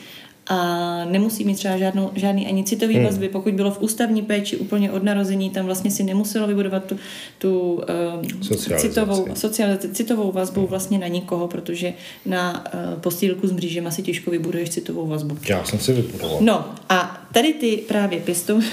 a 0.47 1.05
nemusí 1.05 1.43
mít 1.43 1.55
třeba 1.55 1.77
žádnou, 1.77 2.11
žádný 2.15 2.47
ani 2.47 2.63
citový 2.63 2.95
hmm. 2.95 3.05
vazby. 3.05 3.29
Pokud 3.29 3.53
bylo 3.53 3.71
v 3.71 3.81
ústavní 3.81 4.21
péči 4.21 4.57
úplně 4.57 4.91
od 4.91 5.03
narození, 5.03 5.49
tam 5.49 5.65
vlastně 5.65 5.91
si 5.91 6.03
nemuselo 6.03 6.47
vybudovat 6.47 6.83
tu, 6.85 6.97
tu 7.37 7.73
uh, 7.73 8.77
citovou, 8.77 9.27
socializaci, 9.33 9.89
citovou 9.89 10.31
vazbu 10.31 10.67
vlastně 10.67 10.97
na 10.97 11.07
nikoho, 11.07 11.47
protože 11.47 11.93
na 12.25 12.65
uh, 12.73 12.99
postýlku 12.99 13.47
s 13.47 13.51
mřížem 13.51 13.87
asi 13.87 14.01
těžko 14.01 14.31
vybuduješ 14.31 14.69
citovou 14.69 15.07
vazbu. 15.07 15.37
Já 15.49 15.63
jsem 15.63 15.79
si 15.79 15.93
vybudoval. 15.93 16.37
No 16.41 16.65
a 16.89 17.27
tady 17.33 17.53
ty 17.53 17.77
právě 17.87 18.19
pěstou... 18.19 18.61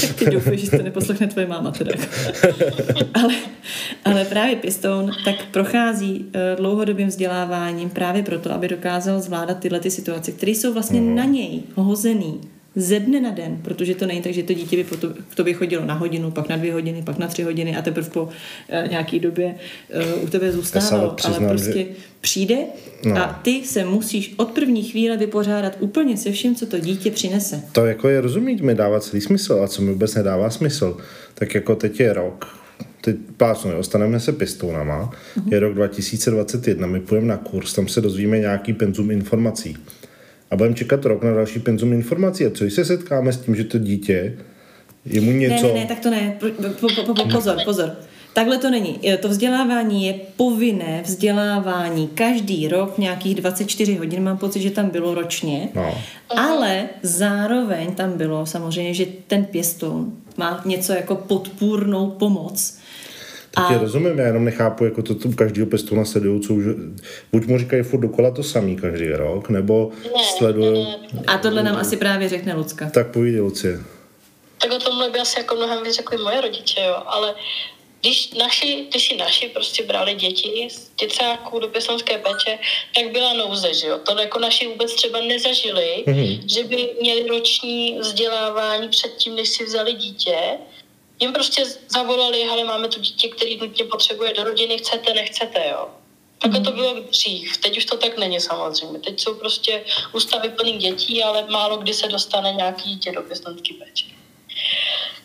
tak 0.00 0.14
ty 0.14 0.30
doufám, 0.30 0.56
že 0.56 0.70
to 0.70 0.82
neposlechne 0.82 1.26
tvoje 1.26 1.46
máma 1.46 1.70
teda. 1.70 1.92
ale, 3.14 3.34
ale 4.04 4.24
právě 4.24 4.56
pěstoun 4.56 5.10
tak 5.24 5.34
prochází 5.50 6.24
uh, 6.24 6.56
dlouhodobým 6.56 7.08
vzděláváním 7.08 7.90
právě 7.90 8.22
proto, 8.22 8.52
aby 8.52 8.68
dokázal 8.68 9.20
zvládat 9.20 9.58
tyhle 9.58 9.80
ty 9.80 9.90
situace 9.90 10.19
situace, 10.24 10.32
které 10.32 10.52
jsou 10.52 10.72
vlastně 10.72 11.00
mm. 11.00 11.14
na 11.14 11.24
něj 11.24 11.62
hozený 11.74 12.40
ze 12.76 13.00
dne 13.00 13.20
na 13.20 13.30
den, 13.30 13.58
protože 13.62 13.94
to 13.94 14.06
není 14.06 14.22
tak, 14.22 14.32
že 14.32 14.42
to 14.42 14.52
dítě 14.52 14.76
by 14.76 14.84
po 14.84 14.96
to, 14.96 15.08
k 15.08 15.34
tobě 15.34 15.54
chodilo 15.54 15.84
na 15.84 15.94
hodinu, 15.94 16.30
pak 16.30 16.48
na 16.48 16.56
dvě 16.56 16.72
hodiny, 16.72 17.02
pak 17.02 17.18
na 17.18 17.26
tři 17.26 17.42
hodiny 17.42 17.76
a 17.76 17.82
teprve 17.82 18.10
po 18.10 18.22
uh, 18.22 18.30
nějaký 18.90 19.20
době 19.20 19.54
uh, 20.16 20.24
u 20.24 20.28
tebe 20.28 20.52
zůstávalo, 20.52 21.16
ale 21.24 21.48
prostě 21.48 21.78
že... 21.78 21.86
přijde 22.20 22.56
no. 23.04 23.16
a 23.16 23.40
ty 23.42 23.62
se 23.64 23.84
musíš 23.84 24.34
od 24.36 24.50
první 24.50 24.82
chvíle 24.82 25.16
vypořádat 25.16 25.76
úplně 25.80 26.16
se 26.16 26.32
vším, 26.32 26.54
co 26.54 26.66
to 26.66 26.78
dítě 26.78 27.10
přinese. 27.10 27.62
To 27.72 27.86
jako 27.86 28.08
je 28.08 28.20
rozumít, 28.20 28.60
mi 28.60 28.74
dává 28.74 29.00
celý 29.00 29.20
smysl 29.20 29.60
a 29.64 29.68
co 29.68 29.82
mi 29.82 29.92
vůbec 29.92 30.14
nedává 30.14 30.50
smysl, 30.50 30.96
tak 31.34 31.54
jako 31.54 31.74
teď 31.74 32.00
je 32.00 32.12
rok, 32.12 32.58
teď 33.00 33.16
plácnu, 33.36 33.78
ostaneme 33.78 34.20
se 34.20 34.32
pistounama, 34.32 35.10
uh-huh. 35.10 35.52
je 35.52 35.60
rok 35.60 35.74
2021, 35.74 36.86
my 36.86 37.00
půjdeme 37.00 37.26
na 37.26 37.36
kurz, 37.36 37.72
tam 37.72 37.88
se 37.88 38.00
dozvíme 38.00 38.38
nějaký 38.38 38.72
penzum 38.72 39.10
informací 39.10 39.76
a 40.50 40.56
budeme 40.56 40.74
čekat 40.74 41.04
rok 41.04 41.22
na 41.22 41.34
další 41.34 41.60
penzum 41.60 41.92
informací. 41.92 42.46
A 42.46 42.50
co 42.50 42.64
když 42.64 42.74
se 42.74 42.84
setkáme 42.84 43.32
s 43.32 43.40
tím, 43.40 43.56
že 43.56 43.64
to 43.64 43.78
dítě 43.78 44.36
je 45.04 45.20
mu 45.20 45.30
něco... 45.30 45.66
Ne, 45.66 45.72
ne, 45.72 45.80
ne, 45.80 45.86
tak 45.86 46.00
to 46.00 46.10
ne. 46.10 46.38
Po, 46.80 46.88
po, 47.04 47.14
po, 47.14 47.28
pozor, 47.28 47.56
pozor. 47.64 47.96
Takhle 48.32 48.58
to 48.58 48.70
není. 48.70 49.00
To 49.20 49.28
vzdělávání 49.28 50.06
je 50.06 50.14
povinné 50.36 51.02
vzdělávání 51.04 52.08
každý 52.08 52.68
rok, 52.68 52.98
nějakých 52.98 53.34
24 53.34 53.94
hodin, 53.94 54.22
mám 54.22 54.38
pocit, 54.38 54.60
že 54.60 54.70
tam 54.70 54.90
bylo 54.90 55.14
ročně, 55.14 55.68
no. 55.74 55.94
ale 56.36 56.88
zároveň 57.02 57.94
tam 57.94 58.18
bylo 58.18 58.46
samozřejmě, 58.46 58.94
že 58.94 59.06
ten 59.26 59.44
pěstoun 59.44 60.12
má 60.36 60.62
něco 60.64 60.92
jako 60.92 61.14
podpůrnou 61.14 62.10
pomoc, 62.10 62.78
Taky 63.50 63.74
a... 63.74 63.78
rozumím, 63.78 64.18
já 64.18 64.26
jenom 64.26 64.44
nechápu, 64.44 64.84
jako 64.84 65.02
to 65.02 65.14
tu 65.14 65.32
každýho 65.32 65.66
pěstouna 65.66 66.04
sledují, 66.04 66.40
co 66.40 66.54
už, 66.54 66.64
buď 67.32 67.46
mu 67.46 67.58
říkají 67.58 67.82
furt 67.82 68.00
dokola 68.00 68.30
to 68.30 68.42
samý 68.42 68.76
každý 68.76 69.08
rok, 69.08 69.48
nebo 69.48 69.90
sledují... 70.38 70.86
A 71.26 71.38
tohle 71.38 71.62
nám 71.62 71.76
asi 71.76 71.96
právě 71.96 72.28
řekne 72.28 72.54
Lucka. 72.54 72.90
Tak 72.90 73.10
povídej, 73.10 73.40
Lucie. 73.40 73.80
Tak 74.62 74.72
o 74.72 74.78
tomhle 74.78 75.10
by 75.10 75.18
asi 75.18 75.38
jako 75.38 75.54
mnohem 75.54 75.84
víc 75.84 75.94
řekli 75.94 76.18
moje 76.18 76.40
rodiče, 76.40 76.80
jo, 76.80 77.02
ale 77.06 77.34
když, 78.00 78.32
naši, 78.32 78.86
když 78.90 79.08
si 79.08 79.16
naši 79.16 79.48
prostě 79.48 79.84
brali 79.84 80.14
děti 80.14 80.68
z 80.70 80.90
děcáků 81.00 81.58
do 81.58 81.68
pěstonské 81.68 82.18
peče, 82.18 82.58
tak 82.94 83.12
byla 83.12 83.32
nouze, 83.32 83.74
že 83.74 83.86
jo. 83.86 83.98
To 83.98 84.20
jako 84.20 84.38
naši 84.38 84.66
vůbec 84.66 84.94
třeba 84.94 85.20
nezažili, 85.20 86.04
mm-hmm. 86.06 86.40
že 86.54 86.64
by 86.64 86.90
měli 87.00 87.28
roční 87.28 87.98
vzdělávání 88.00 88.88
předtím, 88.88 89.36
než 89.36 89.48
si 89.48 89.64
vzali 89.64 89.92
dítě. 89.92 90.36
Jim 91.20 91.32
prostě 91.32 91.64
zavolali, 91.88 92.44
ale 92.44 92.64
máme 92.64 92.88
tu 92.88 93.00
dítě, 93.00 93.28
který 93.28 93.56
nutně 93.56 93.84
potřebuje 93.84 94.34
do 94.34 94.44
rodiny, 94.44 94.78
chcete, 94.78 95.14
nechcete, 95.14 95.68
jo. 95.70 95.88
Takhle 96.38 96.60
to 96.60 96.70
mhm. 96.70 96.80
bylo 96.80 97.00
dřív. 97.00 97.56
Teď 97.56 97.76
už 97.76 97.84
to 97.84 97.96
tak 97.96 98.18
není 98.18 98.40
samozřejmě. 98.40 98.98
Teď 98.98 99.20
jsou 99.20 99.34
prostě 99.34 99.84
ústavy 100.12 100.48
plný 100.48 100.78
dětí, 100.78 101.22
ale 101.22 101.46
málo 101.50 101.76
kdy 101.76 101.94
se 101.94 102.08
dostane 102.08 102.52
nějaký 102.52 102.90
dítě 102.90 103.12
do 103.12 103.22
pěstonské 103.22 103.74
péče. 103.74 104.06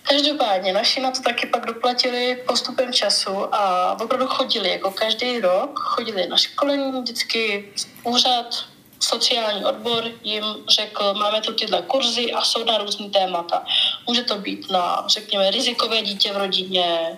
Každopádně 0.03 0.73
naši 0.73 1.01
na 1.01 1.11
to 1.11 1.21
taky 1.21 1.47
pak 1.47 1.65
doplatili 1.65 2.43
postupem 2.47 2.93
času 2.93 3.55
a 3.55 3.91
opravdu 4.03 4.27
chodili, 4.27 4.69
jako 4.69 4.91
každý 4.91 5.39
rok 5.39 5.79
chodili 5.79 6.27
na 6.27 6.37
školení, 6.37 7.01
vždycky 7.01 7.73
úřad, 8.03 8.65
sociální 8.99 9.65
odbor 9.65 10.11
jim 10.23 10.43
řekl, 10.69 11.13
máme 11.13 11.41
tu 11.41 11.53
tyhle 11.53 11.81
kurzy 11.81 12.33
a 12.33 12.41
jsou 12.41 12.63
na 12.63 12.77
různý 12.77 13.09
témata. 13.09 13.65
Může 14.07 14.23
to 14.23 14.35
být 14.35 14.69
na, 14.69 15.05
řekněme, 15.07 15.51
rizikové 15.51 16.01
dítě 16.01 16.33
v 16.33 16.37
rodině, 16.37 17.17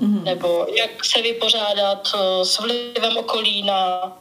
mm-hmm. 0.00 0.22
nebo 0.22 0.66
jak 0.76 1.04
se 1.04 1.22
vypořádat 1.22 2.08
eh, 2.14 2.44
s 2.44 2.58
vlivem 2.58 3.16
okolí 3.16 3.62
na 3.62 4.12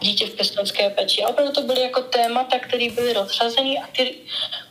dítě 0.00 0.26
v 0.26 0.34
pěstounské 0.34 0.90
péči. 0.90 1.22
A 1.22 1.28
opravdu 1.28 1.52
to 1.52 1.62
byly 1.62 1.80
jako 1.80 2.02
témata, 2.02 2.58
které 2.58 2.90
byly 2.90 3.12
rozřazený 3.12 3.78
a 3.78 3.86
ty 3.96 4.14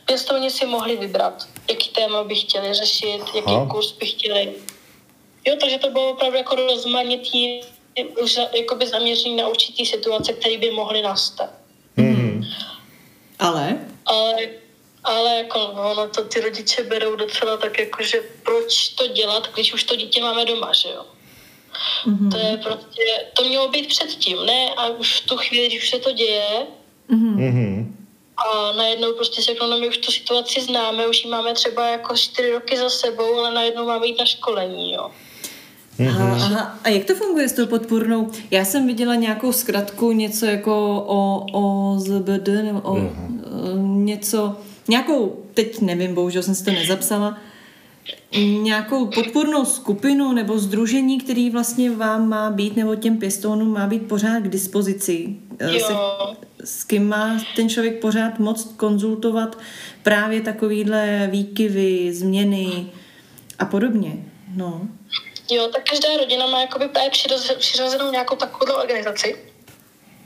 pěstouni 0.04 0.50
si 0.50 0.66
mohli 0.66 0.96
vybrat, 0.96 1.46
jaký 1.70 1.88
téma 1.88 2.24
by 2.24 2.34
chtěli 2.34 2.74
řešit, 2.74 3.20
jaký 3.34 3.52
Aha. 3.52 3.66
kurz 3.66 3.92
by 3.92 4.06
chtěli. 4.06 4.54
Jo, 5.46 5.56
takže 5.60 5.78
to 5.78 5.90
bylo 5.90 6.10
opravdu 6.10 6.36
jako 6.36 6.54
rozmanitý, 6.54 7.60
už 8.04 8.38
jakoby 8.56 8.86
zaměřený 8.86 9.36
na 9.36 9.48
určitý 9.48 9.86
situace, 9.86 10.32
které 10.32 10.58
by 10.58 10.70
mohly 10.70 11.02
nastat. 11.02 11.50
Mm-hmm. 11.96 12.44
Ale? 13.38 13.78
Ale 14.06 14.48
ale 15.04 15.36
jako 15.36 15.58
ono 15.66 16.08
to 16.08 16.24
ty 16.24 16.40
rodiče 16.40 16.82
berou 16.82 17.16
docela 17.16 17.56
tak 17.56 17.78
jako, 17.78 18.02
že 18.02 18.20
proč 18.42 18.88
to 18.88 19.06
dělat, 19.06 19.50
když 19.54 19.74
už 19.74 19.84
to 19.84 19.96
dítě 19.96 20.20
máme 20.20 20.44
doma, 20.44 20.72
že 20.72 20.88
jo? 20.88 21.04
Mm-hmm. 22.06 22.30
To 22.30 22.38
je 22.38 22.56
prostě, 22.56 23.02
to 23.34 23.44
mělo 23.44 23.68
být 23.68 23.88
předtím, 23.88 24.46
ne? 24.46 24.74
A 24.76 24.88
už 24.88 25.20
v 25.20 25.26
tu 25.26 25.36
chvíli, 25.36 25.66
když 25.66 25.82
už 25.82 25.90
se 25.90 25.98
to 25.98 26.12
děje, 26.12 26.66
mm-hmm. 27.10 27.86
a 28.36 28.72
najednou 28.72 29.12
prostě 29.12 29.42
se 29.42 29.52
no 29.60 29.78
my 29.78 29.88
už 29.88 29.98
tu 29.98 30.12
situaci 30.12 30.60
známe, 30.60 31.06
už 31.06 31.24
ji 31.24 31.30
máme 31.30 31.54
třeba 31.54 31.86
jako 31.86 32.16
čtyři 32.16 32.50
roky 32.50 32.76
za 32.76 32.90
sebou, 32.90 33.38
ale 33.38 33.54
najednou 33.54 33.86
máme 33.86 34.06
jít 34.06 34.18
na 34.18 34.24
školení, 34.24 34.92
jo. 34.92 35.10
Aha, 36.08 36.32
aha. 36.32 36.78
A 36.84 36.88
jak 36.88 37.04
to 37.04 37.14
funguje 37.14 37.48
s 37.48 37.52
tou 37.52 37.66
podpůrnou? 37.66 38.30
Já 38.50 38.64
jsem 38.64 38.86
viděla 38.86 39.14
nějakou 39.14 39.52
zkratku, 39.52 40.12
něco 40.12 40.46
jako 40.46 41.04
o, 41.06 41.46
o 41.52 41.94
ZBD, 41.98 42.48
nebo 42.48 42.80
o 42.80 42.94
mm. 42.94 44.04
něco, 44.04 44.56
nějakou, 44.88 45.36
teď 45.54 45.80
nevím, 45.80 46.14
bohužel 46.14 46.42
jsem 46.42 46.54
si 46.54 46.64
to 46.64 46.70
nezapsala, 46.70 47.38
nějakou 48.62 49.06
podpornou 49.06 49.64
skupinu 49.64 50.32
nebo 50.32 50.58
združení, 50.58 51.20
který 51.20 51.50
vlastně 51.50 51.90
vám 51.90 52.28
má 52.28 52.50
být, 52.50 52.76
nebo 52.76 52.94
těm 52.94 53.16
pěstounům 53.16 53.72
má 53.72 53.86
být 53.86 54.02
pořád 54.02 54.40
k 54.40 54.48
dispozici. 54.48 55.36
Eh, 55.58 55.80
se, 55.80 55.92
s 56.64 56.84
kým 56.84 57.08
má 57.08 57.40
ten 57.56 57.68
člověk 57.68 58.00
pořád 58.00 58.38
moc 58.38 58.74
konzultovat 58.76 59.58
právě 60.02 60.40
takovýhle 60.40 61.28
výkyvy, 61.32 62.12
změny 62.12 62.86
a 63.58 63.64
podobně. 63.64 64.24
No. 64.56 64.88
Jo, 65.50 65.68
tak 65.68 65.90
každá 65.90 66.16
rodina 66.16 66.46
má 66.46 66.60
jakoby 66.60 66.88
právě 66.88 67.10
přirozenou 67.58 68.10
nějakou 68.10 68.36
takovou 68.36 68.74
organizaci, 68.74 69.50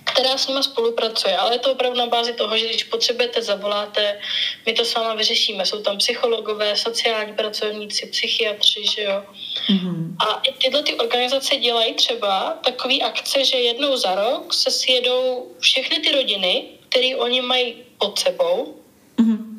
která 0.04 0.38
s 0.38 0.48
nima 0.48 0.62
spolupracuje, 0.62 1.36
ale 1.36 1.54
je 1.54 1.58
to 1.58 1.72
opravdu 1.72 1.98
na 1.98 2.06
bázi 2.06 2.32
toho, 2.32 2.58
že 2.58 2.66
když 2.68 2.84
potřebujete, 2.84 3.42
zavoláte, 3.42 4.20
my 4.66 4.72
to 4.72 4.84
s 4.84 4.94
váma 4.94 5.14
vyřešíme. 5.14 5.66
Jsou 5.66 5.82
tam 5.82 5.98
psychologové, 5.98 6.76
sociální 6.76 7.32
pracovníci, 7.32 8.06
psychiatři, 8.06 8.86
že 8.94 9.02
jo. 9.02 9.24
Mm-hmm. 9.70 10.16
A 10.28 10.40
i 10.40 10.52
tyhle 10.52 10.82
ty 10.82 10.94
organizace 10.94 11.56
dělají 11.56 11.94
třeba 11.94 12.58
takové 12.64 12.98
akce, 12.98 13.44
že 13.44 13.56
jednou 13.56 13.96
za 13.96 14.14
rok 14.14 14.54
se 14.54 14.70
sjedou 14.70 15.52
všechny 15.58 15.98
ty 15.98 16.12
rodiny, 16.12 16.64
které 16.88 17.16
oni 17.16 17.40
mají 17.40 17.76
pod 17.98 18.18
sebou, 18.18 18.82
mm-hmm. 19.16 19.53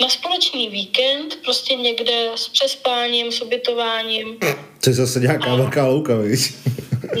Na 0.00 0.08
společný 0.08 0.68
víkend, 0.68 1.38
prostě 1.44 1.74
někde 1.74 2.30
s 2.34 2.48
přespáním, 2.48 3.32
s 3.32 3.42
ubytováním. 3.42 4.36
To 4.84 4.90
je 4.90 4.94
zase 4.94 5.20
nějaká 5.20 5.52
a... 5.52 5.56
velká 5.56 5.86
louka, 5.86 6.16
víš? 6.16 6.54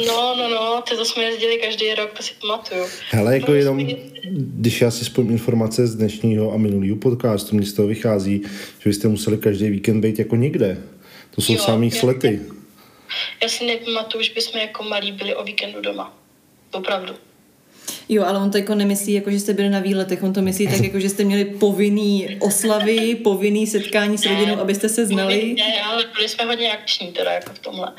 No, 0.06 0.34
no, 0.36 0.48
no, 0.48 0.82
ty 0.88 0.96
to 0.96 1.04
jsme 1.04 1.22
jezdili 1.22 1.58
každý 1.58 1.94
rok, 1.94 2.12
to 2.12 2.22
si 2.22 2.32
pamatuju. 2.40 2.84
Hele, 3.10 3.34
jako 3.34 3.50
no, 3.50 3.56
jenom, 3.56 3.86
když 4.30 4.80
já 4.80 4.90
si 4.90 5.04
spojím 5.04 5.30
informace 5.30 5.86
z 5.86 5.94
dnešního 5.94 6.52
a 6.52 6.56
minulého 6.56 6.96
podcastu, 6.96 7.56
mě 7.56 7.66
z 7.66 7.72
toho 7.72 7.88
vychází, 7.88 8.42
že 8.78 8.90
byste 8.90 9.08
museli 9.08 9.38
každý 9.38 9.70
víkend 9.70 10.00
být 10.00 10.18
jako 10.18 10.36
někde. 10.36 10.78
To 11.34 11.42
jsou 11.42 11.52
jo, 11.52 11.58
samý 11.58 11.90
slety. 11.90 12.40
Já 13.42 13.48
si 13.48 13.64
nepamatuju, 13.64 14.24
že 14.24 14.34
bychom 14.34 14.60
jako 14.60 14.82
malí 14.82 15.12
byli 15.12 15.34
o 15.34 15.44
víkendu 15.44 15.80
doma. 15.80 16.16
Opravdu. 16.72 17.14
Jo, 18.12 18.24
ale 18.24 18.38
on 18.38 18.50
to 18.50 18.58
jako 18.58 18.74
nemyslí, 18.74 19.12
jako 19.12 19.30
že 19.30 19.40
jste 19.40 19.52
byli 19.52 19.68
na 19.68 19.80
výletech, 19.80 20.22
on 20.22 20.32
to 20.32 20.42
myslí 20.42 20.68
tak, 20.68 20.80
jako 20.80 21.00
že 21.00 21.08
jste 21.08 21.24
měli 21.24 21.44
povinný 21.44 22.36
oslavy, 22.40 23.14
povinný 23.14 23.66
setkání 23.66 24.18
s 24.18 24.26
rodinou, 24.26 24.60
abyste 24.60 24.88
se 24.88 25.06
znali. 25.06 25.54
Ne, 25.58 25.82
ale 25.82 26.04
byli 26.14 26.28
jsme 26.28 26.44
hodně 26.44 26.72
akční 26.72 27.12
teda 27.12 27.32
jako 27.32 27.52
v 27.54 27.58
tomhle. 27.58 27.92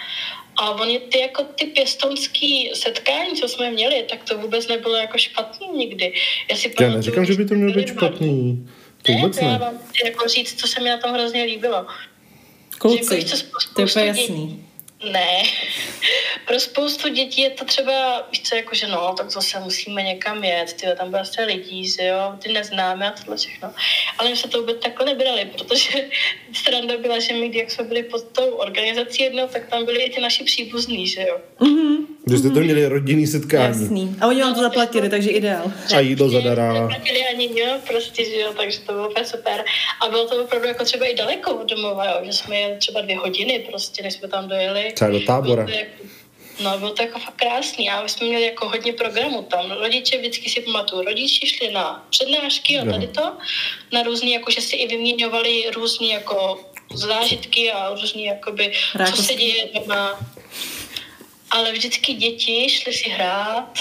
A 0.57 0.71
oni 0.71 0.99
ty 0.99 1.19
jako 1.19 1.43
ty 1.43 1.65
pěstonský 1.65 2.71
setkání, 2.73 3.35
co 3.35 3.47
jsme 3.47 3.71
měli, 3.71 4.05
tak 4.09 4.23
to 4.23 4.37
vůbec 4.37 4.67
nebylo 4.67 4.95
jako 4.95 5.17
špatný 5.17 5.67
nikdy. 5.75 6.13
Já, 6.49 6.55
si 6.55 6.73
já 6.81 6.89
neříkám, 6.89 7.25
že 7.25 7.33
by 7.33 7.45
to 7.45 7.55
mělo 7.55 7.73
být 7.73 7.87
špatný. 7.87 8.67
To 9.01 9.11
vůbec 9.11 9.39
ne. 9.41 9.47
Já 9.47 9.57
vám 9.57 9.79
jako 10.05 10.27
říct, 10.27 10.59
co 10.59 10.67
se 10.67 10.79
mi 10.79 10.89
na 10.89 10.97
tom 10.97 11.13
hrozně 11.13 11.43
líbilo. 11.43 11.85
Kluci, 12.77 13.15
jako, 13.15 13.91
to 13.91 13.99
je 13.99 14.05
jasný. 14.05 14.65
Ne. 15.11 15.43
Pro 16.47 16.59
spoustu 16.59 17.09
dětí 17.09 17.41
je 17.41 17.49
to 17.49 17.65
třeba, 17.65 18.27
víš 18.31 18.41
co, 18.41 18.55
jako, 18.55 18.75
že 18.75 18.87
no, 18.87 19.13
tak 19.17 19.31
zase 19.31 19.59
musíme 19.59 20.03
někam 20.03 20.43
jet, 20.43 20.73
ty 20.73 20.87
tam 20.97 21.25
se 21.25 21.43
lidí, 21.43 21.89
že 21.89 22.05
jo, 22.05 22.33
ty 22.39 22.53
neznáme 22.53 23.11
a 23.11 23.11
tohle 23.11 23.37
všechno. 23.37 23.73
Ale 24.17 24.29
my 24.29 24.35
se 24.35 24.47
to 24.47 24.59
vůbec 24.59 24.77
takhle 24.83 25.05
nebrali, 25.05 25.45
protože 25.45 25.89
stranda 26.53 26.97
byla, 26.97 27.19
že 27.19 27.33
my, 27.33 27.57
jak 27.57 27.71
jsme 27.71 27.83
byli 27.83 28.03
pod 28.03 28.23
tou 28.23 28.49
organizací 28.49 29.23
jednou, 29.23 29.47
tak 29.47 29.69
tam 29.69 29.85
byli 29.85 30.03
i 30.03 30.13
ty 30.13 30.21
naši 30.21 30.43
příbuzní, 30.43 31.07
že 31.07 31.21
jo. 31.21 31.37
Mm-hmm. 31.59 32.05
Že 32.29 32.37
jste 32.37 32.49
to 32.49 32.59
měli 32.59 32.85
rodinný 32.85 33.27
setkání. 33.27 33.81
Jasný. 33.81 34.15
A 34.21 34.27
oni 34.27 34.41
vám 34.41 34.55
to 34.55 34.61
zaplatili, 34.61 35.09
takže 35.09 35.29
ideál. 35.29 35.71
A 35.95 35.99
jídlo 35.99 36.29
zadará. 36.29 36.73
Zaplatili 36.73 37.19
ani 37.33 37.59
jo, 37.59 37.79
prostě, 37.87 38.25
že 38.25 38.39
jo, 38.39 38.53
takže 38.57 38.79
to 38.79 38.93
bylo 38.93 39.09
úplně 39.09 39.25
super. 39.25 39.65
A 40.01 40.09
bylo 40.09 40.27
to 40.27 40.43
opravdu 40.43 40.67
jako 40.67 40.85
třeba 40.85 41.05
i 41.05 41.15
daleko 41.15 41.55
od 41.55 41.69
domova, 41.69 42.05
jo, 42.05 42.17
že 42.23 42.33
jsme 42.33 42.59
jeli 42.59 42.77
třeba 42.77 43.01
dvě 43.01 43.17
hodiny 43.17 43.65
prostě, 43.69 44.03
než 44.03 44.13
jsme 44.13 44.27
tam 44.27 44.47
dojeli. 44.47 44.90
Třeba 44.93 45.11
do 45.11 45.19
tábora. 45.19 45.65
Jako, 45.69 45.91
no, 46.63 46.77
bylo 46.77 46.91
to 46.91 47.01
jako 47.03 47.19
fakt 47.19 47.35
krásný 47.35 47.89
a 47.89 48.03
my 48.03 48.09
jsme 48.09 48.27
měli 48.27 48.43
jako 48.43 48.69
hodně 48.69 48.93
programu 48.93 49.41
tam. 49.41 49.71
Rodiče 49.71 50.17
vždycky 50.17 50.49
si 50.49 50.61
pamatuju, 50.61 51.01
rodiči 51.01 51.47
šli 51.47 51.71
na 51.71 52.05
přednášky 52.09 52.79
a 52.79 52.85
tady 52.85 53.07
to, 53.07 53.37
na 53.91 54.03
různý, 54.03 54.31
jako 54.31 54.51
že 54.51 54.61
si 54.61 54.75
i 54.75 54.87
vyměňovali 54.87 55.63
různý 55.75 56.09
jako 56.09 56.59
zážitky 56.93 57.71
a 57.71 57.89
různý 57.89 58.25
jakoby, 58.25 58.73
co 59.15 59.23
se 59.23 59.35
děje 59.35 59.69
doma 59.73 60.19
ale 61.51 61.71
vždycky 61.71 62.13
děti 62.13 62.69
šly 62.69 62.93
si 62.93 63.09
hrát. 63.09 63.79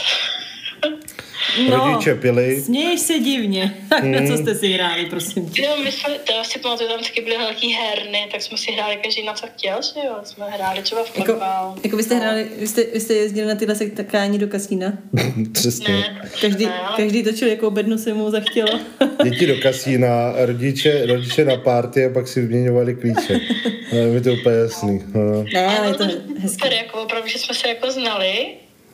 No, 1.68 1.76
Rodiče 1.76 2.14
pili. 2.14 2.60
Směješ 2.60 3.00
se 3.00 3.18
divně. 3.18 3.74
Tak 3.88 4.02
mm. 4.02 4.12
na 4.12 4.26
co 4.26 4.42
jste 4.42 4.54
si 4.54 4.68
hráli, 4.68 5.06
prosím 5.06 5.50
tě? 5.50 5.62
Jo, 5.62 5.76
my 5.84 5.92
jsme, 5.92 6.14
to 6.14 6.32
si 6.44 6.58
pamatuju, 6.58 6.88
tam 6.88 7.00
taky 7.00 7.20
byly 7.20 7.38
velký 7.38 7.72
herny, 7.72 8.28
tak 8.32 8.42
jsme 8.42 8.58
si 8.58 8.72
hráli 8.72 8.96
každý 9.04 9.24
na 9.24 9.32
co 9.32 9.46
chtěl, 9.46 9.82
že 9.82 10.06
jo? 10.06 10.14
Jsme 10.24 10.50
hráli 10.50 10.82
třeba 10.82 11.04
v 11.04 11.18
jako, 11.18 11.40
jako 11.84 11.96
vy 11.96 12.02
jste 12.02 12.14
no. 12.14 12.20
hráli, 12.20 12.48
vy 12.58 12.66
jste, 12.66 12.84
vy 12.84 13.00
jste 13.00 13.14
jezdili 13.14 13.48
na 13.48 13.54
tyhle 13.54 13.74
setkání 13.74 14.38
do 14.38 14.48
kasína? 14.48 14.92
Přesně. 15.52 15.88
Ne, 15.88 16.30
každý, 16.40 16.66
ne, 16.66 16.80
každý 16.96 17.22
točil, 17.22 17.48
jako 17.48 17.70
bednu 17.70 17.98
se 17.98 18.14
mu 18.14 18.30
zachtělo. 18.30 18.80
Děti 19.24 19.46
do 19.46 19.56
kasína, 19.56 20.32
rodiče, 20.36 21.06
rodiče 21.06 21.44
na 21.44 21.56
párty 21.56 22.04
a 22.04 22.10
pak 22.10 22.28
si 22.28 22.40
vyměňovali 22.40 22.94
klíče. 22.94 23.40
No, 23.92 23.98
je 23.98 24.20
to 24.20 24.32
úplně 24.32 24.56
jasný. 24.56 25.04
No. 25.14 25.44
Ne, 25.54 25.78
ale 25.78 25.88
je 25.88 25.94
to 25.94 26.04
hezké. 26.38 26.48
Super, 26.48 26.72
jako 26.72 27.02
opravdu, 27.02 27.28
že 27.28 27.38
jsme 27.38 27.54
se 27.54 27.68
jako 27.68 27.90
znali 27.90 28.46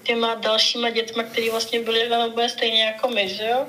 těma 0.07 0.35
dalšíma 0.35 0.91
dětma, 0.91 1.23
který 1.23 1.51
vlastně 1.51 1.81
byli 1.81 2.09
na 2.09 2.49
stejně 2.49 2.83
jako 2.83 3.09
my, 3.09 3.29
že 3.29 3.49
jo? 3.49 3.67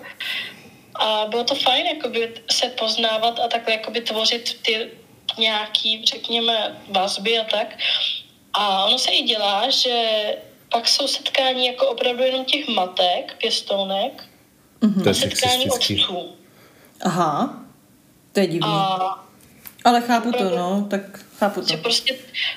A 0.95 1.25
bylo 1.29 1.43
to 1.43 1.55
fajn 1.55 1.85
jakoby, 1.85 2.33
se 2.51 2.69
poznávat 2.69 3.39
a 3.39 3.47
takhle 3.47 3.73
jakoby 3.73 4.01
tvořit 4.01 4.59
ty 4.61 4.91
nějaký, 5.37 6.05
řekněme, 6.05 6.81
vazby 6.89 7.39
a 7.39 7.43
tak. 7.43 7.77
A 8.53 8.85
ono 8.85 8.97
se 8.97 9.11
i 9.11 9.23
dělá, 9.23 9.69
že 9.69 9.97
pak 10.71 10.87
jsou 10.87 11.07
setkání 11.07 11.67
jako 11.67 11.87
opravdu 11.87 12.23
jenom 12.23 12.45
těch 12.45 12.67
matek, 12.67 13.35
pěstounek, 13.37 14.23
mm-hmm. 14.81 15.09
a 15.09 15.13
setkání 15.13 15.69
otců. 15.69 16.35
Aha, 17.01 17.63
to 18.33 18.39
je 18.39 18.47
divný. 18.47 18.69
A 18.69 19.26
ale 19.87 20.01
chápu 20.01 20.31
to, 20.31 20.43
no, 20.43 20.87
tak 20.89 21.01
chápu 21.39 21.61
to. 21.61 21.67
Že 21.67 21.77
prostě, 21.77 22.15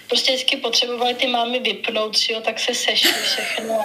prostě 0.08 0.32
vždycky 0.32 0.56
potřebovali 0.56 1.14
ty 1.14 1.26
mámy 1.26 1.60
vypnout, 1.60 2.16
jo, 2.30 2.40
tak 2.40 2.58
se 2.60 2.74
sešli 2.74 3.12
všechno. 3.12 3.78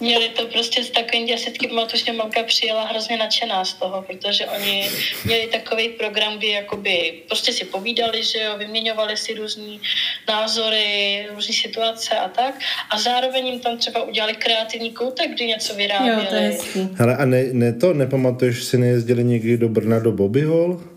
Měli 0.00 0.28
to 0.28 0.46
prostě 0.46 0.84
s 0.84 0.90
takovým, 0.90 1.28
já 1.28 1.36
si 1.36 1.42
vždycky 1.42 1.68
pamatuju, 1.68 2.04
že 2.04 2.12
mamka 2.12 2.42
přijela 2.42 2.84
hrozně 2.84 3.16
nadšená 3.16 3.64
z 3.64 3.74
toho, 3.74 4.02
protože 4.02 4.46
oni 4.46 4.90
měli 5.24 5.46
takový 5.46 5.88
program, 5.88 6.38
kdy 6.38 6.48
jakoby 6.48 7.22
prostě 7.28 7.52
si 7.52 7.64
povídali, 7.64 8.22
že 8.22 8.38
jo, 8.38 8.58
vyměňovali 8.58 9.16
si 9.16 9.34
různý 9.34 9.80
názory, 10.28 11.26
různé 11.34 11.54
situace 11.54 12.14
a 12.14 12.28
tak. 12.28 12.54
A 12.90 12.98
zároveň 12.98 13.46
jim 13.46 13.60
tam 13.60 13.78
třeba 13.78 14.02
udělali 14.02 14.34
kreativní 14.34 14.90
koutek, 14.90 15.30
kdy 15.30 15.46
něco 15.46 15.74
vyráběli. 15.74 16.22
Jo, 16.22 16.26
to 16.30 16.34
je. 16.34 16.58
Hele, 16.94 17.16
a 17.16 17.24
ne, 17.24 17.44
ne 17.52 17.72
to, 17.72 17.94
nepamatuješ, 17.94 18.64
si 18.64 18.78
nejezdili 18.78 19.24
někdy 19.24 19.56
do 19.56 19.68
Brna 19.68 19.98
do 19.98 20.12
Bobby 20.12 20.42
Hall? 20.42 20.91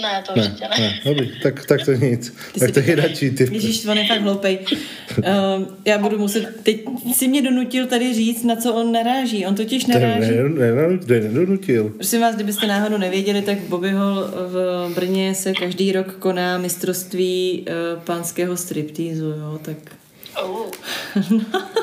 Ne, 0.00 0.22
to 0.26 0.32
určitě 0.32 0.68
ne. 0.68 0.76
ne. 0.80 1.00
Dobrý, 1.04 1.32
tak, 1.42 1.66
tak 1.66 1.84
to 1.84 1.92
nic. 1.92 2.34
Ty 2.52 2.60
tak 2.60 2.70
to 2.70 2.80
je 2.80 2.96
radši 2.96 3.30
ty. 3.30 3.48
Ježíš, 3.52 3.86
on 3.86 3.98
je 3.98 4.06
fakt 4.06 4.20
hloupej. 4.20 4.58
Uh, 5.18 5.24
já 5.84 5.98
budu 5.98 6.18
muset, 6.18 6.62
teď 6.62 6.84
si 7.14 7.28
mě 7.28 7.42
donutil 7.42 7.86
tady 7.86 8.14
říct, 8.14 8.44
na 8.44 8.56
co 8.56 8.74
on 8.74 8.92
naráží. 8.92 9.46
On 9.46 9.54
totiž 9.54 9.86
naráží... 9.86 10.30
Ne, 10.30 10.48
ne, 10.48 10.72
ne, 10.72 10.98
ne, 11.06 11.20
nedonutil. 11.20 11.88
Prosím 11.88 12.20
vás, 12.20 12.34
kdybyste 12.34 12.66
náhodou 12.66 12.98
nevěděli, 12.98 13.42
tak 13.42 13.58
Bobbyhol 13.58 14.24
v 14.34 14.88
Brně 14.94 15.34
se 15.34 15.52
každý 15.52 15.92
rok 15.92 16.12
koná 16.12 16.58
mistrovství 16.58 17.66
uh, 17.68 18.02
pánského 18.02 18.56
striptýzu, 18.56 19.26
jo, 19.26 19.60
tak... 19.62 19.76
Oh. 20.42 20.70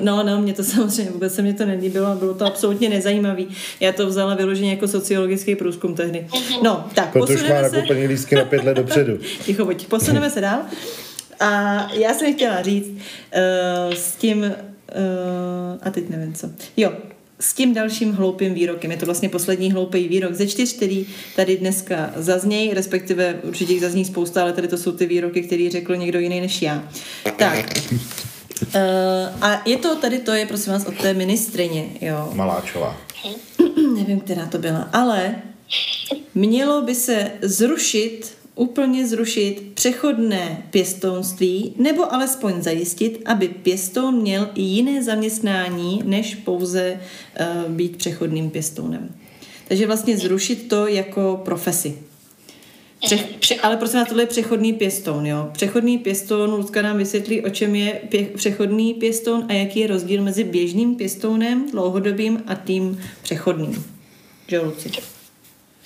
No, 0.00 0.22
no, 0.22 0.40
mě 0.40 0.52
to 0.52 0.64
samozřejmě 0.64 1.12
vůbec 1.12 1.34
se 1.34 1.42
mě 1.42 1.54
to 1.54 1.66
nelíbilo 1.66 2.14
bylo 2.14 2.34
to 2.34 2.46
absolutně 2.46 2.88
nezajímavý. 2.88 3.48
Já 3.80 3.92
to 3.92 4.06
vzala 4.06 4.34
vyloženě 4.34 4.70
jako 4.70 4.88
sociologický 4.88 5.54
průzkum 5.54 5.94
tehdy. 5.94 6.26
No, 6.62 6.88
tak, 6.94 7.12
Protože 7.12 7.48
má 7.48 7.48
se... 7.48 7.62
nakoupený 7.62 8.06
lístky 8.06 8.34
na 8.34 8.44
pět 8.44 8.64
let 8.64 8.76
dopředu. 8.76 9.18
Ticho, 9.44 9.64
pojď, 9.64 9.86
posuneme 9.86 10.30
se 10.30 10.40
dál. 10.40 10.60
A 11.40 11.48
já 11.92 12.14
jsem 12.14 12.34
chtěla 12.34 12.62
říct 12.62 12.86
uh, 12.88 13.94
s 13.94 14.16
tím, 14.16 14.40
uh, 14.40 14.52
a 15.82 15.90
teď 15.90 16.08
nevím 16.08 16.34
co. 16.34 16.50
Jo, 16.76 16.92
s 17.40 17.54
tím 17.54 17.74
dalším 17.74 18.12
hloupým 18.12 18.54
výrokem. 18.54 18.90
Je 18.90 18.96
to 18.96 19.06
vlastně 19.06 19.28
poslední 19.28 19.72
hloupý 19.72 20.08
výrok 20.08 20.34
ze 20.34 20.46
čtyř, 20.46 20.72
který 20.76 21.06
tady 21.36 21.56
dneska 21.56 22.12
zaznějí, 22.16 22.74
respektive 22.74 23.38
určitě 23.42 23.72
jich 23.72 23.82
zazní 23.82 24.04
spousta, 24.04 24.42
ale 24.42 24.52
tady 24.52 24.68
to 24.68 24.78
jsou 24.78 24.92
ty 24.92 25.06
výroky, 25.06 25.42
který 25.42 25.70
řekl 25.70 25.96
někdo 25.96 26.18
jiný 26.18 26.40
než 26.40 26.62
já. 26.62 26.88
Tak, 27.36 27.80
Uh, 28.62 28.70
a 29.40 29.62
je 29.64 29.76
to, 29.76 29.96
tady 29.96 30.18
to 30.18 30.32
je 30.32 30.46
prosím 30.46 30.72
vás 30.72 30.86
od 30.86 30.94
té 30.94 31.14
ministrině, 31.14 31.88
jo. 32.00 32.30
Maláčová. 32.34 32.96
Nevím, 33.96 34.20
která 34.20 34.46
to 34.46 34.58
byla, 34.58 34.88
ale 34.92 35.34
mělo 36.34 36.82
by 36.82 36.94
se 36.94 37.30
zrušit, 37.42 38.32
úplně 38.54 39.06
zrušit 39.06 39.62
přechodné 39.74 40.62
pěstounství, 40.70 41.74
nebo 41.78 42.14
alespoň 42.14 42.62
zajistit, 42.62 43.22
aby 43.26 43.48
pěstoun 43.48 44.20
měl 44.20 44.50
i 44.54 44.62
jiné 44.62 45.02
zaměstnání, 45.02 46.02
než 46.04 46.34
pouze 46.34 47.00
uh, 47.40 47.72
být 47.72 47.96
přechodným 47.96 48.50
pěstounem. 48.50 49.14
Takže 49.68 49.86
vlastně 49.86 50.18
zrušit 50.18 50.68
to 50.68 50.86
jako 50.86 51.40
profesi. 51.44 51.98
Pře, 53.04 53.16
pře, 53.16 53.54
ale 53.54 53.76
prosím 53.76 53.98
vás, 53.98 54.08
tohle 54.08 54.22
je 54.22 54.26
přechodný 54.26 54.72
pěstoun, 54.72 55.26
jo. 55.26 55.50
Přechodný 55.52 55.98
pěstoun, 55.98 56.52
Lucka 56.52 56.82
nám 56.82 56.98
vysvětlí, 56.98 57.44
o 57.44 57.50
čem 57.50 57.74
je 57.74 58.02
pě, 58.08 58.24
přechodný 58.24 58.94
pěstoun 58.94 59.46
a 59.48 59.52
jaký 59.52 59.80
je 59.80 59.86
rozdíl 59.86 60.22
mezi 60.22 60.44
běžným 60.44 60.96
pěstounem, 60.96 61.70
dlouhodobým 61.70 62.44
a 62.46 62.54
tím 62.54 63.10
přechodným. 63.22 63.96
Že, 64.48 64.60
Luci? 64.60 64.90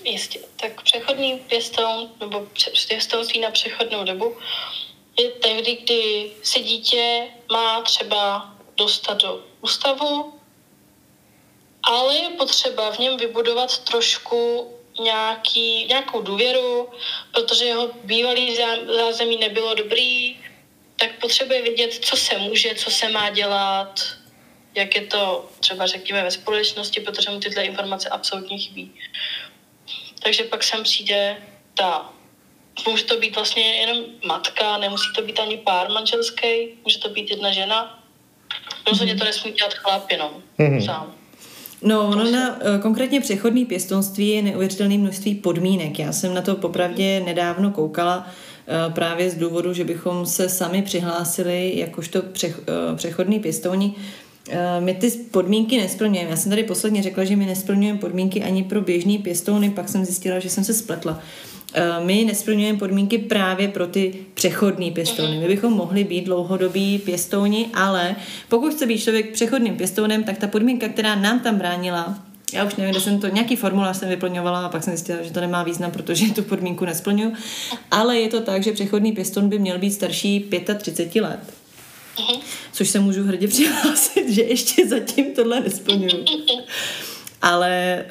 Jistě. 0.04 0.38
Tak 0.60 0.82
přechodný 0.82 1.40
pěstoun, 1.48 2.08
nebo 2.20 2.46
pěstounství 2.88 3.40
na 3.40 3.50
přechodnou 3.50 4.04
dobu, 4.04 4.36
je 5.20 5.28
tehdy, 5.28 5.78
kdy 5.82 6.30
se 6.42 6.58
dítě 6.60 7.26
má 7.52 7.82
třeba 7.82 8.52
dostat 8.76 9.22
do 9.22 9.44
ústavu, 9.60 10.32
ale 11.82 12.16
je 12.16 12.28
potřeba 12.28 12.92
v 12.92 12.98
něm 12.98 13.16
vybudovat 13.16 13.78
trošku 13.78 14.68
nějaký, 14.98 15.86
nějakou 15.86 16.22
důvěru, 16.22 16.88
protože 17.32 17.64
jeho 17.64 17.90
bývalý 18.04 18.56
zázemí 18.96 19.36
nebylo 19.36 19.74
dobrý, 19.74 20.36
tak 20.96 21.20
potřebuje 21.20 21.62
vědět, 21.62 21.92
co 21.92 22.16
se 22.16 22.38
může, 22.38 22.74
co 22.74 22.90
se 22.90 23.08
má 23.08 23.30
dělat, 23.30 24.00
jak 24.74 24.96
je 24.96 25.06
to 25.06 25.50
třeba 25.60 25.86
řekněme 25.86 26.22
ve 26.22 26.30
společnosti, 26.30 27.00
protože 27.00 27.30
mu 27.30 27.40
tyhle 27.40 27.64
informace 27.64 28.08
absolutně 28.08 28.58
chybí. 28.58 28.94
Takže 30.22 30.44
pak 30.44 30.62
sem 30.62 30.82
přijde 30.82 31.36
ta, 31.74 32.12
může 32.86 33.04
to 33.04 33.16
být 33.16 33.34
vlastně 33.34 33.76
jenom 33.76 34.04
matka, 34.24 34.78
nemusí 34.78 35.06
to 35.14 35.22
být 35.22 35.40
ani 35.40 35.56
pár 35.56 35.90
manželský, 35.90 36.68
může 36.84 36.98
to 36.98 37.08
být 37.08 37.30
jedna 37.30 37.52
žena. 37.52 38.04
Rozhodně 38.86 39.16
to 39.16 39.24
nesmí 39.24 39.52
dělat 39.52 39.74
chlap 39.74 40.10
jenom 40.10 40.42
mm-hmm. 40.58 40.84
sám. 40.84 41.17
No, 41.82 42.08
ono 42.08 42.30
na 42.30 42.58
eh, 42.60 42.78
konkrétně 42.78 43.20
přechodný 43.20 43.64
pěstonství 43.64 44.28
je 44.28 44.42
neuvěřitelné 44.42 44.98
množství 44.98 45.34
podmínek. 45.34 45.98
Já 45.98 46.12
jsem 46.12 46.34
na 46.34 46.42
to 46.42 46.56
popravdě 46.56 47.20
nedávno 47.20 47.70
koukala 47.70 48.26
eh, 48.66 48.92
právě 48.92 49.30
z 49.30 49.34
důvodu, 49.34 49.72
že 49.72 49.84
bychom 49.84 50.26
se 50.26 50.48
sami 50.48 50.82
přihlásili 50.82 51.78
jakožto 51.78 52.22
eh, 52.44 52.52
přechodný 52.96 53.40
pěstouni. 53.40 53.94
My 54.80 54.94
ty 54.94 55.10
podmínky 55.10 55.78
nesplňujeme. 55.78 56.30
Já 56.30 56.36
jsem 56.36 56.50
tady 56.50 56.62
posledně 56.62 57.02
řekla, 57.02 57.24
že 57.24 57.36
my 57.36 57.46
nesplňujeme 57.46 57.98
podmínky 57.98 58.42
ani 58.42 58.64
pro 58.64 58.80
běžný 58.80 59.18
pěstouny, 59.18 59.70
pak 59.70 59.88
jsem 59.88 60.04
zjistila, 60.04 60.38
že 60.38 60.50
jsem 60.50 60.64
se 60.64 60.74
spletla. 60.74 61.20
Eh, 61.74 62.04
my 62.04 62.24
nesplňujeme 62.24 62.78
podmínky 62.78 63.18
právě 63.18 63.68
pro 63.68 63.86
ty 63.86 64.14
přechodní 64.34 64.90
pěstouny. 64.90 65.38
My 65.38 65.46
bychom 65.46 65.72
mohli 65.72 66.04
být 66.04 66.24
dlouhodobí 66.24 66.98
pěstouni, 66.98 67.66
ale 67.74 68.16
pokud 68.48 68.74
chce 68.74 68.86
být 68.86 68.98
člověk 68.98 69.32
přechodným 69.32 69.76
pěstounem, 69.76 70.24
tak 70.24 70.38
ta 70.38 70.46
podmínka, 70.46 70.88
která 70.88 71.14
nám 71.14 71.40
tam 71.40 71.56
bránila, 71.56 72.18
já 72.52 72.64
už 72.64 72.76
nevím, 72.76 72.92
kde 72.92 73.00
jsem 73.00 73.20
to, 73.20 73.28
nějaký 73.28 73.56
formulář 73.56 73.96
jsem 73.96 74.08
vyplňovala 74.08 74.66
a 74.66 74.68
pak 74.68 74.84
jsem 74.84 74.92
zjistila, 74.92 75.22
že 75.22 75.32
to 75.32 75.40
nemá 75.40 75.62
význam, 75.62 75.90
protože 75.90 76.34
tu 76.34 76.42
podmínku 76.42 76.84
nesplňuju. 76.84 77.32
Ale 77.90 78.18
je 78.18 78.28
to 78.28 78.40
tak, 78.40 78.62
že 78.62 78.72
přechodný 78.72 79.12
pěstoun 79.12 79.48
by 79.48 79.58
měl 79.58 79.78
být 79.78 79.90
starší 79.90 80.50
35 80.78 81.22
let. 81.22 81.40
Což 82.72 82.88
se 82.88 83.00
můžu 83.00 83.24
hrdě 83.24 83.48
přihlásit, 83.48 84.30
že 84.30 84.42
ještě 84.42 84.86
zatím 84.86 85.34
tohle 85.34 85.60
nesplňuju 85.60 86.24
ale 87.42 88.04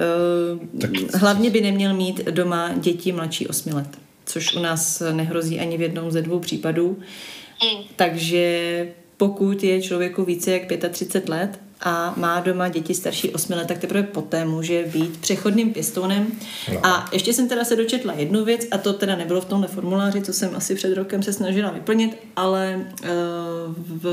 uh, 0.54 0.80
tak... 0.80 0.92
hlavně 1.14 1.50
by 1.50 1.62
neměl 1.62 1.94
mít 1.94 2.26
doma 2.26 2.74
děti 2.76 3.12
mladší 3.12 3.48
8 3.48 3.74
let, 3.74 3.88
což 4.26 4.56
u 4.56 4.60
nás 4.60 5.04
nehrozí 5.12 5.60
ani 5.60 5.78
v 5.78 5.82
jednom 5.82 6.12
ze 6.12 6.22
dvou 6.22 6.40
případů. 6.40 6.98
Mm. 7.64 7.84
Takže 7.96 8.88
pokud 9.18 9.64
je 9.64 9.82
člověku 9.82 10.26
více 10.26 10.52
jak 10.52 10.62
35 10.92 11.30
let 11.30 11.60
a 11.82 12.14
má 12.18 12.40
doma 12.40 12.70
děti 12.70 12.96
starší 12.96 13.30
8 13.30 13.54
let, 13.54 13.68
tak 13.68 13.78
teprve 13.78 14.04
poté 14.04 14.46
může 14.46 14.84
být 14.84 15.18
přechodným 15.18 15.74
pěstounem. 15.74 16.28
No. 16.74 16.86
A 16.86 17.10
ještě 17.14 17.34
jsem 17.34 17.48
teda 17.48 17.64
se 17.64 17.76
dočetla 17.76 18.14
jednu 18.14 18.46
věc, 18.46 18.68
a 18.72 18.78
to 18.78 18.94
teda 18.94 19.16
nebylo 19.16 19.42
v 19.42 19.46
tomhle 19.46 19.68
formuláři, 19.68 20.22
co 20.22 20.34
jsem 20.34 20.56
asi 20.56 20.76
před 20.76 20.96
rokem 20.96 21.24
se 21.24 21.34
snažila 21.34 21.72
vyplnit, 21.72 22.18
ale 22.36 22.86
uh, 23.04 23.10
v 23.78 24.06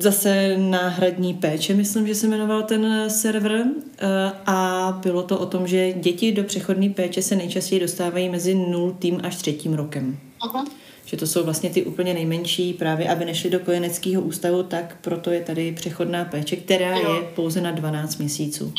zase 0.00 0.56
náhradní 0.56 1.34
péče, 1.34 1.74
myslím, 1.74 2.06
že 2.06 2.14
se 2.14 2.26
jmenoval 2.26 2.62
ten 2.62 3.10
server 3.10 3.64
eh, 3.98 4.06
a 4.46 4.98
bylo 5.02 5.22
to 5.22 5.38
o 5.38 5.46
tom, 5.46 5.66
že 5.66 5.92
děti 5.92 6.32
do 6.32 6.44
přechodné 6.44 6.88
péče 6.90 7.22
se 7.22 7.36
nejčastěji 7.36 7.80
dostávají 7.80 8.28
mezi 8.28 8.54
nultým 8.54 9.20
až 9.22 9.36
třetím 9.36 9.74
rokem. 9.74 10.18
Aha. 10.40 10.64
Že 11.04 11.16
to 11.16 11.26
jsou 11.26 11.44
vlastně 11.44 11.70
ty 11.70 11.82
úplně 11.82 12.14
nejmenší, 12.14 12.72
právě 12.72 13.08
aby 13.08 13.24
nešli 13.24 13.50
do 13.50 13.58
kojeneckého 13.58 14.22
ústavu, 14.22 14.62
tak 14.62 14.96
proto 15.00 15.30
je 15.30 15.40
tady 15.40 15.72
přechodná 15.72 16.24
péče, 16.24 16.56
která 16.56 16.96
jo. 16.98 17.14
je 17.14 17.22
pouze 17.22 17.60
na 17.60 17.70
12 17.70 18.16
měsíců 18.16 18.74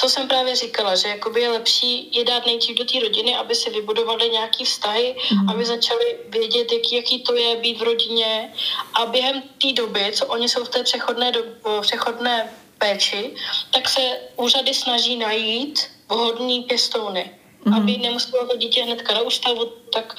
to 0.00 0.08
jsem 0.08 0.28
právě 0.28 0.56
říkala, 0.56 0.94
že 0.94 1.08
jakoby 1.08 1.40
je 1.40 1.48
lepší 1.48 2.08
je 2.12 2.24
dát 2.24 2.46
nejdřív 2.46 2.78
do 2.78 2.84
té 2.84 3.00
rodiny, 3.00 3.36
aby 3.36 3.54
si 3.54 3.70
vybudovali 3.70 4.30
nějaký 4.30 4.64
vztahy, 4.64 5.16
mm. 5.32 5.50
aby 5.50 5.64
začali 5.64 6.18
vědět, 6.28 6.72
jaký, 6.72 6.96
jaký 6.96 7.22
to 7.22 7.34
je 7.34 7.56
být 7.56 7.78
v 7.78 7.82
rodině 7.82 8.52
a 8.94 9.06
během 9.06 9.42
té 9.42 9.72
doby, 9.72 10.10
co 10.12 10.26
oni 10.26 10.48
jsou 10.48 10.64
v 10.64 10.68
té 10.68 10.82
přechodné, 10.82 11.32
do, 11.32 11.42
přechodné 11.80 12.52
péči, 12.78 13.34
tak 13.72 13.88
se 13.88 14.00
úřady 14.36 14.74
snaží 14.74 15.16
najít 15.16 15.90
vhodný 16.08 16.62
pěstouny. 16.62 17.30
Mm. 17.64 17.74
Aby 17.74 17.96
nemuselo 17.96 18.46
to 18.46 18.56
dítě 18.56 18.82
hnedka 18.82 19.14
na 19.14 19.20
ústavu, 19.20 19.66
tak 19.92 20.16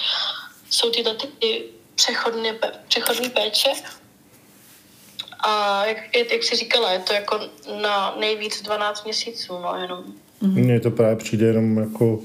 jsou 0.70 0.90
tyhle 0.90 1.14
ty 1.14 1.64
přechodné, 1.94 2.58
přechodné 2.88 3.28
péče 3.28 3.72
a 5.42 5.84
jak, 5.86 5.96
jak 6.32 6.42
jsi 6.42 6.56
říkala, 6.56 6.92
je 6.92 6.98
to 6.98 7.12
jako 7.12 7.40
na 7.82 8.16
nejvíc 8.20 8.62
12 8.62 9.04
měsíců, 9.04 9.52
no 9.52 9.74
jenom. 9.82 10.04
Mm-hmm. 10.42 10.64
Mně 10.64 10.80
to 10.80 10.90
právě 10.90 11.16
přijde 11.16 11.46
jenom 11.46 11.78
jako 11.78 12.18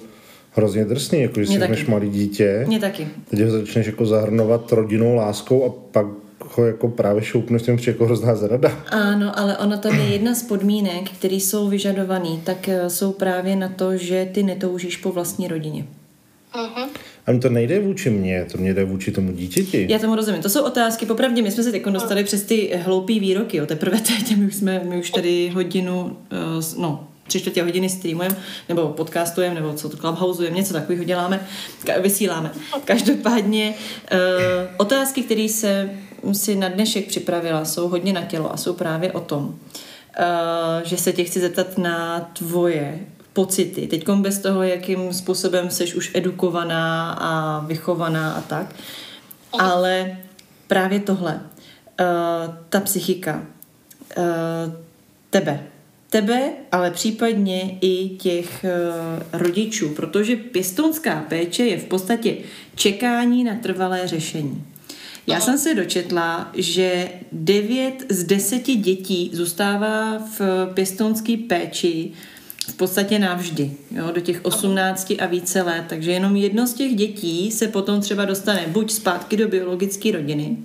hrozně 0.52 0.86
drsný, 0.86 1.22
jako 1.22 1.40
že 1.40 1.48
si 1.48 1.58
vezmeš 1.58 1.86
malý 1.86 2.10
dítě. 2.10 2.64
Mě 2.68 2.80
taky. 2.80 3.08
Teď 3.30 3.40
ho 3.40 3.52
začneš 3.52 3.86
jako 3.86 4.06
zahrnovat 4.06 4.72
rodinou 4.72 5.16
láskou 5.16 5.66
a 5.66 5.74
pak 5.92 6.06
ho 6.40 6.66
jako 6.66 6.88
právě 6.88 7.24
šoupneš, 7.24 7.62
tím 7.62 7.80
jako 7.88 8.06
hrozná 8.06 8.36
zrada. 8.36 8.72
Ano, 8.90 9.40
ale 9.40 9.58
ono 9.58 9.78
tam 9.78 10.00
je 10.00 10.06
jedna 10.06 10.36
z 10.36 10.44
podmínek, 10.44 11.12
které 11.12 11.36
jsou 11.36 11.70
vyžadované, 11.70 12.30
tak 12.44 12.70
eh, 12.70 12.90
jsou 12.90 13.12
právě 13.12 13.56
na 13.56 13.70
to, 13.70 13.98
že 13.98 14.30
ty 14.34 14.44
netoužíš 14.44 14.98
po 14.98 15.12
vlastní 15.12 15.48
rodině. 15.48 15.86
Uh-huh. 16.54 16.88
A 17.28 17.40
to 17.40 17.50
nejde 17.50 17.80
vůči 17.80 18.10
mně, 18.10 18.46
to 18.52 18.58
mě 18.58 18.74
jde 18.74 18.86
vůči 18.86 19.12
tomu 19.12 19.32
dítěti. 19.32 19.88
Já 19.90 20.00
tomu 20.00 20.16
rozumím. 20.16 20.42
To 20.42 20.50
jsou 20.50 20.64
otázky. 20.64 21.06
Popravdě, 21.06 21.42
my 21.42 21.52
jsme 21.52 21.64
se 21.64 21.72
teď 21.72 21.86
dostali 21.86 22.24
přes 22.24 22.44
ty 22.44 22.80
hloupý 22.84 23.20
výroky. 23.20 23.58
Jo. 23.58 23.66
Teprve 23.66 23.98
teď, 23.98 24.38
my 24.38 24.46
už, 24.46 24.56
jsme, 24.56 24.82
my 24.90 24.98
už 24.98 25.10
tady 25.10 25.50
hodinu, 25.50 26.04
uh, 26.04 26.82
no, 26.82 27.08
tři 27.28 27.40
čtvrtě 27.40 27.64
hodiny 27.64 27.90
streamujeme, 27.90 28.36
nebo 28.70 28.88
podcastujeme, 28.88 29.56
nebo 29.56 29.74
co 29.74 29.90
to 29.90 29.98
clubhousujeme, 29.98 30.58
něco 30.58 30.74
takového 30.74 31.04
děláme, 31.04 31.48
vysíláme. 32.02 32.52
Každopádně 32.86 33.74
uh, 34.12 34.20
otázky, 34.78 35.24
které 35.24 35.50
se 35.50 35.90
si 36.32 36.56
na 36.56 36.70
dnešek 36.70 37.08
připravila, 37.08 37.66
jsou 37.66 37.88
hodně 37.88 38.14
na 38.14 38.22
tělo 38.22 38.54
a 38.54 38.58
jsou 38.58 38.74
právě 38.74 39.12
o 39.12 39.20
tom, 39.20 39.44
uh, 39.46 39.56
že 40.84 40.98
se 40.98 41.14
tě 41.14 41.24
chci 41.24 41.40
zeptat 41.40 41.78
na 41.78 42.20
tvoje 42.20 43.00
pocity. 43.36 43.88
Teď 43.88 44.10
bez 44.10 44.40
toho, 44.40 44.64
jakým 44.64 45.14
způsobem 45.14 45.70
jsi 45.70 45.94
už 45.94 46.12
edukovaná 46.14 47.12
a 47.12 47.60
vychovaná 47.66 48.32
a 48.32 48.42
tak. 48.42 48.76
Ale 49.60 50.18
právě 50.68 51.00
tohle, 51.00 51.34
uh, 51.34 52.56
ta 52.70 52.80
psychika, 52.80 53.46
uh, 54.18 54.24
tebe, 55.30 55.64
tebe, 56.10 56.50
ale 56.72 56.92
případně 56.92 57.78
i 57.82 58.10
těch 58.10 58.66
uh, 58.66 59.42
rodičů, 59.42 59.90
protože 59.90 60.36
pěstounská 60.36 61.26
péče 61.30 61.64
je 61.64 61.78
v 61.78 61.86
podstatě 61.86 62.38
čekání 62.76 63.44
na 63.44 63.56
trvalé 63.56 64.08
řešení. 64.08 64.64
Já 65.28 65.40
jsem 65.40 65.58
se 65.58 65.74
dočetla, 65.74 66.52
že 66.54 67.10
9 67.32 68.06
z 68.10 68.24
10 68.24 68.64
dětí 68.64 69.30
zůstává 69.34 70.18
v 70.18 70.42
pěstounské 70.74 71.38
péči 71.38 72.12
podstatě 72.76 73.20
navždy, 73.20 73.72
jo, 73.92 74.12
do 74.12 74.22
těch 74.22 74.40
18 74.46 75.14
a 75.20 75.26
více 75.26 75.62
let, 75.62 75.86
takže 75.90 76.12
jenom 76.12 76.36
jedno 76.36 76.68
z 76.68 76.74
těch 76.74 76.96
dětí 76.96 77.52
se 77.52 77.68
potom 77.68 78.02
třeba 78.02 78.26
dostane 78.26 78.66
buď 78.68 78.92
zpátky 78.92 79.38
do 79.38 79.48
biologické 79.48 80.12
rodiny, 80.12 80.58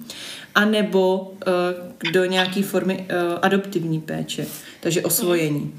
anebo 0.54 1.18
uh, 1.20 2.12
do 2.12 2.24
nějaké 2.24 2.62
formy 2.62 2.94
uh, 2.98 3.38
adoptivní 3.42 4.00
péče, 4.00 4.46
takže 4.80 5.02
osvojení. 5.02 5.72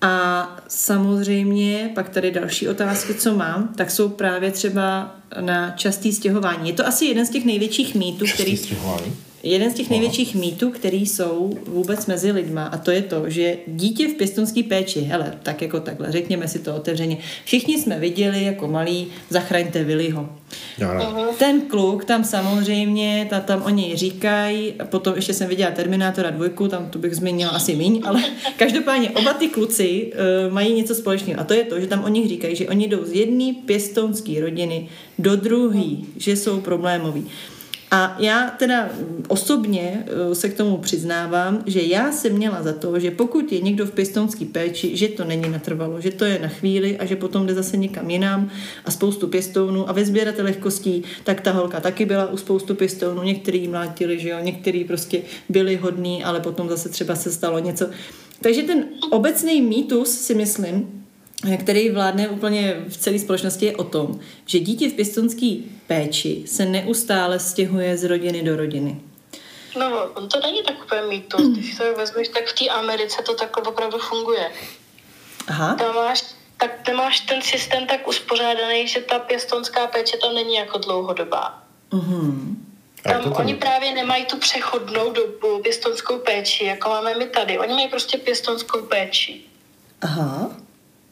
A 0.00 0.56
samozřejmě 0.68 1.90
pak 1.94 2.08
tady 2.08 2.30
další 2.30 2.68
otázky, 2.68 3.14
co 3.14 3.34
mám, 3.34 3.74
tak 3.76 3.90
jsou 3.90 4.08
právě 4.08 4.50
třeba 4.50 5.16
na 5.40 5.70
častý 5.70 6.12
stěhování. 6.12 6.68
Je 6.68 6.74
to 6.74 6.86
asi 6.86 7.04
jeden 7.04 7.26
z 7.26 7.30
těch 7.30 7.44
největších 7.44 7.94
mýtů, 7.94 8.24
který... 8.34 8.56
Stěhování? 8.56 9.27
Jeden 9.42 9.70
z 9.70 9.74
těch 9.74 9.90
největších 9.90 10.34
mýtů, 10.34 10.70
který 10.70 11.06
jsou 11.06 11.58
vůbec 11.66 12.06
mezi 12.06 12.32
lidma, 12.32 12.64
a 12.64 12.78
to 12.78 12.90
je 12.90 13.02
to, 13.02 13.30
že 13.30 13.56
dítě 13.66 14.08
v 14.08 14.14
pěstonské 14.14 14.62
péči, 14.62 15.00
hele, 15.00 15.34
tak 15.42 15.62
jako 15.62 15.80
takhle, 15.80 16.12
řekněme 16.12 16.48
si 16.48 16.58
to 16.58 16.76
otevřeně, 16.76 17.18
všichni 17.44 17.78
jsme 17.78 17.98
viděli 17.98 18.44
jako 18.44 18.68
malí, 18.68 19.06
zachraňte 19.30 19.84
Viliho. 19.84 20.28
Ten 21.38 21.60
kluk 21.60 22.04
tam 22.04 22.24
samozřejmě, 22.24 23.26
ta, 23.30 23.40
tam 23.40 23.62
o 23.62 23.68
něj 23.68 23.96
říkají, 23.96 24.74
potom 24.84 25.14
ještě 25.16 25.34
jsem 25.34 25.48
viděla 25.48 25.70
Terminátora 25.70 26.30
dvojku, 26.30 26.68
tam 26.68 26.90
to 26.90 26.98
bych 26.98 27.16
zmínila 27.16 27.50
asi 27.50 27.76
míň, 27.76 28.02
ale 28.04 28.22
každopádně 28.56 29.10
oba 29.10 29.32
ty 29.32 29.48
kluci 29.48 30.12
uh, 30.46 30.52
mají 30.52 30.74
něco 30.74 30.94
společného 30.94 31.40
a 31.40 31.44
to 31.44 31.54
je 31.54 31.64
to, 31.64 31.80
že 31.80 31.86
tam 31.86 32.04
o 32.04 32.08
nich 32.08 32.28
říkají, 32.28 32.56
že 32.56 32.68
oni 32.68 32.88
jdou 32.88 33.04
z 33.04 33.12
jedné 33.12 33.52
pěstonské 33.66 34.40
rodiny 34.40 34.88
do 35.18 35.36
druhé, 35.36 35.86
že 36.16 36.36
jsou 36.36 36.60
problémoví. 36.60 37.26
A 37.90 38.16
já 38.18 38.50
teda 38.50 38.88
osobně 39.28 40.04
eh, 40.06 40.34
se 40.34 40.48
k 40.48 40.56
tomu 40.56 40.76
přiznávám, 40.76 41.62
že 41.66 41.80
já 41.82 42.12
jsem 42.12 42.32
měla 42.32 42.62
za 42.62 42.72
to, 42.72 43.00
že 43.00 43.10
pokud 43.10 43.52
je 43.52 43.60
někdo 43.60 43.86
v 43.86 43.90
pěstounský 43.90 44.44
péči, 44.44 44.96
že 44.96 45.08
to 45.08 45.24
není 45.24 45.48
natrvalo, 45.48 46.00
že 46.00 46.10
to 46.10 46.24
je 46.24 46.38
na 46.38 46.48
chvíli 46.48 46.98
a 46.98 47.04
že 47.04 47.16
potom 47.16 47.46
jde 47.46 47.54
zase 47.54 47.76
někam 47.76 48.10
jinam 48.10 48.50
a 48.84 48.90
spoustu 48.90 49.28
pěstounů 49.28 49.88
a 49.88 49.92
ve 49.92 50.04
sběratelech 50.04 50.56
kostí, 50.56 51.02
tak 51.24 51.40
ta 51.40 51.52
holka 51.52 51.80
taky 51.80 52.06
byla 52.06 52.30
u 52.30 52.36
spoustu 52.36 52.74
pěstounů, 52.74 53.22
některý 53.22 53.68
mlátili, 53.68 54.18
že 54.18 54.28
jo, 54.28 54.36
některý 54.40 54.84
prostě 54.84 55.22
byli 55.48 55.76
hodní, 55.76 56.24
ale 56.24 56.40
potom 56.40 56.68
zase 56.68 56.88
třeba 56.88 57.14
se 57.14 57.32
stalo 57.32 57.58
něco. 57.58 57.86
Takže 58.40 58.62
ten 58.62 58.84
obecný 59.10 59.62
mýtus 59.62 60.10
si 60.10 60.34
myslím, 60.34 60.98
který 61.56 61.90
vládne 61.90 62.28
úplně 62.28 62.84
v 62.88 62.96
celé 62.96 63.18
společnosti, 63.18 63.66
je 63.66 63.76
o 63.76 63.84
tom, 63.84 64.20
že 64.46 64.58
dítě 64.58 64.88
v 64.88 64.92
pěstonské 64.92 65.56
péči 65.86 66.42
se 66.46 66.66
neustále 66.66 67.38
stěhuje 67.38 67.96
z 67.96 68.04
rodiny 68.04 68.42
do 68.42 68.56
rodiny. 68.56 69.00
No, 69.78 70.04
on 70.14 70.28
to 70.28 70.40
není 70.40 70.62
tak 70.62 70.84
úplně 70.84 71.02
mýtus. 71.02 71.40
Mm. 71.40 71.54
Když 71.54 71.76
to 71.76 71.94
vezmeš, 71.94 72.28
tak 72.28 72.46
v 72.46 72.52
té 72.52 72.68
Americe 72.68 73.22
to 73.22 73.34
takhle 73.34 73.62
opravdu 73.62 73.98
funguje. 73.98 74.50
Aha. 75.48 75.74
Tam 75.74 75.94
máš, 75.94 76.24
tak 76.56 76.82
tam 76.86 76.96
máš 76.96 77.20
ten 77.20 77.42
systém 77.42 77.86
tak 77.86 78.08
uspořádaný, 78.08 78.88
že 78.88 79.00
ta 79.00 79.18
pěstonská 79.18 79.86
péče 79.86 80.16
tam 80.16 80.34
není 80.34 80.54
jako 80.54 80.78
dlouhodobá. 80.78 81.62
Mm-hmm. 81.90 82.56
Tam 83.02 83.22
to 83.22 83.30
oni 83.30 83.54
právě 83.54 83.94
nemají 83.94 84.24
tu 84.24 84.36
přechodnou 84.38 85.12
dobu 85.12 85.62
pěstonskou 85.62 86.18
péči, 86.18 86.64
jako 86.64 86.88
máme 86.88 87.14
my 87.14 87.26
tady. 87.26 87.58
Oni 87.58 87.74
mají 87.74 87.88
prostě 87.88 88.18
pěstonskou 88.18 88.82
péči. 88.82 89.40
Aha. 90.00 90.56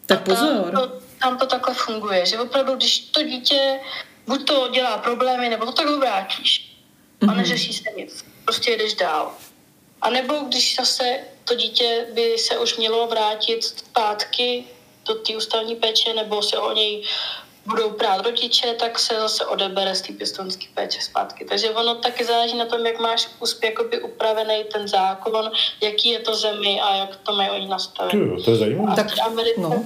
Tak 0.07 0.23
pozor. 0.23 0.71
Tam 0.71 0.73
to, 0.73 1.01
tam 1.21 1.39
to 1.39 1.47
takhle 1.47 1.75
funguje, 1.75 2.27
že 2.27 2.39
opravdu, 2.39 2.75
když 2.75 2.99
to 2.99 3.23
dítě 3.23 3.81
buď 4.27 4.47
to 4.47 4.69
dělá 4.69 4.99
problémy, 4.99 5.49
nebo 5.49 5.67
to 5.67 5.73
tak 5.73 5.87
ho 5.87 5.99
vrátíš 5.99 6.77
a 7.23 7.27
mhm. 7.27 7.37
neřeší 7.37 7.73
se 7.73 7.91
nic. 7.97 8.25
Prostě 8.45 8.71
jedeš 8.71 8.95
dál. 8.95 9.33
A 10.03 10.11
nebo 10.11 10.35
když 10.35 10.77
zase 10.77 11.19
to 11.45 11.55
dítě 11.55 12.07
by 12.13 12.39
se 12.39 12.59
už 12.59 12.77
mělo 12.77 13.07
vrátit 13.07 13.65
zpátky 13.65 14.65
do 15.05 15.15
té 15.15 15.37
ústavní 15.37 15.77
péče, 15.77 16.15
nebo 16.15 16.43
se 16.43 16.59
o 16.59 16.73
něj 16.73 17.05
budou 17.67 17.91
prát 17.91 18.25
rodiče, 18.25 18.67
tak 18.81 18.99
se 18.99 19.15
zase 19.15 19.47
odebere 19.47 19.95
z 19.95 20.01
té 20.01 20.13
pěstonské 20.13 20.65
péče 20.75 20.99
zpátky. 21.01 21.45
Takže 21.45 21.71
ono 21.71 21.95
taky 21.95 22.25
záleží 22.25 22.57
na 22.57 22.65
tom, 22.65 22.87
jak 22.87 23.01
máš 23.01 23.29
úspěch 23.41 23.75
upravený 24.03 24.65
ten 24.73 24.89
zákon, 24.89 25.51
jaký 25.83 26.09
je 26.09 26.19
to 26.19 26.35
zemi 26.35 26.81
a 26.81 26.97
jak 26.97 27.17
to 27.17 27.33
mají 27.33 27.51
oni 27.51 27.69
nastavené. 27.69 28.43
To 28.45 28.51
je 28.51 28.57
zajímavé. 28.57 28.97
Tak 28.97 29.15
v 29.15 29.21
Americe, 29.21 29.61
no, 29.61 29.85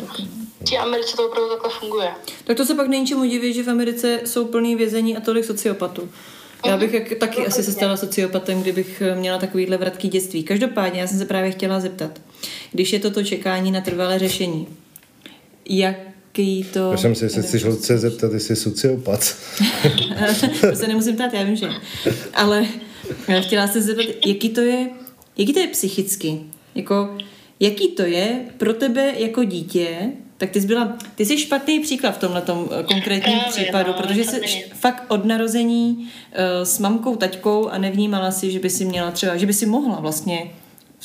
v 0.71 0.79
Americe 0.79 1.17
to 1.17 1.29
opravdu 1.29 1.51
takhle 1.51 1.71
funguje. 1.71 2.11
Tak 2.45 2.57
to 2.57 2.65
se 2.65 2.75
pak 2.75 2.89
není 2.89 3.07
čemu 3.07 3.25
divit, 3.25 3.55
že 3.55 3.63
v 3.63 3.71
Americe 3.71 4.21
jsou 4.25 4.45
plný 4.45 4.77
vězení 4.77 5.17
a 5.17 5.21
tolik 5.21 5.45
sociopatů. 5.45 6.11
Já 6.67 6.77
bych 6.77 6.93
jak, 6.93 7.19
taky 7.19 7.47
asi 7.47 7.63
se 7.63 7.73
stala 7.73 7.97
sociopatem, 7.97 8.63
kdybych 8.63 9.03
měla 9.15 9.39
takovýhle 9.39 9.77
vratký 9.77 10.09
dětství. 10.09 10.45
Každopádně, 10.45 11.01
já 11.01 11.07
jsem 11.07 11.19
se 11.19 11.25
právě 11.25 11.51
chtěla 11.51 11.81
zeptat, 11.81 12.11
když 12.73 12.93
je 12.93 13.01
toto 13.01 13.25
čekání 13.25 13.73
na 13.73 13.81
trvalé 13.81 14.19
řešení, 14.19 14.77
jak 15.69 15.97
jaký 16.31 16.65
to... 16.73 16.91
Já 16.91 16.97
jsem 16.97 17.15
si, 17.15 17.25
jestli 17.25 17.43
chceš 17.43 17.65
se 17.81 17.99
zeptat, 17.99 18.33
jestli 18.33 18.53
je 18.53 18.57
sociopat. 18.57 19.37
to 20.71 20.77
se 20.77 20.87
nemusím 20.87 21.15
ptát, 21.15 21.33
já 21.33 21.43
vím, 21.43 21.57
že. 21.57 21.69
Ale 22.35 22.67
chtěla 23.41 23.67
se 23.67 23.83
zeptat, 23.83 24.07
jaký 24.27 24.49
to 24.49 24.61
je, 24.61 24.89
jaký 25.37 25.53
to 25.53 25.59
je 25.61 25.67
psychicky? 25.67 26.41
Jako, 26.75 27.19
jaký 27.61 27.89
to 27.89 28.03
je 28.03 28.41
pro 28.57 28.75
tebe 28.75 29.15
jako 29.17 29.45
dítě, 29.45 30.13
tak 30.37 30.51
ty 30.51 30.61
jsi 30.61 30.67
byla, 30.67 30.97
ty 31.15 31.27
jsi 31.27 31.39
špatný 31.39 31.81
příklad 31.81 32.11
v 32.11 32.19
tomhle 32.19 32.43
eh, 32.43 32.83
konkrétním 32.83 33.39
Právě, 33.39 33.53
případu, 33.53 33.93
no, 33.93 34.03
protože 34.03 34.25
jsi 34.25 34.65
fakt 34.75 35.05
od 35.09 35.25
narození 35.25 35.97
uh, 35.99 36.65
s 36.65 36.79
mamkou, 36.79 37.17
taťkou 37.17 37.69
a 37.69 37.79
nevnímala 37.79 38.31
si, 38.31 38.51
že 38.51 38.59
by 38.59 38.71
si 38.71 38.85
měla 38.85 39.11
třeba, 39.11 39.37
že 39.37 39.47
by 39.47 39.53
si 39.53 39.67
mohla 39.67 40.01
vlastně 40.01 40.51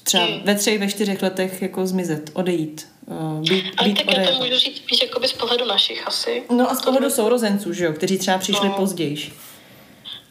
třeba 0.04 0.26
hmm. 0.26 0.40
ve 0.46 0.56
třech, 0.56 0.80
ve 0.80 0.88
čtyřech 0.88 1.24
letech 1.24 1.62
jako 1.62 1.88
zmizet, 1.88 2.30
odejít. 2.34 2.88
Uh, 3.08 3.42
být, 3.50 3.66
Ale 3.78 3.90
být 3.90 3.98
tak 3.98 4.08
odejít. 4.08 4.28
já 4.28 4.32
to 4.32 4.44
můžu 4.44 4.58
říct 4.58 4.78
spíš 4.78 5.02
jakoby 5.02 5.28
z 5.28 5.34
pohledu 5.34 5.66
našich 5.66 6.08
asi. 6.08 6.44
No 6.52 6.72
a 6.72 6.76
z 6.76 6.82
pohledu 6.82 7.10
sourozenců, 7.10 7.74
že 7.74 7.86
jo, 7.86 7.94
kteří 7.94 8.18
třeba 8.18 8.38
přišli 8.38 8.68
no. 8.68 8.74
později. 8.74 9.34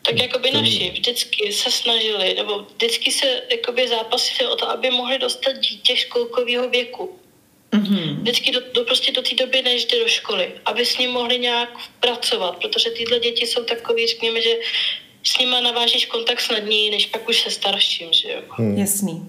Tak 0.02 0.22
jakoby 0.22 0.50
naši 0.50 0.90
vždycky 0.90 1.52
se 1.52 1.70
snažili, 1.70 2.34
nebo 2.34 2.66
vždycky 2.76 3.12
se 3.12 3.42
jakoby 3.50 3.88
zápasili 3.88 4.50
o 4.50 4.56
to, 4.56 4.70
aby 4.70 4.90
mohli 4.90 5.18
dostat 5.18 5.52
dítě 5.52 5.96
školkového 5.96 6.68
věku. 6.70 7.18
Mm-hmm. 7.72 8.20
Vždycky 8.20 8.50
do, 8.50 8.60
do, 8.72 8.84
prostě 8.84 9.12
do 9.12 9.22
té 9.22 9.34
doby, 9.34 9.62
než 9.62 9.84
jde 9.84 10.00
do 10.00 10.08
školy, 10.08 10.52
aby 10.64 10.86
s 10.86 10.98
ním 10.98 11.10
mohli 11.10 11.38
nějak 11.38 11.78
pracovat, 12.00 12.56
protože 12.56 12.90
tyhle 12.90 13.18
děti 13.18 13.46
jsou 13.46 13.64
takový, 13.64 14.06
řekněme, 14.06 14.42
že 14.42 14.54
s 15.22 15.38
nima 15.38 15.60
navážíš 15.60 16.06
kontakt 16.06 16.40
snadněji, 16.40 16.90
než 16.90 17.06
pak 17.06 17.28
už 17.28 17.42
se 17.42 17.50
starším, 17.50 18.12
že 18.12 18.32
jo. 18.32 18.40
Hmm. 18.50 18.78
Jasný. 18.78 19.22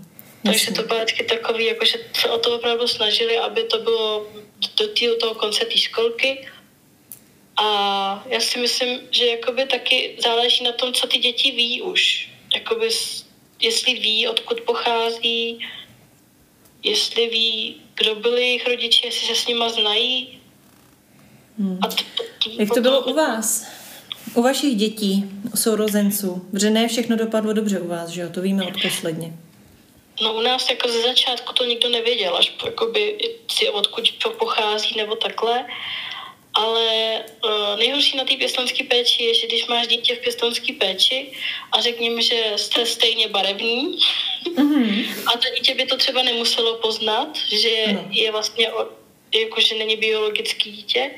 Takže 0.45 0.71
to 0.71 0.83
bylo 0.83 0.99
vždycky 0.99 1.23
takový, 1.23 1.65
jako, 1.65 1.85
že 1.85 1.97
se 2.13 2.29
o 2.29 2.37
to 2.37 2.55
opravdu 2.55 2.87
snažili, 2.87 3.37
aby 3.37 3.63
to 3.63 3.79
bylo 3.79 4.27
do 4.77 4.87
tý, 4.87 5.07
toho 5.21 5.35
konce 5.35 5.65
té 5.65 5.77
školky. 5.77 6.47
A 7.57 8.25
já 8.29 8.39
si 8.39 8.59
myslím, 8.59 8.99
že 9.11 9.25
jakoby 9.25 9.65
taky 9.65 10.17
záleží 10.23 10.63
na 10.63 10.71
tom, 10.71 10.93
co 10.93 11.07
ty 11.07 11.17
děti 11.17 11.51
ví 11.51 11.81
už. 11.81 12.29
Jakoby, 12.55 12.89
jestli 13.61 13.93
ví, 13.93 14.27
odkud 14.27 14.61
pochází, 14.61 15.59
jestli 16.83 17.29
ví, 17.29 17.81
kdo 17.95 18.15
byli 18.15 18.41
jejich 18.41 18.67
rodiče, 18.67 19.07
jestli 19.07 19.27
se 19.27 19.35
s 19.35 19.47
nima 19.47 19.69
znají. 19.69 20.39
Hmm. 21.59 21.79
A 21.81 21.87
t- 21.87 21.95
t- 22.43 22.49
Jak 22.59 22.69
to 22.73 22.81
bylo 22.81 23.01
u 23.01 23.13
vás? 23.13 23.67
U 24.33 24.41
vašich 24.41 24.75
dětí, 24.75 25.25
sourozenců, 25.55 26.47
protože 26.51 26.69
ne 26.69 26.87
všechno 26.87 27.15
dopadlo 27.15 27.53
dobře 27.53 27.79
u 27.79 27.87
vás, 27.87 28.09
že 28.09 28.21
jo? 28.21 28.29
To 28.29 28.41
víme 28.41 28.63
od 28.63 28.81
posledně. 28.81 29.33
No 30.21 30.33
u 30.33 30.41
nás 30.41 30.69
jako 30.69 30.91
ze 30.91 31.01
začátku 31.01 31.53
to 31.53 31.65
nikdo 31.65 31.89
nevěděl, 31.89 32.35
až 32.35 32.53
jakoby 32.65 33.17
si 33.51 33.69
odkud 33.69 34.09
pochází 34.37 34.97
nebo 34.97 35.15
takhle. 35.15 35.65
Ale 36.53 37.23
uh, 37.45 37.79
nejhorší 37.79 38.17
na 38.17 38.23
té 38.23 38.35
pěstonské 38.35 38.83
péči 38.83 39.23
je, 39.23 39.33
že 39.33 39.47
když 39.47 39.67
máš 39.67 39.87
dítě 39.87 40.15
v 40.15 40.19
pěstonské 40.19 40.73
péči 40.73 41.31
a 41.71 41.81
řekněme, 41.81 42.21
že 42.21 42.53
jste 42.55 42.85
stejně 42.85 43.27
barevní 43.27 43.99
mm-hmm. 44.55 45.05
a 45.27 45.37
to 45.37 45.55
dítě 45.55 45.75
by 45.75 45.85
to 45.85 45.97
třeba 45.97 46.23
nemuselo 46.23 46.75
poznat, 46.75 47.37
že 47.51 47.85
mm. 47.87 48.11
je 48.11 48.31
vlastně 48.31 48.71
jakože 49.39 49.75
není 49.75 49.95
biologický 49.95 50.71
dítě, 50.71 51.11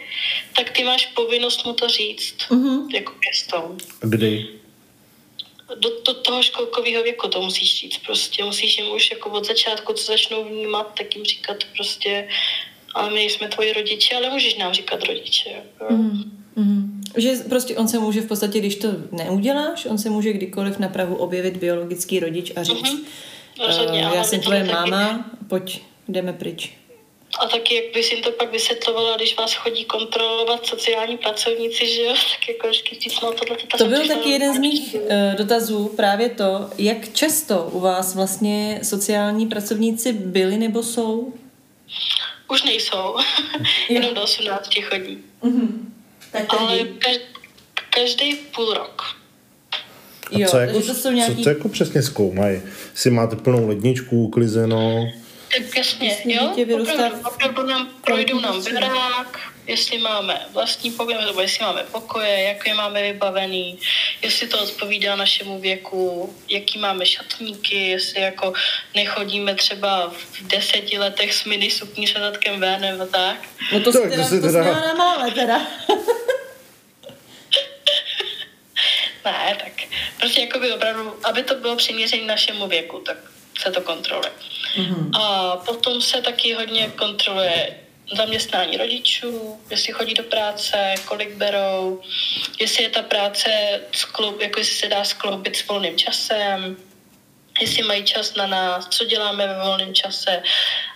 tak 0.56 0.70
ty 0.72 0.84
máš 0.84 1.06
povinnost 1.06 1.66
mu 1.66 1.74
to 1.74 1.88
říct, 1.90 2.36
mm-hmm. 2.50 2.96
jako 2.96 3.14
pěstoun. 3.20 3.78
Kdy? 4.02 4.48
Do, 5.76 5.90
do 6.06 6.14
toho 6.14 6.44
školkového 6.44 7.04
věku 7.04 7.28
to 7.28 7.42
musíš 7.42 7.80
říct 7.80 7.98
prostě. 7.98 8.44
Musíš 8.44 8.78
jim 8.78 8.92
už 8.92 9.12
jako 9.12 9.30
od 9.30 9.46
začátku, 9.46 9.94
co 9.94 10.06
začnou 10.06 10.44
vnímat, 10.44 10.94
tak 10.98 11.16
jim 11.16 11.26
říkat 11.26 11.58
prostě 11.76 12.28
ale 12.98 13.14
my 13.14 13.22
jsme 13.22 13.48
tvoji 13.48 13.74
rodiče, 13.74 14.16
ale 14.16 14.30
můžeš 14.30 14.58
nám 14.58 14.74
říkat 14.74 15.04
rodiče. 15.04 15.50
Jako. 15.50 15.94
Mm-hmm. 15.94 16.88
Že 17.18 17.36
prostě 17.50 17.76
on 17.76 17.88
se 17.88 18.00
může 18.00 18.22
v 18.22 18.28
podstatě, 18.28 18.60
když 18.60 18.76
to 18.76 18.88
neuděláš, 19.12 19.86
on 19.86 19.98
se 19.98 20.10
může 20.10 20.34
kdykoliv 20.34 20.80
na 20.80 20.90
Prahu 20.90 21.16
objevit 21.16 21.58
biologický 21.58 22.20
rodič 22.20 22.52
a 22.56 22.64
říct, 22.64 22.94
mm-hmm. 22.94 23.68
Rozhodně, 23.68 24.08
uh, 24.08 24.16
já 24.16 24.24
jsem 24.24 24.42
tvoje 24.42 24.64
máma, 24.64 25.08
taky... 25.08 25.46
pojď, 25.48 25.82
jdeme 26.08 26.34
pryč. 26.34 26.78
A 27.40 27.48
taky, 27.48 27.76
jak 27.76 27.94
bys 27.94 28.12
jim 28.12 28.24
to 28.24 28.32
pak 28.32 28.52
vysvětlovala, 28.52 29.18
když 29.18 29.38
vás 29.38 29.54
chodí 29.54 29.86
kontrolovat 29.86 30.66
sociální 30.66 31.18
pracovníci, 31.18 31.94
že 31.96 32.02
jo, 32.02 32.14
tak 32.40 32.50
jako 32.50 32.68
vždycky 32.68 33.00
říct, 33.00 33.22
no 33.22 33.32
tohle 33.32 33.58
to 33.78 33.86
byl 33.86 34.08
taky 34.08 34.30
jeden 34.30 34.56
z 34.56 34.60
mých 34.60 34.96
uh, 34.96 35.36
dotazů, 35.38 35.94
právě 35.96 36.30
to, 36.30 36.70
jak 36.78 37.14
často 37.14 37.70
u 37.72 37.80
vás 37.80 38.16
vlastně 38.16 38.80
sociální 38.84 39.48
pracovníci 39.48 40.14
byli 40.14 40.58
nebo 40.58 40.84
jsou? 40.84 41.34
Už 42.52 42.64
nejsou, 42.64 43.16
jenom 43.90 44.14
do 44.14 44.24
18 44.24 44.70
chodí. 44.90 45.18
Mm-hmm. 45.44 45.68
Tak 46.32 46.46
Ale 46.50 46.78
každý, 46.78 47.24
každý 47.90 48.36
půl 48.36 48.74
rok. 48.74 49.18
A 50.34 50.48
co, 50.48 50.58
jako, 50.58 50.82
to 50.82 50.94
jsou 50.94 51.12
nějaký... 51.12 51.36
co 51.36 51.44
to 51.44 51.50
jako 51.50 51.70
přesně 51.70 52.04
zkoumají? 52.04 52.62
Si 52.94 53.10
máte 53.10 53.36
plnou 53.36 53.68
ledničku 53.68 54.24
uklizeno? 54.24 55.08
Tak 55.56 55.76
jasně, 55.78 56.18
jo, 56.26 56.56
opravdu, 56.82 57.28
opravdu 57.28 57.64
nám 57.64 57.90
projdou 58.04 58.40
nám 58.40 58.64
berák, 58.64 59.40
jestli 59.68 59.98
máme 59.98 60.46
vlastní 60.54 60.92
pokoj, 60.92 61.16
nebo 61.26 61.42
jestli 61.42 61.66
máme 61.66 61.84
pokoje, 61.84 62.44
jak 62.44 62.68
je 62.68 62.74
máme 62.74 63.02
vybavený, 63.02 63.80
jestli 64.22 64.48
to 64.48 64.64
odpovídá 64.64 65.16
našemu 65.16 65.60
věku, 65.60 66.36
jaký 66.50 66.80
máme 66.80 67.06
šatníky, 67.06 67.88
jestli 67.88 68.22
jako 68.22 68.54
nechodíme 68.96 69.56
třeba 69.56 70.10
v 70.10 70.48
deseti 70.48 70.98
letech 70.98 71.34
s 71.34 71.46
mini 71.46 71.72
sukní 71.72 72.08
se 72.08 72.20
zadkem 72.20 72.60
ven 72.60 72.82
nebo 72.82 73.06
tak. 73.06 73.38
No 73.74 73.80
to, 73.80 73.92
to, 73.92 73.98
si 73.98 74.10
teda, 74.10 74.24
to, 74.24 74.30
si 74.30 74.42
teda... 74.42 74.64
to 74.64 74.88
nemáme 74.88 75.32
teda. 75.32 75.58
ne, 79.26 79.58
tak 79.64 79.72
prostě 80.20 80.42
jako 80.42 80.60
by 80.60 80.72
opravdu, 80.72 81.20
aby 81.24 81.44
to 81.44 81.56
bylo 81.56 81.76
přiměřené 81.76 82.26
našemu 82.26 82.68
věku, 82.68 83.00
tak 83.00 83.18
se 83.58 83.72
to 83.72 83.82
kontroluje. 83.82 84.32
Mm-hmm. 84.76 85.22
A 85.22 85.56
potom 85.58 86.02
se 86.02 86.22
taky 86.22 86.54
hodně 86.54 86.88
kontroluje 86.88 87.78
zaměstnání 88.16 88.78
rodičů, 88.78 89.60
jestli 89.70 89.94
chodí 89.94 90.14
do 90.14 90.24
práce, 90.24 90.96
kolik 91.06 91.36
berou, 91.36 92.02
jestli 92.60 92.84
je 92.84 92.90
ta 92.90 93.02
práce, 93.02 93.50
skloup, 93.92 94.42
jako 94.42 94.60
jestli 94.60 94.76
se 94.76 94.88
dá 94.88 95.04
skloubit 95.04 95.56
s 95.56 95.68
volným 95.68 95.98
časem, 95.98 96.78
jestli 97.62 97.84
mají 97.84 98.04
čas 98.04 98.36
na 98.36 98.48
nás, 98.48 98.88
co 98.88 99.06
děláme 99.06 99.48
ve 99.48 99.64
volném 99.64 99.94
čase. 99.94 100.44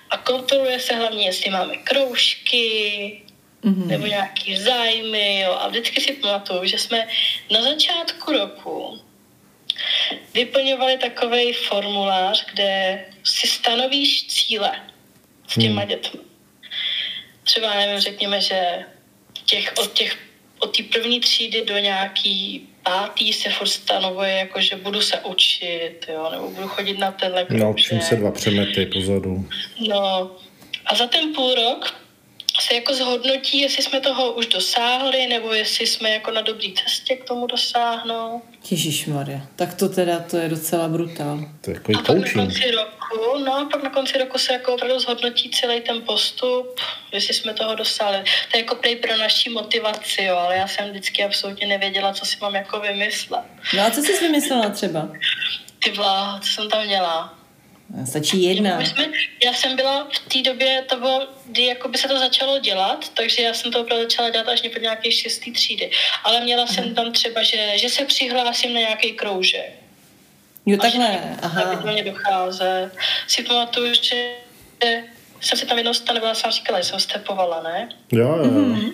A 0.10 0.18
kontroluje 0.18 0.80
se 0.80 0.96
hlavně, 0.96 1.26
jestli 1.26 1.50
máme 1.50 1.78
kroužky, 1.78 3.22
mm-hmm. 3.64 3.88
nebo 3.88 4.06
nějaký 4.06 4.58
zájmy. 4.58 5.40
Jo. 5.40 5.58
A 5.62 5.68
vždycky 5.68 6.02
si 6.02 6.14
pamatuju, 6.14 6.66
že 6.66 6.78
jsme 6.78 7.08
na 7.52 7.62
začátku 7.62 8.32
roku 8.32 9.00
vyplňovali 10.34 10.98
takový 10.98 11.54
formulář, 11.54 12.46
kde 12.54 13.00
si 13.24 13.48
stanovíš 13.48 14.28
cíle 14.28 14.72
s 15.48 15.60
těma 15.60 15.82
hmm. 15.82 15.90
dětmi 15.90 16.20
třeba, 17.44 17.76
nevím, 17.76 18.00
řekněme, 18.00 18.42
že 18.42 18.86
těch, 19.46 19.74
od 19.78 19.94
těch 19.94 20.18
od 20.60 20.78
té 20.78 20.84
první 20.84 21.20
třídy 21.20 21.66
do 21.66 21.78
nějaký 21.78 22.68
pátý 22.84 23.34
se 23.34 23.50
furt 23.50 23.68
stanovuje, 23.68 24.34
jako 24.34 24.62
že 24.62 24.76
budu 24.76 25.02
se 25.02 25.20
učit, 25.20 26.06
jo, 26.14 26.30
nebo 26.32 26.50
budu 26.50 26.68
chodit 26.68 26.98
na 26.98 27.12
tenhle 27.12 27.46
Naučím 27.50 28.02
se 28.02 28.16
dva 28.16 28.32
přemety 28.32 28.86
pozadu. 28.86 29.46
No 29.88 30.32
a 30.86 30.96
za 30.96 31.08
ten 31.08 31.34
půl 31.34 31.56
rok 31.56 32.01
se 32.62 32.76
jako 32.76 32.94
zhodnotí, 32.94 33.62
jestli 33.62 33.84
jsme 33.84 34.00
toho 34.00 34.32
už 34.32 34.46
dosáhli, 34.46 35.28
nebo 35.28 35.54
jestli 35.54 35.88
jsme 35.88 36.10
jako 36.10 36.32
na 36.32 36.42
dobré 36.42 36.68
cestě 36.84 37.16
k 37.16 37.24
tomu 37.24 37.48
dosáhnout. 37.48 38.44
Maria, 39.08 39.40
tak 39.56 39.74
to 39.74 39.90
teda 39.90 40.20
to 40.20 40.38
je 40.38 40.50
docela 40.50 40.88
brutál. 40.88 41.40
To 41.62 41.70
je 41.70 41.74
jako 41.74 41.92
a 41.92 42.02
pak 42.02 42.18
na 42.18 42.34
konci 42.34 42.72
roku, 42.72 43.40
no 43.46 43.54
a 43.56 43.66
pak 43.66 43.84
na 43.84 43.90
konci 43.90 44.18
roku 44.18 44.38
se 44.38 44.54
jako 44.54 44.74
opravdu 44.74 45.00
zhodnotí 45.00 45.50
celý 45.50 45.82
ten 45.82 46.02
postup, 46.02 46.80
jestli 47.12 47.34
jsme 47.34 47.54
toho 47.54 47.76
dosáhli. 47.76 48.24
To 48.52 48.58
je 48.58 48.62
jako 48.62 48.76
prej 48.76 48.96
pro 48.96 49.18
naší 49.18 49.50
motivaci, 49.50 50.24
jo, 50.24 50.38
ale 50.38 50.56
já 50.56 50.68
jsem 50.68 50.90
vždycky 50.90 51.24
absolutně 51.24 51.68
nevěděla, 51.68 52.14
co 52.14 52.26
si 52.26 52.38
mám 52.42 52.56
jako 52.56 52.80
vymyslet. 52.80 53.46
No 53.78 53.86
a 53.86 53.90
co 53.90 54.02
jsi 54.02 54.20
vymyslela 54.20 54.70
třeba? 54.70 55.10
Ty 55.84 55.92
vlá, 55.92 56.40
co 56.44 56.50
jsem 56.50 56.70
tam 56.70 56.86
měla? 56.86 57.41
Stačí 58.06 58.44
jedna. 58.44 58.78
My 58.78 58.86
jsme, 58.86 59.06
já 59.46 59.54
jsem 59.54 59.76
byla 59.76 60.08
v 60.12 60.20
té 60.20 60.42
době, 60.42 60.86
to 60.90 61.00
bylo, 61.00 61.28
kdy 61.46 61.66
jako 61.66 61.90
by 61.90 61.98
se 61.98 62.08
to 62.08 62.20
začalo 62.20 62.60
dělat, 62.60 63.10
takže 63.10 63.44
já 63.44 63.54
jsem 63.54 63.72
to 63.72 63.82
opravdu 63.82 64.04
začala 64.04 64.30
dělat 64.30 64.48
až 64.48 64.62
po 64.74 64.80
nějaké 64.80 65.12
šestý 65.12 65.52
třídy. 65.52 65.92
Ale 66.24 66.42
měla 66.42 66.68
jsem 66.68 66.96
tam 66.96 67.12
třeba, 67.12 67.44
že, 67.44 67.72
že 67.76 67.90
se 67.90 68.06
přihlásím 68.06 68.74
na 68.74 68.80
nějaký 68.80 69.12
kroužek. 69.12 69.74
Jo, 70.66 70.78
takhle, 70.78 71.38
aha. 71.42 71.62
Aby 71.62 71.92
mě 71.92 72.04
docházet. 72.04 72.92
Si 73.28 73.44
pamatuju, 73.44 73.94
že 73.94 74.36
jsem 75.42 75.58
si 75.58 75.66
tam 75.66 75.78
jednou 75.78 75.94
stanovila, 75.94 76.36
jsem 76.36 76.52
říkala, 76.52 76.80
že 76.80 76.90
jsem 76.90 77.00
stepovala, 77.00 77.64
ne? 77.64 77.90
Jo, 78.12 78.38
jo. 78.38 78.44
Mm-hmm. 78.44 78.94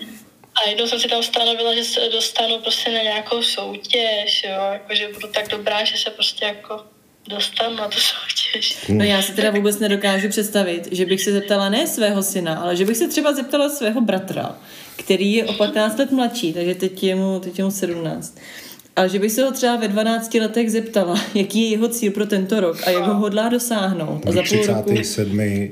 A 0.56 0.70
jednou 0.70 0.88
jsem 0.88 1.00
si 1.00 1.08
tam 1.08 1.24
stanovila, 1.24 1.76
že 1.76 1.84
se 1.84 2.10
dostanu 2.10 2.60
prostě 2.60 2.92
na 2.92 3.02
nějakou 3.02 3.44
soutěž, 3.44 4.44
jo, 4.44 4.62
jako, 4.74 4.96
že 4.96 5.14
budu 5.14 5.28
tak 5.32 5.48
dobrá, 5.48 5.84
že 5.84 5.98
se 5.98 6.10
prostě 6.10 6.46
jako 6.46 6.86
dostanu 7.30 7.76
na 7.76 7.88
to 7.88 7.98
soutěž. 8.00 8.78
No 8.90 9.06
já 9.06 9.22
si 9.22 9.32
teda 9.32 9.52
vůbec 9.52 9.80
nedokážu 9.80 10.30
představit, 10.30 10.88
že 10.92 11.06
bych 11.06 11.22
se 11.22 11.32
zeptala 11.32 11.70
ne 11.70 11.88
svého 11.88 12.24
syna, 12.24 12.56
ale 12.56 12.76
že 12.76 12.86
bych 12.86 12.98
se 12.98 13.08
třeba 13.08 13.34
zeptala 13.34 13.70
svého 13.70 14.02
bratra, 14.02 14.56
který 14.96 15.34
je 15.34 15.46
o 15.46 15.54
15 15.54 15.98
let 16.00 16.12
mladší, 16.12 16.54
takže 16.54 16.76
teď 16.76 17.04
je 17.04 17.16
mu, 17.16 17.40
teď 17.40 17.60
je 17.60 17.66
mu 17.66 17.72
17. 17.72 18.38
Ale 18.96 19.10
že 19.10 19.20
bych 19.20 19.32
se 19.32 19.44
ho 19.44 19.52
třeba 19.52 19.76
ve 19.76 19.88
12 19.88 20.34
letech 20.34 20.72
zeptala, 20.72 21.22
jaký 21.34 21.62
je 21.62 21.70
jeho 21.70 21.88
cíl 21.88 22.12
pro 22.12 22.26
tento 22.26 22.60
rok 22.60 22.78
a 22.88 22.90
jak 22.90 23.04
ho 23.04 23.14
hodlá 23.14 23.50
dosáhnout. 23.50 24.28
A 24.28 24.32
za, 24.32 24.44
půl 24.44 24.66
roku, 24.66 24.94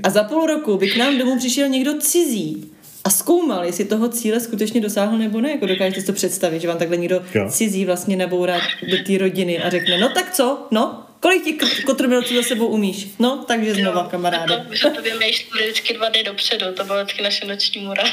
a 0.03 0.09
za 0.09 0.23
půl 0.23 0.45
roku 0.45 0.77
by 0.77 0.89
k 0.89 0.97
nám 0.97 1.17
domů 1.17 1.37
přišel 1.37 1.69
někdo 1.69 1.99
cizí 1.99 2.71
a 3.03 3.09
zkoumal, 3.09 3.63
jestli 3.63 3.85
toho 3.85 4.09
cíle 4.09 4.39
skutečně 4.39 4.81
dosáhl 4.81 5.17
nebo 5.17 5.41
ne. 5.41 5.51
Jako 5.51 5.65
dokážete 5.65 6.01
si 6.01 6.07
to 6.07 6.13
představit, 6.13 6.61
že 6.61 6.67
vám 6.67 6.77
takhle 6.77 6.97
někdo 6.97 7.21
jo. 7.35 7.49
cizí 7.49 7.85
vlastně 7.85 8.17
nabourá 8.17 8.57
do 8.91 8.97
té 9.07 9.17
rodiny 9.17 9.59
a 9.59 9.69
řekne, 9.69 9.97
no 9.97 10.09
tak 10.09 10.31
co, 10.31 10.67
no, 10.71 11.04
Kolik 11.25 11.43
těch 11.43 11.83
kotrmelců 11.83 12.35
za 12.35 12.43
sebou 12.43 12.67
umíš? 12.67 13.07
No, 13.19 13.45
takže 13.47 13.75
znova, 13.75 14.01
jo, 14.01 14.07
kamaráde. 14.11 14.65
My 14.69 14.77
jsme 14.77 14.89
to 14.89 15.01
vymýšleli 15.01 15.63
vždycky 15.63 15.93
dva 15.93 16.09
dny 16.09 16.23
dopředu, 16.23 16.65
to 16.73 16.83
bylo 16.83 17.03
vždycky 17.03 17.23
naše 17.23 17.45
noční 17.45 17.81
mura. 17.81 18.03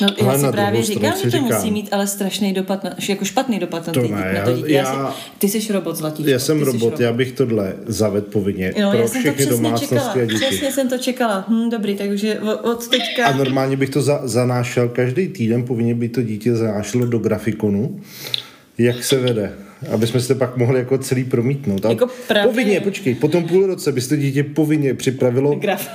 No, 0.00 0.08
já 0.18 0.28
ale 0.28 0.38
si 0.38 0.46
právě 0.52 0.82
říkám, 0.82 1.12
že 1.16 1.22
to 1.22 1.30
říkám. 1.30 1.44
musí 1.44 1.70
mít 1.70 1.88
ale 1.92 2.06
strašný 2.06 2.52
dopad, 2.52 2.84
na, 2.84 2.94
jako 3.08 3.24
špatný 3.24 3.58
dopad 3.58 3.86
na, 3.86 3.92
to 3.92 4.02
ty, 4.02 4.08
ne, 4.08 4.32
na 4.38 4.44
to 4.44 4.56
dítě. 4.56 4.72
Já, 4.72 4.82
já, 4.82 5.16
ty 5.38 5.48
jsi 5.48 5.72
robot 5.72 5.96
zlatý. 5.96 6.30
Já 6.30 6.38
jsem 6.38 6.62
robot, 6.62 6.80
robot, 6.80 7.00
já 7.00 7.12
bych 7.12 7.32
tohle 7.32 7.74
zavedl 7.86 8.30
povinně 8.30 8.74
no, 8.80 8.90
pro 8.90 9.08
všechny 9.08 9.46
domácnosti 9.46 9.94
čekala, 9.94 10.12
a 10.12 10.24
děti. 10.24 10.34
Přesně 10.34 10.72
jsem 10.72 10.88
to 10.88 10.98
čekala. 10.98 11.44
Hm, 11.48 11.70
dobrý, 11.70 11.96
takže 11.96 12.40
od 12.62 12.88
teďka... 12.88 13.26
A 13.26 13.36
normálně 13.36 13.76
bych 13.76 13.90
to 13.90 14.02
za, 14.02 14.20
zanášel 14.24 14.88
každý 14.88 15.28
týden, 15.28 15.64
povinně 15.64 15.94
by 15.94 16.08
to 16.08 16.22
dítě 16.22 16.54
zanášelo 16.54 17.06
do 17.06 17.18
grafikonu, 17.18 18.00
jak 18.78 19.04
se 19.04 19.16
vede 19.18 19.52
aby 19.90 20.06
jsme 20.06 20.20
se 20.20 20.34
pak 20.34 20.56
mohli 20.56 20.78
jako 20.78 20.98
celý 20.98 21.24
promítnout. 21.24 21.86
A 21.86 21.88
jako 21.88 22.08
právě... 22.28 22.52
Povinně, 22.52 22.80
počkej, 22.80 23.14
po 23.14 23.28
tom 23.28 23.44
půl 23.44 23.66
roce 23.66 23.92
bys 23.92 24.08
to 24.08 24.16
dítě 24.16 24.44
povinně 24.44 24.94
připravilo 24.94 25.54
Graf. 25.54 25.88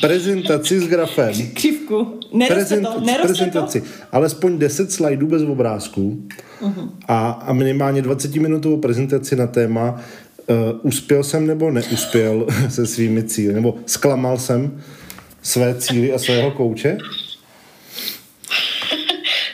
prezentaci 0.00 0.80
s 0.80 0.88
grafem. 0.88 1.32
Křivku. 1.54 2.20
Neroste 2.32 2.54
Prezent, 2.54 2.88
to, 2.88 3.00
neroste 3.00 3.26
prezentaci. 3.26 3.80
To? 3.80 3.86
Alespoň 4.12 4.58
10 4.58 4.92
slajdů 4.92 5.26
bez 5.26 5.42
obrázků 5.42 6.22
uh-huh. 6.62 6.90
a, 7.08 7.30
a 7.30 7.52
minimálně 7.52 8.02
20 8.02 8.34
minutovou 8.34 8.76
prezentaci 8.76 9.36
na 9.36 9.46
téma 9.46 10.00
uh, 10.46 10.56
uspěl 10.82 11.24
jsem 11.24 11.46
nebo 11.46 11.70
neuspěl 11.70 12.46
se 12.68 12.86
svými 12.86 13.22
cíly, 13.22 13.54
nebo 13.54 13.74
zklamal 13.86 14.38
jsem 14.38 14.82
své 15.42 15.74
cíly 15.74 16.12
a 16.12 16.18
svého 16.18 16.50
kouče? 16.50 16.98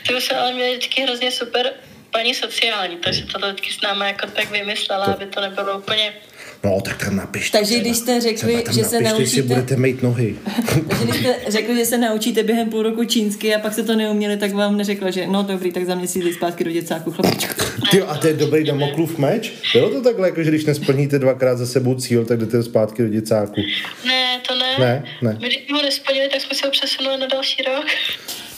Ty 0.09 0.20
se 0.20 0.34
ale 0.34 0.55
měli 0.55 0.76
vždycky 0.76 1.03
hrozně 1.03 1.30
super 1.30 1.70
paní 2.19 2.35
sociální, 2.35 2.97
takže 2.97 3.25
to 3.27 3.39
vždycky 3.39 3.73
s 3.73 3.81
námi 3.81 4.05
jako 4.07 4.27
tak 4.27 4.51
vymyslela, 4.51 5.05
to... 5.05 5.11
aby 5.11 5.27
to 5.27 5.41
nebylo 5.41 5.79
úplně 5.79 6.12
No, 6.64 6.81
tak 6.81 7.05
tam 7.05 7.16
napište. 7.16 7.59
Takže 7.59 7.79
když 7.79 7.97
jste 7.97 8.21
řekli, 8.21 8.64
že 8.75 8.85
se 8.85 9.01
naučíte... 9.01 9.27
si 9.27 9.43
budete 9.43 9.77
mít 9.77 10.03
nohy. 10.03 10.37
Takže 10.89 11.05
když 11.05 11.16
jste 11.16 11.35
řekli, 11.49 11.77
že 11.77 11.87
se 11.87 11.99
naučíte 11.99 12.43
během 12.43 12.71
půl 12.71 12.83
roku 12.83 13.05
čínsky 13.05 13.55
a 13.55 13.59
pak 13.59 13.75
se 13.75 13.83
to 13.83 13.97
neuměli, 13.97 14.37
tak 14.37 14.53
vám 14.53 14.77
neřekla, 14.77 15.11
že 15.11 15.27
no 15.27 15.43
dobrý, 15.43 15.73
tak 15.73 15.87
za 15.87 15.95
měsíc 15.95 16.25
jdi 16.25 16.33
zpátky 16.33 16.64
do 16.64 16.71
děcáku, 16.71 17.11
chlapičku. 17.12 17.55
Ty, 17.91 18.03
a 18.03 18.16
to 18.16 18.27
je 18.27 18.35
dobrý 18.35 18.64
damoklův 18.64 19.19
meč? 19.19 19.53
Bylo 19.73 19.91
to 19.91 20.01
takhle, 20.01 20.29
jako, 20.29 20.43
že 20.43 20.51
když 20.51 20.64
nesplníte 20.64 21.19
dvakrát 21.19 21.59
za 21.59 21.66
sebou 21.66 21.95
cíl, 21.95 22.25
tak 22.25 22.39
jdete 22.39 22.62
zpátky 22.62 23.03
do 23.03 23.09
děcáku? 23.09 23.61
Ne, 24.07 24.41
to 24.49 24.55
ne. 24.55 24.77
Ne, 24.79 25.05
ne. 25.23 25.39
My, 25.41 25.47
když 25.47 25.66
ho 25.73 25.83
nesplnili, 25.83 26.29
tak 26.29 26.41
jsme 26.41 26.55
se 26.55 26.66
ho 26.66 26.71
přesunuli 26.71 27.16
na 27.16 27.27
další 27.27 27.62
rok. 27.62 27.87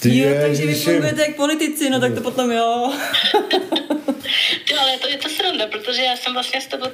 Ty 0.00 0.18
jo, 0.18 0.28
takže 0.40 0.66
vy 0.66 0.74
fungujete 0.74 1.22
jak 1.22 1.36
politici, 1.36 1.90
no 1.90 2.00
tak 2.00 2.14
to 2.14 2.20
potom 2.20 2.50
jo. 2.50 2.92
Ty, 4.68 4.74
ale 4.74 4.98
to 4.98 5.08
je 5.08 5.18
to 5.18 5.28
sranda, 5.28 5.66
protože 5.66 6.02
já 6.02 6.16
jsem 6.16 6.32
vlastně 6.32 6.60
s 6.60 6.66
tebou 6.66 6.86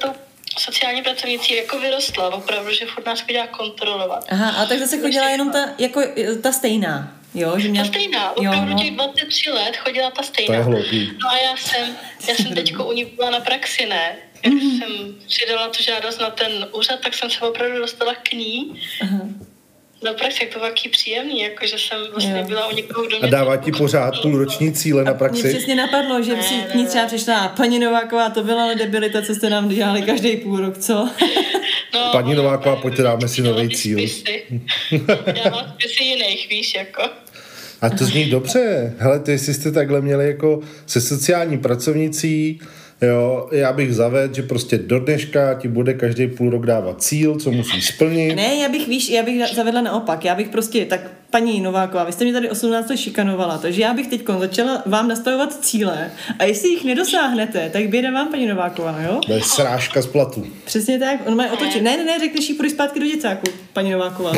sociální 0.59 1.01
pracovníci 1.01 1.55
jako 1.55 1.79
vyrostla, 1.79 2.33
opravdu, 2.33 2.71
že 2.71 2.85
furt 2.85 3.05
nás 3.05 3.21
chodila 3.21 3.47
kontrolovat. 3.47 4.25
Aha, 4.29 4.49
a 4.49 4.65
tak 4.65 4.79
zase 4.79 4.97
chodila 4.99 5.29
jenom 5.29 5.51
ta, 5.51 5.69
jako, 5.77 6.01
ta 6.41 6.51
stejná. 6.51 7.13
Jo, 7.33 7.59
že 7.59 7.67
měla... 7.67 7.85
Ta 7.85 7.91
stejná, 7.91 8.31
opravdu 8.37 8.69
jo, 8.69 8.75
no. 8.75 8.79
těch 8.79 8.95
23 8.95 9.51
let 9.51 9.77
chodila 9.77 10.11
ta 10.11 10.23
stejná. 10.23 10.63
To 10.63 10.71
je 10.71 11.07
No 11.23 11.29
a 11.29 11.37
já 11.37 11.57
jsem, 11.57 11.97
já 12.27 12.35
jsem 12.35 12.55
teďko 12.55 12.85
u 12.85 12.91
ní 12.91 13.05
byla 13.05 13.29
na 13.29 13.39
praxi, 13.39 13.85
ne? 13.85 14.15
Jak 14.43 14.53
mm-hmm. 14.53 14.79
jsem 14.79 15.15
přidala 15.27 15.69
tu 15.69 15.83
žádost 15.83 16.19
na 16.19 16.29
ten 16.29 16.67
úřad, 16.73 16.99
tak 16.99 17.13
jsem 17.13 17.29
se 17.29 17.39
opravdu 17.39 17.77
dostala 17.77 18.15
k 18.15 18.31
ní. 18.31 18.81
Aha. 19.01 19.19
No 20.03 20.13
praxi, 20.13 20.43
jak 20.43 20.53
to 20.53 20.59
taky 20.59 20.89
příjemný, 20.89 21.41
jako 21.41 21.65
že 21.67 21.75
jsem 21.77 21.97
vlastně 22.11 22.39
jo. 22.39 22.45
byla 22.47 22.67
u 22.67 22.75
někoho, 22.75 23.07
kdo 23.07 23.23
A 23.23 23.27
dává 23.27 23.57
ti 23.57 23.71
pořád 23.71 24.21
půlroční 24.21 24.73
cíle 24.73 25.03
na 25.03 25.13
praxi? 25.13 25.43
Mě 25.43 25.53
přesně 25.53 25.75
napadlo, 25.75 26.23
že 26.23 26.43
si 26.43 26.53
k 26.71 26.75
ní 26.75 26.85
třeba 26.85 27.05
přišla 27.05 27.47
paní 27.47 27.79
Nováková, 27.79 28.29
to 28.29 28.43
byla 28.43 28.63
ale 28.63 28.75
debilita, 28.75 29.21
co 29.21 29.35
jste 29.35 29.49
nám 29.49 29.69
dělali 29.69 30.01
každý 30.01 30.37
půl 30.37 30.57
rok, 30.57 30.77
co? 30.77 31.09
No, 31.93 32.09
paní 32.11 32.35
Nováková, 32.35 32.75
pojďte 32.75 33.03
dáme 33.03 33.27
si 33.27 33.41
nový 33.41 33.69
cíl. 33.69 33.99
Já 35.35 35.49
mám 35.51 35.73
spisy 35.73 36.03
jiných, 36.03 36.49
víš, 36.49 36.75
jako. 36.75 37.03
A 37.81 37.89
to 37.89 38.05
zní 38.05 38.25
dobře. 38.25 38.93
Hele, 38.97 39.19
ty 39.19 39.39
jste 39.39 39.71
takhle 39.71 40.01
měli 40.01 40.27
jako 40.27 40.59
se 40.85 41.01
sociální 41.01 41.57
pracovnicí, 41.57 42.59
Jo, 43.01 43.49
já 43.51 43.73
bych 43.73 43.95
zavedl, 43.95 44.33
že 44.33 44.41
prostě 44.41 44.77
do 44.77 44.99
dneška 44.99 45.53
ti 45.53 45.67
bude 45.67 45.93
každý 45.93 46.27
půl 46.27 46.49
rok 46.49 46.65
dávat 46.65 47.01
cíl, 47.01 47.35
co 47.35 47.51
musí 47.51 47.81
splnit. 47.81 48.35
Ne, 48.35 48.55
já 48.55 48.69
bych, 48.69 48.87
víš, 48.87 49.09
já 49.09 49.23
bych 49.23 49.55
zavedla 49.55 49.81
naopak. 49.81 50.25
Já 50.25 50.35
bych 50.35 50.49
prostě, 50.49 50.85
tak 50.85 51.01
paní 51.29 51.61
Nováková, 51.61 52.03
vy 52.03 52.11
jste 52.11 52.23
mě 52.23 52.33
tady 52.33 52.49
18 52.49 52.89
let 52.89 52.97
šikanovala, 52.97 53.57
takže 53.57 53.81
já 53.81 53.93
bych 53.93 54.07
teď 54.07 54.21
začala 54.39 54.83
vám 54.85 55.07
nastavovat 55.07 55.65
cíle 55.65 56.11
a 56.39 56.43
jestli 56.43 56.69
jich 56.69 56.83
nedosáhnete, 56.83 57.69
tak 57.73 57.89
běda 57.89 58.11
vám, 58.11 58.27
paní 58.27 58.45
Nováková, 58.45 59.01
jo? 59.01 59.21
To 59.25 59.33
je 59.33 59.41
srážka 59.41 60.01
z 60.01 60.07
platu. 60.07 60.47
Přesně 60.65 60.99
tak, 60.99 61.19
on 61.25 61.35
má 61.35 61.51
otočit. 61.53 61.81
Ne, 61.81 61.97
ne, 61.97 62.05
ne, 62.05 62.19
řekneš 62.19 62.49
jí 62.49 62.55
půjď 62.55 62.71
zpátky 62.71 62.99
do 62.99 63.05
děcáku, 63.05 63.47
paní 63.73 63.91
Nováková. 63.91 64.31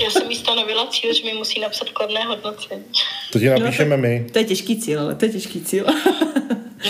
Já 0.00 0.10
jsem 0.10 0.30
jí 0.30 0.36
stanovila 0.36 0.86
cíl, 0.86 1.14
že 1.14 1.24
mi 1.24 1.32
musí 1.32 1.60
napsat 1.60 1.90
kladné 1.90 2.24
hodnocení. 2.24 2.84
To 3.32 3.38
ti 3.38 3.48
napíšeme 3.48 3.96
no, 3.96 4.02
my. 4.02 4.26
To 4.32 4.38
je 4.38 4.44
těžký 4.44 4.80
cíl, 4.80 5.00
ale 5.00 5.14
to 5.14 5.24
je 5.24 5.32
těžký 5.32 5.60
cíl. 5.60 5.86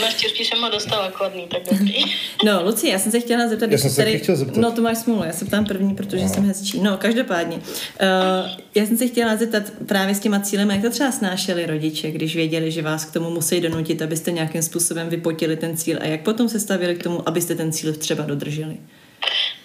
Naštěstí 0.00 0.44
jsem 0.44 0.62
ho 0.62 0.70
dostala 0.70 1.10
kladný, 1.10 1.46
tak 1.48 1.62
dobrý. 1.70 2.04
No, 2.44 2.64
Luci, 2.64 2.88
já 2.88 2.98
jsem 2.98 3.12
se 3.12 3.20
chtěla 3.20 3.48
zeptat. 3.48 3.70
Já 3.70 3.78
jsem 3.78 3.90
se 3.90 3.96
tady... 3.96 4.18
chtěla 4.18 4.38
zeptat. 4.38 4.56
No, 4.56 4.72
to 4.72 4.82
máš 4.82 4.98
smůlu, 4.98 5.24
já 5.24 5.32
se 5.32 5.44
ptám 5.44 5.64
první, 5.64 5.94
protože 5.94 6.22
no. 6.22 6.28
jsem 6.28 6.46
hezčí. 6.46 6.80
No, 6.80 6.96
každopádně. 6.96 7.56
Uh, 7.56 8.50
já 8.74 8.86
jsem 8.86 8.96
se 8.96 9.06
chtěla 9.06 9.36
zeptat 9.36 9.62
právě 9.86 10.14
s 10.14 10.20
těma 10.20 10.40
cílem, 10.40 10.70
jak 10.70 10.82
to 10.82 10.90
třeba 10.90 11.12
snášeli 11.12 11.66
rodiče, 11.66 12.10
když 12.10 12.36
věděli, 12.36 12.70
že 12.70 12.82
vás 12.82 13.04
k 13.04 13.12
tomu 13.12 13.30
musí 13.30 13.60
donutit, 13.60 14.02
abyste 14.02 14.32
nějakým 14.32 14.62
způsobem 14.62 15.08
vypotili 15.08 15.56
ten 15.56 15.76
cíl 15.76 15.98
a 16.00 16.04
jak 16.04 16.22
potom 16.22 16.48
se 16.48 16.60
stavili 16.60 16.94
k 16.94 17.02
tomu, 17.02 17.28
abyste 17.28 17.54
ten 17.54 17.72
cíl 17.72 17.92
třeba 17.92 18.24
dodrželi? 18.24 18.76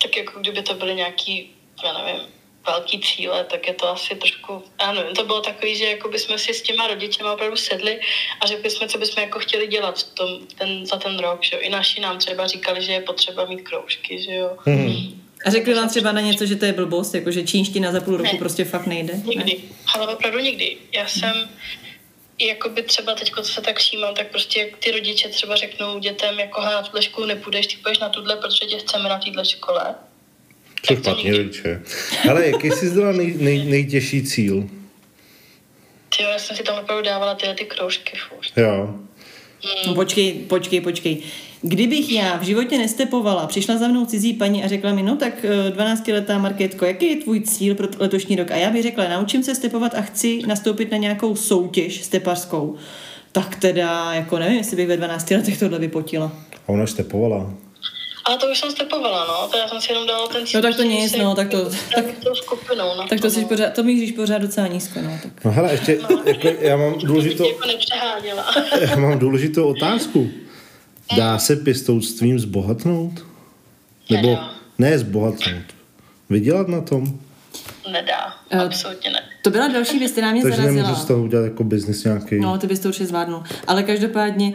Tak 0.04 0.18
jako 0.18 0.40
kdyby 0.40 0.62
to 0.62 0.74
byly 0.74 0.96
nějaký, 0.96 1.52
já 1.86 1.94
nevím, 1.94 2.22
velký 2.72 3.00
cíle, 3.00 3.44
tak 3.44 3.68
je 3.68 3.74
to 3.74 3.90
asi 3.90 4.16
trošku, 4.16 4.64
ano, 4.80 5.04
to 5.16 5.24
bylo 5.24 5.42
takový, 5.42 5.76
že 5.76 5.86
jako 5.86 6.10
bychom 6.10 6.38
si 6.38 6.54
s 6.54 6.62
těma 6.62 6.88
rodičema 6.88 7.34
opravdu 7.34 7.58
sedli 7.58 8.00
a 8.42 8.46
řekli 8.46 8.70
jsme, 8.70 8.88
co 8.88 8.98
bychom 8.98 9.24
jako 9.24 9.40
chtěli 9.40 9.68
dělat 9.68 10.00
v 10.00 10.04
tom, 10.04 10.48
ten, 10.58 10.86
za 10.86 10.98
ten 10.98 11.20
rok, 11.20 11.44
že 11.44 11.56
jo. 11.56 11.62
I 11.62 11.70
naši 11.70 12.02
nám 12.02 12.18
třeba 12.20 12.48
říkali, 12.48 12.82
že 12.82 12.92
je 12.92 13.02
potřeba 13.02 13.46
mít 13.46 13.62
kroužky, 13.62 14.24
že 14.24 14.34
jo. 14.34 14.58
Hmm. 14.66 15.22
A 15.46 15.50
řekli 15.50 15.74
vám 15.74 15.90
třeba 15.90 16.12
na 16.12 16.22
něco, 16.22 16.46
že 16.46 16.56
to 16.56 16.66
je 16.66 16.74
blbost, 16.74 17.16
jako 17.16 17.32
že 17.32 17.44
čínština 17.44 17.92
za 17.92 18.02
půl 18.02 18.18
roku 18.18 18.34
ne. 18.34 18.40
prostě 18.40 18.66
fakt 18.66 18.86
nejde? 18.86 19.14
Nikdy, 19.26 19.54
ne? 19.54 19.76
ale 19.96 20.08
opravdu 20.08 20.40
nikdy. 20.40 20.78
Já 20.92 21.08
jsem, 21.08 21.50
jakoby 22.40 22.84
třeba 22.84 23.16
teď, 23.16 23.32
co 23.36 23.44
se 23.44 23.62
tak 23.62 23.80
všímám, 23.80 24.16
tak 24.16 24.28
prostě 24.28 24.60
jak 24.60 24.78
ty 24.78 24.92
rodiče 24.92 25.30
třeba 25.30 25.56
řeknou 25.56 26.00
dětem, 26.00 26.40
jako 26.40 26.62
na 26.62 26.82
tuhle 26.82 27.02
školu 27.02 27.28
nepůjdeš, 27.28 27.68
ty 27.68 27.78
půjdeš 27.78 28.00
na 28.00 28.10
tuhle, 28.10 28.36
protože 28.36 28.66
tě 28.66 28.78
chceme 28.78 29.10
na 29.10 29.20
téhle 29.20 29.46
škole 29.46 29.96
co 30.82 30.96
špatně, 30.96 31.38
rodiče. 31.38 31.82
Ale 32.30 32.48
jaký 32.48 32.72
jsi 32.72 32.88
zdala 32.88 33.12
nej, 33.12 33.36
nej, 33.40 33.66
nejtěžší 33.66 34.24
cíl? 34.24 34.70
Ty 36.18 36.24
já 36.24 36.40
jsem 36.40 36.58
si 36.58 36.64
tam 36.64 36.80
opravdu 36.80 37.06
dávala 37.06 37.36
tyhle 37.36 37.56
ty 37.56 37.66
kroužky 37.66 38.18
furt. 38.30 38.64
Jo. 38.64 38.96
Hmm. 39.64 39.88
No 39.88 39.96
počkej, 39.96 40.34
počkej, 40.34 40.82
počkej. 40.82 41.18
Kdybych 41.62 42.12
já 42.12 42.38
v 42.38 42.44
životě 42.44 42.78
nestepovala, 42.78 43.48
přišla 43.48 43.78
za 43.78 43.88
mnou 43.88 44.06
cizí 44.06 44.34
paní 44.34 44.64
a 44.64 44.68
řekla 44.68 44.94
mi, 44.94 45.04
no 45.04 45.16
tak 45.16 45.46
12-letá 45.70 46.36
eh, 46.36 46.40
Marketko, 46.40 46.86
jaký 46.86 47.10
je 47.10 47.16
tvůj 47.16 47.42
cíl 47.42 47.76
pro 47.76 47.88
letošní 48.00 48.36
rok? 48.36 48.52
A 48.52 48.56
já 48.56 48.70
bych 48.70 48.84
řekla, 48.84 49.08
naučím 49.08 49.44
se 49.44 49.56
stepovat 49.56 49.96
a 49.96 50.02
chci 50.02 50.40
nastoupit 50.48 50.92
na 50.92 50.98
nějakou 50.98 51.36
soutěž 51.36 52.04
stepařskou. 52.04 52.76
Tak 53.32 53.56
teda, 53.56 54.14
jako 54.14 54.40
nevím, 54.40 54.58
jestli 54.58 54.78
bych 54.78 54.88
ve 54.88 54.98
12 54.98 55.32
letech 55.32 55.60
tohle 55.60 55.80
vypotila. 55.80 56.32
A 56.68 56.70
ona 56.70 56.88
stepovala. 56.88 57.54
A 58.34 58.38
to 58.38 58.52
už 58.52 58.60
jsem 58.60 58.72
stepovala, 58.72 59.26
no. 59.28 59.50
To 59.52 59.58
já 59.58 59.68
jsem 59.68 59.82
si 59.82 59.92
jenom 59.92 60.08
dala 60.08 60.28
ten 60.28 60.48
cíl. 60.48 60.62
No 60.62 60.68
tak 60.68 60.76
to 60.78 60.84
nic, 60.84 61.16
no, 61.16 61.36
tak 61.36 61.50
to... 61.50 61.70
Tak, 61.96 62.06
to 62.24 62.36
skupinou, 62.36 62.96
no. 62.98 63.08
Tak 63.08 63.22
to, 63.22 63.30
si 63.30 63.46
pořád, 63.46 63.74
to 63.74 63.84
míříš 63.84 64.12
pořád 64.12 64.38
docela 64.38 64.68
nízko, 64.68 65.00
no. 65.02 65.20
Tak. 65.24 65.46
No 65.46 65.52
hele, 65.52 65.72
ještě, 65.72 66.00
no, 66.10 66.24
jako, 66.26 66.48
já 66.48 66.78
mám 66.78 67.00
důležitou... 67.00 67.46
Jako 67.48 67.68
já 68.90 68.96
mám 68.96 69.20
důležitou 69.20 69.68
otázku. 69.68 70.30
Dá 71.18 71.40
se 71.40 71.56
pěstounstvím 71.56 72.40
zbohatnout? 72.40 73.26
Nebo 74.10 74.28
Nedá. 74.28 74.54
ne 74.78 75.00
zbohatnout? 75.00 75.64
Vydělat 76.30 76.68
na 76.68 76.82
tom? 76.82 77.20
Nedá, 77.92 78.34
uh, 78.54 78.62
absolutně 78.62 79.10
ne. 79.10 79.20
To 79.42 79.50
byla 79.50 79.68
další 79.68 80.00
věc, 80.00 80.12
která 80.12 80.32
mě 80.32 80.42
Takže 80.42 80.58
zarazila. 80.58 80.88
Takže 80.88 81.02
z 81.02 81.06
toho 81.06 81.24
udělat 81.24 81.44
jako 81.44 81.64
biznis 81.64 82.04
nějaký. 82.04 82.40
No, 82.40 82.58
ty 82.58 82.68
bys 82.68 82.80
to 82.80 82.88
určitě 82.88 83.06
zvládnul. 83.06 83.44
Ale 83.68 83.84
každopádně, 83.84 84.54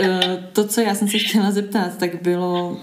uh, 0.00 0.08
to, 0.52 0.66
co 0.66 0.80
já 0.80 0.94
jsem 0.94 1.08
se 1.08 1.18
chtěla 1.18 1.50
zeptat, 1.50 1.98
tak 1.98 2.22
bylo 2.22 2.76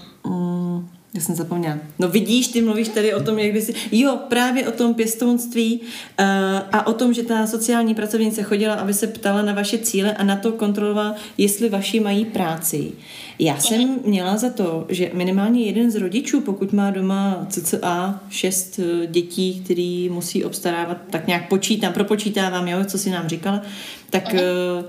já 1.14 1.20
jsem 1.20 1.34
zapomněla. 1.34 1.78
No 1.98 2.08
vidíš, 2.08 2.48
ty 2.48 2.62
mluvíš 2.62 2.88
tady 2.88 3.14
o 3.14 3.22
tom, 3.22 3.38
jak 3.38 3.52
by 3.52 3.62
si... 3.62 3.74
Jo, 3.92 4.18
právě 4.28 4.68
o 4.68 4.70
tom 4.70 4.94
pěstounství 4.94 5.80
uh, 5.80 6.26
a 6.72 6.86
o 6.86 6.92
tom, 6.92 7.14
že 7.14 7.22
ta 7.22 7.46
sociální 7.46 7.94
pracovnice 7.94 8.42
chodila, 8.42 8.74
aby 8.74 8.94
se 8.94 9.06
ptala 9.06 9.42
na 9.42 9.52
vaše 9.52 9.78
cíle 9.78 10.14
a 10.14 10.24
na 10.24 10.36
to 10.36 10.52
kontrolovala, 10.52 11.14
jestli 11.38 11.68
vaši 11.68 12.00
mají 12.00 12.24
práci. 12.24 12.92
Já 13.38 13.58
jsem 13.58 13.98
měla 14.04 14.36
za 14.36 14.50
to, 14.50 14.86
že 14.88 15.10
minimálně 15.14 15.62
jeden 15.62 15.90
z 15.90 15.94
rodičů, 15.94 16.40
pokud 16.40 16.72
má 16.72 16.90
doma 16.90 17.46
cca 17.50 18.20
šest 18.30 18.78
eh, 18.78 19.06
dětí, 19.06 19.60
který 19.64 20.08
musí 20.08 20.44
obstarávat, 20.44 20.98
tak 21.10 21.26
nějak 21.26 21.48
počítám, 21.48 21.92
propočítávám, 21.92 22.68
jo, 22.68 22.84
co 22.84 22.98
si 22.98 23.10
nám 23.10 23.28
říkala, 23.28 23.62
tak... 24.10 24.34
Uh, 24.34 24.84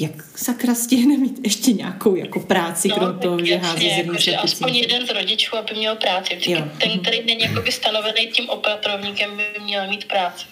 jak 0.00 0.12
sakra 0.36 0.74
stihne 0.74 1.16
mít 1.16 1.40
ještě 1.44 1.72
nějakou 1.72 2.16
jako 2.16 2.40
práci, 2.40 2.88
no, 2.88 2.94
krom 2.94 3.18
toho, 3.18 3.44
že 3.44 3.56
hází 3.56 3.86
jako, 3.86 4.42
aspoň 4.42 4.76
jeden 4.76 5.06
z 5.06 5.10
rodičů, 5.10 5.56
aby 5.56 5.74
měl 5.74 5.96
práci. 5.96 6.38
Jo. 6.46 6.68
Ten, 6.78 7.00
který 7.00 7.24
není 7.26 7.42
jakoby 7.42 7.72
stanovený 7.72 8.26
tím 8.26 8.48
opatrovníkem, 8.48 9.36
by 9.36 9.60
měl 9.64 9.88
mít 9.88 10.04
práci. 10.04 10.44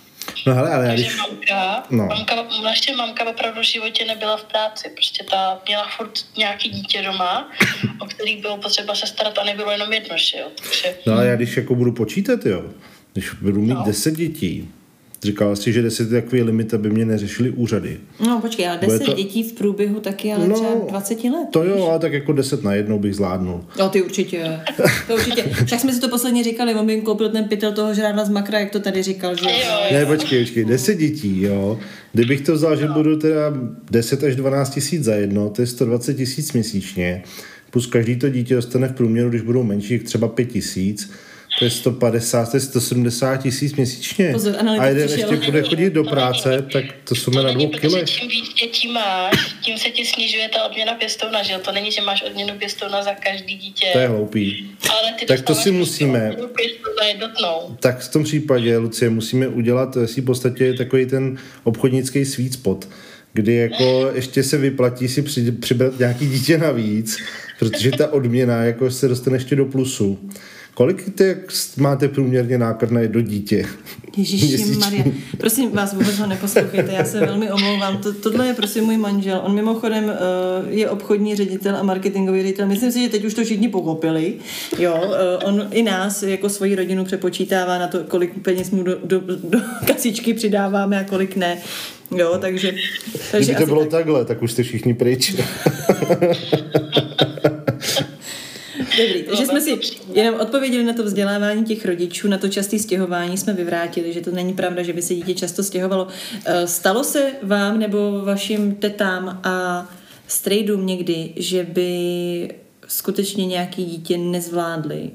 No 0.46 0.54
hele, 0.54 0.70
ale 0.70 0.86
Takže 0.86 1.04
když... 1.04 1.16
mamka, 1.16 1.82
no. 1.90 2.06
mamka, 2.06 2.34
naše 2.62 2.96
mamka 2.96 3.24
opravdu 3.24 3.60
v 3.60 3.64
životě 3.64 4.04
nebyla 4.04 4.36
v 4.36 4.44
práci. 4.44 4.88
Prostě 4.94 5.24
ta 5.30 5.60
měla 5.66 5.88
furt 5.96 6.12
nějaký 6.36 6.68
dítě 6.68 7.02
doma, 7.02 7.50
o 7.98 8.06
který 8.06 8.36
bylo 8.36 8.56
potřeba 8.56 8.94
se 8.94 9.06
starat 9.06 9.38
a 9.38 9.44
nebylo 9.44 9.70
jenom 9.70 9.92
jedno, 9.92 10.16
že 10.18 10.38
jo. 10.38 10.46
Takže... 10.62 10.98
No 11.06 11.12
ale 11.12 11.26
já 11.26 11.36
když 11.36 11.56
jako 11.56 11.74
budu 11.74 11.92
počítat, 11.92 12.46
jo, 12.46 12.62
když 13.12 13.30
budu 13.30 13.60
mít 13.60 13.74
no. 13.74 13.82
deset 13.86 14.16
dětí, 14.16 14.68
Říkala 15.22 15.56
si, 15.56 15.72
že 15.72 15.82
10 15.82 16.12
je 16.12 16.22
takový 16.22 16.42
limit, 16.42 16.74
aby 16.74 16.90
mě 16.90 17.04
neřešili 17.04 17.50
úřady. 17.50 17.96
No 18.20 18.40
počkej, 18.40 18.68
ale 18.68 18.78
10 18.78 19.04
to... 19.04 19.12
dětí 19.12 19.42
v 19.42 19.52
průběhu 19.52 20.00
taky 20.00 20.32
ale 20.32 20.48
no, 20.48 20.54
třeba 20.54 20.70
20 20.88 21.24
let. 21.24 21.48
To 21.50 21.64
jo, 21.64 21.86
ale 21.90 21.98
tak 21.98 22.12
jako 22.12 22.32
10 22.32 22.62
na 22.62 22.74
jednou 22.74 22.98
bych 22.98 23.14
zvládnul. 23.14 23.64
No 23.78 23.88
ty 23.88 24.02
určitě, 24.02 24.60
to 25.06 25.14
určitě. 25.14 25.44
Tak 25.70 25.80
jsme 25.80 25.92
si 25.92 26.00
to 26.00 26.08
posledně 26.08 26.44
říkali, 26.44 26.74
on 26.74 26.86
by 26.86 26.92
jim 26.92 27.02
koupil 27.02 27.28
ten 27.28 27.44
pytel 27.44 27.72
toho 27.72 27.94
žrádla 27.94 28.24
z 28.24 28.28
makra, 28.28 28.58
jak 28.58 28.70
to 28.70 28.80
tady 28.80 29.02
říkal. 29.02 29.36
Že... 29.36 29.46
Ne, 29.92 30.06
počkej, 30.06 30.44
počkej, 30.44 30.64
10 30.64 30.94
dětí, 30.94 31.42
jo. 31.42 31.78
Kdybych 32.12 32.40
to 32.40 32.54
vzal, 32.54 32.76
že 32.76 32.86
budu 32.86 33.18
teda 33.18 33.54
10 33.90 34.24
až 34.24 34.36
12 34.36 34.70
tisíc 34.70 35.04
za 35.04 35.14
jedno, 35.14 35.50
to 35.50 35.62
je 35.62 35.66
120 35.66 36.14
tisíc 36.14 36.52
měsíčně, 36.52 37.22
plus 37.70 37.86
každý 37.86 38.16
to 38.16 38.28
dítě 38.28 38.54
dostane 38.54 38.88
v 38.88 38.92
průměru, 38.92 39.30
když 39.30 39.42
budou 39.42 39.62
menší, 39.62 39.98
třeba 39.98 40.28
5 40.28 40.44
tisíc, 40.44 41.10
to 41.58 41.64
je 41.64 41.70
150, 41.70 42.50
to 42.50 42.56
je 42.56 42.60
170 42.60 43.36
tisíc 43.36 43.74
měsíčně. 43.74 44.32
Pozor, 44.32 44.56
a 44.80 44.86
jeden 44.86 45.08
ještě 45.08 45.36
bude 45.36 45.62
chodit 45.62 45.90
do 45.90 46.04
práce, 46.04 46.66
tak 46.72 46.84
to 47.04 47.14
jsme 47.14 47.42
na 47.42 47.52
dvou 47.52 47.68
kilech. 47.68 48.10
Čím 48.10 48.28
víc 48.28 48.54
dětí 48.54 48.92
máš, 48.92 49.56
tím 49.60 49.78
se 49.78 49.90
ti 49.90 50.04
snižuje 50.04 50.48
ta 50.48 50.64
odměna 50.64 50.94
pěstouna, 50.94 51.42
že 51.42 51.52
jo? 51.52 51.58
To 51.64 51.72
není, 51.72 51.92
že 51.92 52.02
máš 52.02 52.22
odměnu 52.22 52.54
pěstouna 52.58 53.02
za 53.02 53.14
každý 53.14 53.56
dítě. 53.56 53.86
To 53.92 53.98
je 53.98 54.08
hloupý. 54.08 54.70
Ale 54.90 55.12
ty 55.18 55.26
tak 55.26 55.40
to 55.40 55.54
si 55.54 55.70
musíme. 55.70 56.36
Tak 57.80 58.00
v 58.00 58.12
tom 58.12 58.24
případě, 58.24 58.78
Lucie, 58.78 59.10
musíme 59.10 59.48
udělat 59.48 59.96
si 60.06 60.20
v 60.20 60.24
podstatě 60.24 60.74
takový 60.74 61.06
ten 61.06 61.38
obchodnický 61.64 62.24
sweet 62.24 62.52
spot 62.52 62.88
kdy 63.32 63.54
jako 63.54 64.10
ještě 64.14 64.42
se 64.42 64.58
vyplatí 64.58 65.08
si 65.08 65.22
při, 65.22 65.52
přibrat 65.52 65.98
nějaký 65.98 66.26
dítě 66.28 66.58
navíc, 66.58 67.16
protože 67.58 67.90
ta 67.90 68.12
odměna 68.12 68.64
jako 68.64 68.90
se 68.90 69.08
dostane 69.08 69.36
ještě 69.36 69.56
do 69.56 69.64
plusu. 69.64 70.30
Kolik 70.78 71.14
ty 71.14 71.36
máte 71.76 72.08
průměrně 72.08 72.58
náklad 72.58 72.90
na 72.90 73.00
jedno 73.00 73.20
dítě? 73.20 73.66
Ježíši 74.16 74.74
Maria. 74.78 75.04
Prosím 75.38 75.70
vás, 75.70 75.94
vůbec 75.94 76.18
ho 76.18 76.26
neposlouchejte, 76.26 76.92
já 76.92 77.04
se 77.04 77.20
velmi 77.20 77.52
omlouvám. 77.52 77.98
To, 77.98 78.12
tohle 78.12 78.46
je 78.46 78.54
prosím 78.54 78.84
můj 78.84 78.96
manžel. 78.96 79.40
On 79.44 79.54
mimochodem 79.54 80.04
uh, 80.04 80.12
je 80.68 80.90
obchodní 80.90 81.36
ředitel 81.36 81.76
a 81.76 81.82
marketingový 81.82 82.42
ředitel. 82.42 82.66
Myslím 82.66 82.92
si, 82.92 83.02
že 83.02 83.08
teď 83.08 83.24
už 83.24 83.34
to 83.34 83.44
všichni 83.44 83.68
pochopili. 83.68 84.34
Jo, 84.78 84.96
uh, 85.04 85.48
on 85.48 85.68
i 85.70 85.82
nás 85.82 86.22
jako 86.22 86.48
svoji 86.48 86.74
rodinu 86.74 87.04
přepočítává 87.04 87.78
na 87.78 87.88
to, 87.88 88.04
kolik 88.04 88.42
peněz 88.42 88.70
mu 88.70 88.82
do, 88.82 88.98
do, 89.04 89.20
do 89.20 89.58
kasičky 89.86 90.34
přidáváme 90.34 91.00
a 91.00 91.04
kolik 91.04 91.36
ne. 91.36 91.58
Jo, 92.16 92.38
takže... 92.40 92.72
takže 93.30 93.52
Kdyby 93.52 93.60
to 93.60 93.66
bylo 93.66 93.80
tak... 93.80 93.90
takhle, 93.90 94.24
tak 94.24 94.42
už 94.42 94.52
jste 94.52 94.62
všichni 94.62 94.94
pryč. 94.94 95.34
Dobrý, 98.98 99.22
takže 99.22 99.46
jsme 99.46 99.60
si 99.60 99.78
jenom 100.12 100.40
odpověděli 100.40 100.84
na 100.84 100.92
to 100.92 101.04
vzdělávání 101.04 101.64
těch 101.64 101.86
rodičů, 101.86 102.28
na 102.28 102.38
to 102.38 102.48
časté 102.48 102.78
stěhování 102.78 103.38
jsme 103.38 103.52
vyvrátili, 103.52 104.12
že 104.12 104.20
to 104.20 104.30
není 104.30 104.54
pravda, 104.54 104.82
že 104.82 104.92
by 104.92 105.02
se 105.02 105.14
dítě 105.14 105.34
často 105.34 105.62
stěhovalo. 105.62 106.08
Eh, 106.44 106.66
stalo 106.66 107.04
se 107.04 107.32
vám 107.42 107.78
nebo 107.78 108.22
vašim 108.24 108.74
tetám 108.74 109.40
a 109.44 109.88
strejdům 110.26 110.86
někdy, 110.86 111.32
že 111.36 111.64
by 111.64 112.50
skutečně 112.88 113.46
nějaký 113.46 113.84
dítě 113.84 114.18
nezvládli 114.18 115.10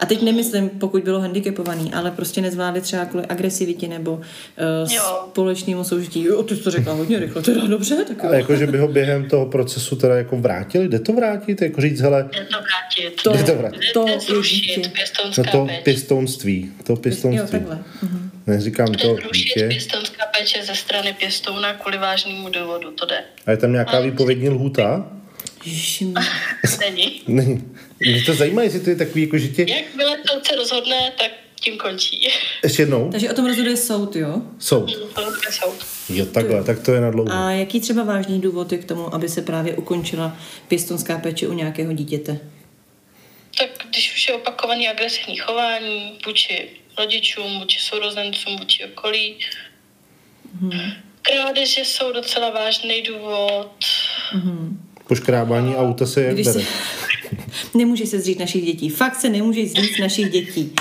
a 0.00 0.06
teď 0.06 0.22
nemyslím, 0.22 0.68
pokud 0.68 1.02
bylo 1.02 1.20
handicapovaný, 1.20 1.94
ale 1.94 2.10
prostě 2.10 2.40
nezvládli 2.40 2.80
třeba 2.80 3.04
kvůli 3.04 3.26
agresivitě 3.26 3.88
nebo 3.88 4.12
uh, 4.12 4.22
společnému 5.30 5.84
soužití. 5.84 6.24
Jo, 6.24 6.42
ty 6.42 6.56
jsi 6.56 6.62
to 6.62 6.70
řekla 6.70 6.94
hodně 6.94 7.18
rychle, 7.18 7.42
teda 7.42 7.66
dobře. 7.66 7.96
Tak 8.08 8.16
jo. 8.22 8.30
A 8.30 8.34
jako, 8.34 8.56
že 8.56 8.66
by 8.66 8.78
ho 8.78 8.88
během 8.88 9.28
toho 9.28 9.46
procesu 9.46 9.96
teda 9.96 10.16
jako 10.16 10.36
vrátili? 10.36 10.88
Jde 10.88 10.98
to 10.98 11.12
vrátit? 11.12 11.62
Jako 11.62 11.80
říct, 11.80 12.00
hele... 12.00 12.28
Jde 12.32 12.44
to 12.44 12.56
vrátit. 12.56 13.22
To, 13.22 13.32
Jde 13.32 13.42
to 13.42 13.54
vrátit. 13.54 13.92
To, 13.92 14.04
to 14.04 14.20
zrušit, 14.20 14.90
no 15.38 15.44
to 15.44 15.66
pěstounství. 15.82 16.72
To 16.84 16.96
pěstounství. 16.96 17.38
Jo, 17.38 17.46
takhle. 17.50 17.78
Mhm. 18.02 18.30
Neříkám 18.46 18.86
to 18.86 19.16
dítě. 19.34 19.68
pěstounská 19.68 20.24
péče 20.38 20.64
ze 20.64 20.74
strany 20.74 21.12
pěstouna 21.12 21.74
kvůli 21.74 21.98
vážnému 21.98 22.48
důvodu, 22.50 22.90
to 22.90 23.06
jde. 23.06 23.18
A 23.46 23.50
je 23.50 23.56
tam 23.56 23.72
nějaká 23.72 24.00
výpovědní 24.00 24.48
lhůta? 24.48 25.06
Není. 26.80 27.22
Není. 27.26 27.74
Mě 28.00 28.22
to 28.22 28.34
zajímá, 28.34 28.62
jestli 28.62 28.80
to 28.80 28.90
je 28.90 28.96
takový, 28.96 29.22
jako 29.22 29.38
že 29.38 29.48
tě... 29.48 29.66
Jakmile 29.68 30.16
soudce 30.30 30.56
rozhodne, 30.56 31.12
tak 31.18 31.30
tím 31.64 31.78
končí. 31.78 32.28
Ještě 32.64 32.82
jednou? 32.82 33.10
Takže 33.10 33.30
o 33.30 33.34
tom 33.34 33.46
rozhoduje 33.46 33.76
soud, 33.76 34.16
jo? 34.16 34.42
Soud. 34.58 34.98
Mm, 34.98 35.08
to 35.14 35.22
je 35.46 35.52
soud. 35.52 35.86
Jo, 36.08 36.26
takhle, 36.26 36.64
tak 36.64 36.82
to 36.82 36.92
je 36.92 37.00
na 37.00 37.10
dlouho. 37.10 37.32
A 37.32 37.50
jaký 37.50 37.80
třeba 37.80 38.02
vážný 38.02 38.40
důvod 38.40 38.72
je 38.72 38.78
k 38.78 38.84
tomu, 38.84 39.14
aby 39.14 39.28
se 39.28 39.42
právě 39.42 39.74
ukončila 39.74 40.36
pěstonská 40.68 41.18
péče 41.18 41.48
u 41.48 41.52
nějakého 41.52 41.92
dítěte? 41.92 42.38
Tak 43.58 43.70
když 43.88 44.14
už 44.14 44.28
je 44.28 44.34
opakovaný 44.34 44.88
agresivní 44.88 45.36
chování 45.36 46.18
vůči 46.26 46.70
rodičům, 46.98 47.58
vůči 47.58 47.80
sourozencům, 47.80 48.56
vůči 48.58 48.84
okolí, 48.84 49.36
hmm. 50.60 50.92
krádeže 51.22 51.80
jsou 51.80 52.12
docela 52.12 52.50
vážný 52.50 53.02
důvod. 53.02 53.70
Hmm 54.30 54.93
poškrábání 55.08 55.76
auta 55.76 56.06
se 56.06 56.22
jak 56.22 56.34
Když 56.34 56.46
bere. 56.46 56.60
Se... 56.60 56.66
nemůže 57.74 58.06
se 58.06 58.20
zřít 58.20 58.38
našich 58.38 58.64
dětí. 58.64 58.90
Fakt 58.90 59.20
se 59.20 59.28
nemůže 59.28 59.66
zřít 59.66 59.98
našich 60.00 60.30
dětí. 60.30 60.74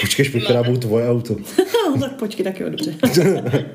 Počkej, 0.00 0.30
poškrábu 0.30 0.76
tvoje 0.76 1.10
auto. 1.10 1.36
no, 1.96 2.00
tak 2.00 2.18
počkej, 2.18 2.44
tak 2.44 2.60
jo, 2.60 2.68
dobře. 2.68 2.94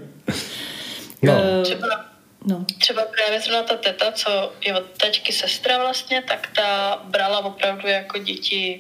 no. 1.22 1.34
Eh, 1.34 1.63
třeba, 1.63 2.05
no. 2.45 2.65
třeba 2.80 3.05
právě 3.05 3.41
zrovna 3.41 3.63
ta 3.63 3.76
teta, 3.76 4.11
co 4.11 4.53
je 4.65 4.76
od 4.76 4.84
taťky 4.97 5.34
sestra 5.34 5.78
vlastně, 5.78 6.24
tak 6.28 6.49
ta 6.55 7.01
brala 7.05 7.39
opravdu 7.39 7.88
jako 7.88 8.17
děti 8.17 8.80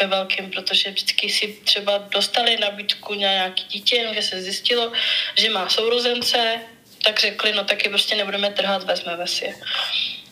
ve 0.00 0.06
velkém, 0.06 0.50
protože 0.50 0.90
vždycky 0.90 1.28
si 1.28 1.56
třeba 1.64 1.98
dostali 1.98 2.56
nabídku 2.56 3.14
na 3.14 3.20
nějaký 3.20 3.64
dítě, 3.68 4.06
že 4.14 4.22
se 4.22 4.42
zjistilo, 4.42 4.92
že 5.36 5.50
má 5.50 5.68
sourozence, 5.68 6.60
tak 7.08 7.20
řekli, 7.20 7.52
no 7.52 7.64
taky 7.64 7.88
prostě 7.88 8.16
nebudeme 8.16 8.50
trhat, 8.50 8.84
vezmeme 8.84 9.26
si 9.26 9.44
je. 9.44 9.54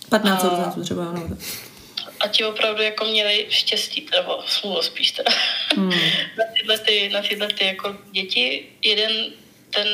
15 0.09 0.41
sourozenců 0.41 0.83
třeba, 0.83 1.05
no. 1.05 1.29
A 2.21 2.29
ti 2.29 2.45
opravdu 2.45 2.83
jako 2.83 3.05
měli 3.05 3.47
štěstí, 3.49 4.07
nebo 4.17 4.43
smůlu 4.47 4.83
spíš 4.83 5.11
teda, 5.11 5.33
hmm. 5.77 5.91
na, 6.39 6.45
tyhle 6.57 6.79
ty, 6.79 7.09
na 7.09 7.23
tyhle 7.23 7.49
ty 7.49 7.67
jako 7.67 7.97
děti. 8.11 8.67
Jeden, 8.83 9.11
ten 9.71 9.89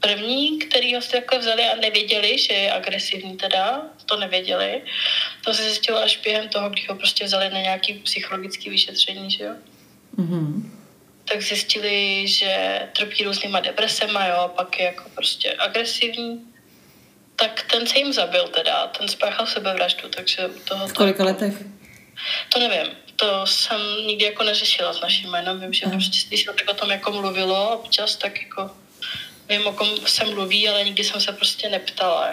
první, 0.00 0.58
který 0.58 0.94
ho 0.94 1.00
jako 1.14 1.38
vzali 1.38 1.62
a 1.62 1.76
nevěděli, 1.76 2.38
že 2.38 2.54
je 2.54 2.72
agresivní 2.72 3.36
teda, 3.36 3.82
to 4.06 4.16
nevěděli. 4.16 4.82
To 5.44 5.54
se 5.54 5.62
zjistilo 5.62 5.98
až 5.98 6.16
během 6.16 6.48
toho, 6.48 6.70
když 6.70 6.88
ho 6.88 6.94
prostě 6.94 7.24
vzali 7.24 7.50
na 7.50 7.60
nějaký 7.60 7.94
psychologický 7.94 8.70
vyšetření, 8.70 9.30
že 9.30 9.44
jo. 9.44 9.54
Mm-hmm 10.18 10.70
tak 11.28 11.42
zjistili, 11.42 12.28
že 12.28 12.80
trpí 12.96 13.24
různýma 13.24 13.60
depresema, 13.60 14.26
jo, 14.26 14.36
a 14.36 14.48
pak 14.48 14.78
je 14.78 14.84
jako 14.84 15.08
prostě 15.14 15.52
agresivní. 15.58 16.40
Tak 17.36 17.66
ten 17.70 17.86
se 17.86 17.98
jim 17.98 18.12
zabil 18.12 18.48
teda, 18.48 18.86
ten 18.86 19.08
spáchal 19.08 19.46
sebevraždu, 19.46 20.08
takže 20.08 20.46
u 20.46 20.58
toho... 20.58 20.88
V 20.88 20.92
kolika 20.92 21.18
to, 21.18 21.24
letech? 21.24 21.54
To 22.52 22.58
nevím, 22.58 22.92
to 23.16 23.46
jsem 23.46 23.80
nikdy 24.06 24.24
jako 24.24 24.42
neřešila 24.42 24.92
s 24.92 25.00
naším 25.00 25.30
jménem, 25.30 25.60
vím, 25.60 25.72
že 25.72 25.84
Aha. 25.84 25.92
prostě 25.92 26.28
když 26.28 26.44
se 26.44 26.52
tak 26.52 26.70
o 26.70 26.74
tom 26.74 26.90
jako 26.90 27.12
mluvilo 27.12 27.78
občas, 27.78 28.16
tak 28.16 28.42
jako 28.42 28.70
vím, 29.48 29.66
o 29.66 29.72
kom 29.72 29.88
se 30.06 30.24
mluví, 30.24 30.68
ale 30.68 30.84
nikdy 30.84 31.04
jsem 31.04 31.20
se 31.20 31.32
prostě 31.32 31.68
neptala, 31.68 32.28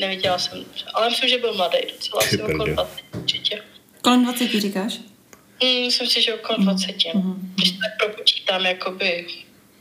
neviděla 0.00 0.38
jsem, 0.38 0.64
ale 0.94 1.10
myslím, 1.10 1.28
že 1.28 1.38
byl 1.38 1.54
mladý 1.54 1.78
docela, 1.92 2.22
asi 2.22 2.42
okolo 2.42 2.66
20 2.66 3.04
určitě. 3.16 3.62
Kolem 4.02 4.24
20 4.24 4.50
říkáš? 4.50 4.98
Mm, 5.62 5.80
myslím 5.80 6.06
si, 6.08 6.22
že 6.22 6.34
okolo 6.34 6.58
20. 6.58 6.86
Mm-hmm. 6.86 7.34
Když 7.54 7.70
tak 7.70 7.96
propočítám, 7.98 8.66
jakoby, 8.66 9.26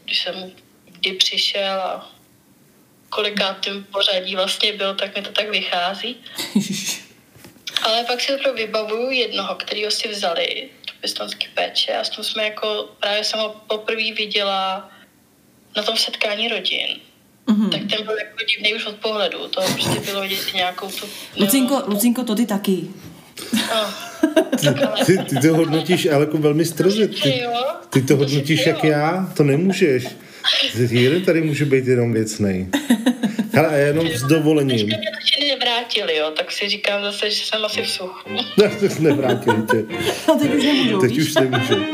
když 0.05 0.23
jsem 0.23 0.51
kdy 0.99 1.13
přišel 1.13 1.81
a 1.81 2.11
kolikátým 3.09 3.83
pořadí 3.83 4.35
vlastně 4.35 4.73
byl, 4.73 4.95
tak 4.95 5.15
mi 5.15 5.21
to 5.21 5.31
tak 5.31 5.49
vychází. 5.49 6.15
Ale 7.83 8.03
pak 8.03 8.21
si 8.21 8.37
to 8.37 8.53
vybavuju 8.53 9.11
jednoho, 9.11 9.55
kterýho 9.55 9.91
si 9.91 10.07
vzali, 10.07 10.69
tu 10.85 10.93
pěstonský 10.99 11.47
péče 11.53 11.97
a 11.97 12.03
s 12.03 12.09
tím 12.09 12.23
jsme 12.23 12.43
jako, 12.43 12.89
právě 12.99 13.23
jsem 13.23 13.39
ho 13.39 13.55
poprvé 13.67 14.13
viděla 14.13 14.89
na 15.75 15.83
tom 15.83 15.97
setkání 15.97 16.47
rodin. 16.47 16.87
Mm-hmm. 17.47 17.69
Tak 17.69 17.79
ten 17.79 18.05
byl 18.05 18.17
jako 18.17 18.45
divný 18.45 18.73
už 18.73 18.85
od 18.85 18.95
pohledu, 18.95 19.47
to 19.47 19.61
prostě 19.61 19.99
bylo 19.99 20.21
vidět 20.21 20.53
nějakou 20.53 20.91
tu... 20.91 21.05
Lucinko, 21.37 21.83
Lucinko, 21.85 22.23
to 22.23 22.35
ty 22.35 22.45
taky. 22.45 22.87
No. 23.53 24.95
Ty, 25.05 25.17
ty 25.17 25.35
to 25.35 25.55
hodnotíš 25.55 26.05
ale 26.05 26.19
jako 26.19 26.37
velmi 26.37 26.65
strze. 26.65 27.07
Ty, 27.07 27.43
ty 27.89 28.01
to 28.01 28.15
hodnotíš 28.15 28.65
jak 28.65 28.83
já, 28.83 29.29
to 29.37 29.43
nemůžeš. 29.43 30.07
Jeden 30.89 31.21
tady 31.21 31.41
může 31.41 31.65
být 31.65 31.87
jenom 31.87 32.13
věcnej. 32.13 32.67
Ale 33.57 33.67
a 33.67 33.73
jenom 33.73 34.07
s 34.07 34.23
dovolením. 34.23 34.87
Když 34.87 35.37
mě 35.39 35.47
nevrátili, 35.47 36.17
jo, 36.17 36.31
tak 36.37 36.51
si 36.51 36.69
říkám 36.69 37.03
zase, 37.03 37.29
že 37.29 37.45
jsem 37.45 37.65
asi 37.65 37.81
v 37.81 37.89
suchu. 37.89 38.29
nevrátili 38.99 39.61
tě. 39.71 39.83
No 40.27 40.39
teď 40.39 40.53
už 40.53 40.63
nemůžu, 40.63 40.99
Teď 40.99 41.17
už 41.17 41.33
nemůžu. 41.33 41.85